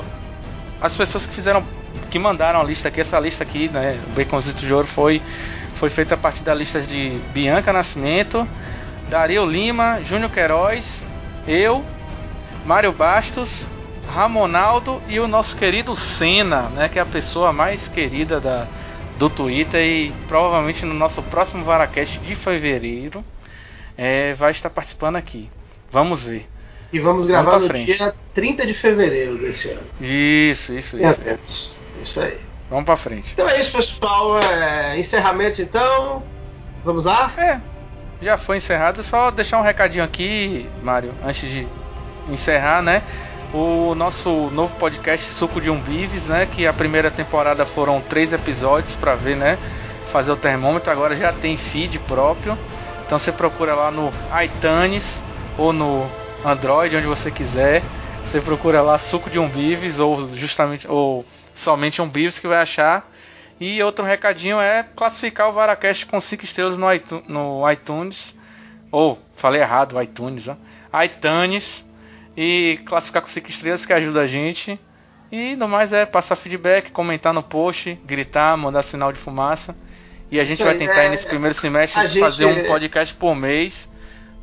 as 0.82 0.96
pessoas 0.96 1.26
que 1.26 1.36
fizeram, 1.36 1.64
que 2.10 2.18
mandaram 2.18 2.62
a 2.62 2.64
lista 2.64 2.88
aqui, 2.88 3.02
essa 3.02 3.20
lista 3.20 3.44
aqui, 3.44 3.70
né, 3.70 4.00
o 4.08 4.10
Baconzito 4.12 4.66
de 4.66 4.74
Ouro 4.74 4.88
foi 4.88 5.22
foi 5.76 5.90
feita 5.90 6.14
a 6.14 6.18
partir 6.18 6.44
da 6.44 6.54
lista 6.54 6.80
de 6.80 7.20
Bianca 7.34 7.74
Nascimento, 7.74 8.48
Dario 9.10 9.44
Lima, 9.44 10.00
Júnior 10.04 10.30
Queiroz, 10.30 11.04
eu, 11.48 11.84
Mário 12.64 12.92
Bastos, 12.92 13.66
Ramonaldo 14.12 15.02
e 15.08 15.20
o 15.20 15.28
nosso 15.28 15.56
querido 15.56 15.96
Senna, 15.96 16.64
né, 16.70 16.90
que 16.90 17.00
é 17.00 17.02
a 17.02 17.06
pessoa 17.06 17.54
mais 17.54 17.88
querida 17.88 18.40
da, 18.40 18.68
do 19.18 19.30
Twitter 19.30 19.82
e 19.82 20.14
provavelmente 20.28 20.86
no 20.86 20.94
nosso 20.94 21.24
próximo 21.24 21.64
Varacast 21.64 22.20
de 22.20 22.36
fevereiro 22.36 23.24
é, 23.98 24.34
vai 24.34 24.52
estar 24.52 24.70
participando 24.70 25.16
aqui. 25.16 25.50
Vamos 25.92 26.22
ver. 26.24 26.48
E 26.92 27.00
vamos 27.00 27.26
gravar 27.26 27.60
no 27.60 27.68
frente. 27.68 27.94
dia 27.94 28.14
30 28.34 28.66
de 28.66 28.74
fevereiro 28.74 29.38
desse 29.38 29.70
ano. 29.70 29.82
Isso, 30.00 30.74
isso, 30.74 30.98
isso. 30.98 31.06
atentos. 31.06 31.72
Isso 32.04 32.20
aí. 32.20 32.38
Vamos 32.70 32.86
pra 32.86 32.98
frente. 32.98 33.32
Então 33.34 33.48
é 33.48 33.60
isso, 33.60 33.72
pessoal. 33.72 34.40
É, 34.42 35.00
encerramentos 35.00 35.60
então. 35.60 36.22
Vamos 36.84 37.06
lá? 37.06 37.32
É, 37.38 37.62
já 38.22 38.38
foi 38.38 38.58
encerrado. 38.58 39.02
Só 39.04 39.32
deixar 39.32 39.58
um 39.58 39.64
recadinho 39.64 40.04
aqui, 40.04 40.70
Mário, 40.84 41.14
antes 41.24 41.50
de 41.50 41.68
encerrar, 42.30 42.82
né? 42.82 43.04
O 43.54 43.94
nosso 43.96 44.50
novo 44.52 44.74
podcast 44.78 45.30
Suco 45.32 45.60
de 45.60 45.70
Umbives, 45.70 46.28
né? 46.28 46.46
Que 46.46 46.66
a 46.66 46.72
primeira 46.72 47.12
temporada 47.12 47.66
foram 47.66 48.00
três 48.00 48.32
episódios 48.32 48.96
para 48.96 49.14
ver, 49.16 49.36
né? 49.36 49.58
Fazer 50.12 50.32
o 50.32 50.38
termômetro. 50.38 50.90
Agora 50.92 51.16
já 51.16 51.34
tem 51.34 51.58
feed 51.58 52.00
próprio. 52.00 52.58
Então 53.06 53.20
você 53.20 53.32
procura 53.32 53.76
lá 53.76 53.92
no 53.92 54.10
iTunes 54.42 55.22
ou 55.58 55.74
no 55.74 56.10
Android, 56.46 56.96
onde 56.96 57.06
você 57.06 57.30
quiser. 57.30 57.84
Você 58.24 58.40
procura 58.40 58.82
lá 58.82 58.98
Suco 58.98 59.30
de 59.30 59.38
Umbives 59.38 60.00
ou 60.00 60.34
justamente 60.38 60.88
ou 60.88 61.26
somente 61.54 62.02
Umbives 62.02 62.40
que 62.40 62.48
vai 62.48 62.60
achar. 62.60 63.10
E 63.60 63.84
outro 63.84 64.06
recadinho 64.06 64.62
é 64.62 64.86
classificar 64.96 65.50
o 65.50 65.52
Varacast 65.52 66.06
com 66.06 66.22
5 66.22 66.46
estrelas 66.46 66.78
no, 66.78 66.92
iTu- 66.94 67.22
no 67.28 67.70
iTunes. 67.70 68.34
Ou, 68.90 69.20
falei 69.36 69.62
errado, 69.62 70.02
iTunes, 70.02 70.48
ó. 70.48 70.56
iTunes. 71.04 71.86
E 72.36 72.80
classificar 72.86 73.22
com 73.22 73.30
5 73.30 73.50
estrelas 73.50 73.86
que 73.86 73.94
ajuda 73.94 74.22
a 74.22 74.28
gente. 74.28 74.80
E 75.32 75.56
no 75.56 75.68
mais 75.68 75.94
é 75.94 76.06
passar 76.06 76.36
feedback, 76.36 76.92
comentar 76.92 77.34
no 77.34 77.42
post, 77.44 77.98
gritar, 78.06 78.58
mandar 78.58 78.84
sinal 78.84 79.12
de 79.12 79.20
fumaça. 79.20 79.76
E 80.30 80.40
a 80.40 80.44
gente 80.44 80.60
Isso 80.60 80.66
vai 80.66 80.78
tentar 80.78 81.02
é, 81.02 81.06
aí 81.06 81.10
nesse 81.10 81.26
primeiro 81.28 81.54
semestre 81.54 82.00
a 82.00 82.06
gente- 82.06 82.20
fazer 82.22 82.46
um 82.46 82.66
podcast 82.66 83.14
por 83.16 83.36
mês 83.36 83.90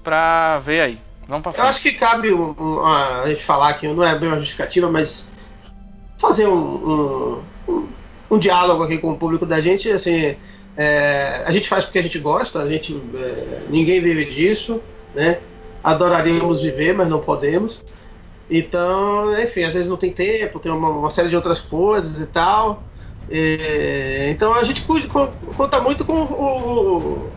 pra 0.05 0.59
ver 0.59 0.81
aí. 0.81 0.99
Vamos 1.27 1.43
pra 1.43 1.51
Eu 1.51 1.55
frente. 1.55 1.67
acho 1.69 1.81
que 1.83 1.93
cabe 1.93 2.33
um- 2.33 2.55
um- 2.59 2.85
a 2.85 3.25
gente 3.29 3.43
falar 3.45 3.69
aqui, 3.71 3.87
não 3.89 4.03
é 4.05 4.19
bem 4.19 4.29
uma 4.29 4.39
justificativa, 4.39 4.91
mas 4.91 5.29
fazer 6.19 6.47
um, 6.47 6.55
um, 6.55 7.43
um- 7.73 7.89
um 8.33 8.39
diálogo 8.39 8.83
aqui 8.83 8.99
com 8.99 9.11
o 9.13 9.17
público 9.17 9.45
da 9.47 9.61
gente. 9.61 9.91
Assim, 9.91 10.37
é, 10.77 11.43
a 11.47 11.51
gente 11.53 11.69
faz 11.69 11.85
porque 11.85 11.99
a 11.99 12.03
gente 12.03 12.19
gosta, 12.19 12.61
a 12.63 12.69
gente, 12.69 12.99
é, 13.15 13.61
ninguém 13.69 14.01
vive 14.01 14.25
disso, 14.27 14.81
né? 15.15 15.39
Adoraríamos 15.83 16.61
viver, 16.61 16.95
mas 16.95 17.09
não 17.09 17.21
podemos. 17.21 17.83
Então, 18.51 19.39
enfim, 19.41 19.65
às 19.65 19.75
vezes 19.75 19.89
não 19.89 19.97
tem 19.97 20.11
tempo, 20.11 20.59
tem 20.59 20.73
uma, 20.73 20.89
uma 20.89 21.11
série 21.11 21.29
de 21.29 21.37
outras 21.37 21.61
coisas 21.61 22.21
e 22.21 22.27
tal. 22.27 22.83
É, 23.31 24.29
então 24.31 24.55
a 24.55 24.65
gente 24.65 24.83
conta 25.57 25.81
muito 25.81 26.03
com 26.03 26.15
o, 26.15 27.31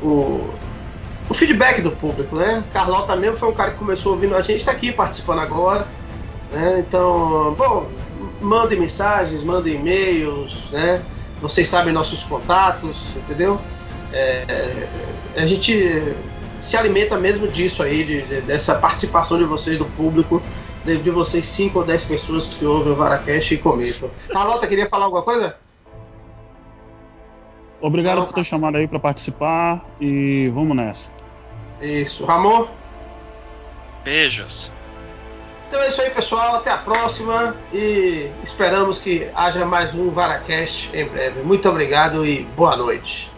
o, 0.00 0.54
o 1.28 1.34
feedback 1.34 1.82
do 1.82 1.90
público, 1.90 2.36
né? 2.36 2.62
Carlota 2.72 3.16
mesmo 3.16 3.36
foi 3.36 3.48
um 3.48 3.54
cara 3.54 3.72
que 3.72 3.78
começou 3.78 4.12
ouvindo 4.12 4.36
a 4.36 4.40
gente, 4.40 4.58
está 4.58 4.70
aqui 4.70 4.92
participando 4.92 5.40
agora. 5.40 5.86
Né? 6.52 6.84
Então, 6.86 7.54
bom, 7.58 7.88
mandem 8.40 8.78
mensagens, 8.78 9.42
mandem 9.42 9.74
e-mails, 9.74 10.70
né? 10.70 11.02
Vocês 11.40 11.66
sabem 11.66 11.92
nossos 11.92 12.22
contatos, 12.22 13.16
entendeu? 13.16 13.60
É, 14.12 14.86
a 15.36 15.46
gente 15.46 16.14
se 16.62 16.76
alimenta 16.76 17.18
mesmo 17.18 17.46
disso 17.48 17.82
aí, 17.82 18.04
de- 18.04 18.22
de- 18.22 18.40
dessa 18.42 18.74
participação 18.76 19.36
de 19.36 19.44
vocês, 19.44 19.76
do 19.78 19.84
público, 19.84 20.40
de, 20.84 20.96
de 20.96 21.10
vocês 21.10 21.46
5 21.46 21.80
ou 21.80 21.84
10 21.84 22.04
pessoas 22.06 22.46
que 22.54 22.64
ouvem 22.64 22.92
o 22.92 22.96
Varacast 22.96 23.52
e 23.54 23.58
comentam. 23.58 24.10
Carlota, 24.30 24.66
queria 24.66 24.88
falar 24.88 25.04
alguma 25.06 25.22
coisa? 25.22 25.56
Obrigado 27.80 28.24
por 28.24 28.32
ter 28.32 28.44
chamado 28.44 28.76
aí 28.76 28.86
pra 28.86 28.98
participar 29.00 29.84
e 30.00 30.48
vamos 30.54 30.76
nessa. 30.76 31.12
Isso. 31.80 32.24
Ramon? 32.24 32.66
Beijos. 34.04 34.70
Então 35.68 35.80
é 35.82 35.88
isso 35.88 36.00
aí, 36.00 36.10
pessoal. 36.10 36.56
Até 36.56 36.70
a 36.70 36.76
próxima 36.78 37.56
e 37.72 38.28
esperamos 38.44 38.98
que 38.98 39.26
haja 39.34 39.64
mais 39.64 39.94
um 39.94 40.10
Varacast 40.10 40.90
em 40.94 41.06
breve. 41.08 41.40
Muito 41.42 41.68
obrigado 41.68 42.24
e 42.26 42.42
boa 42.56 42.76
noite. 42.76 43.30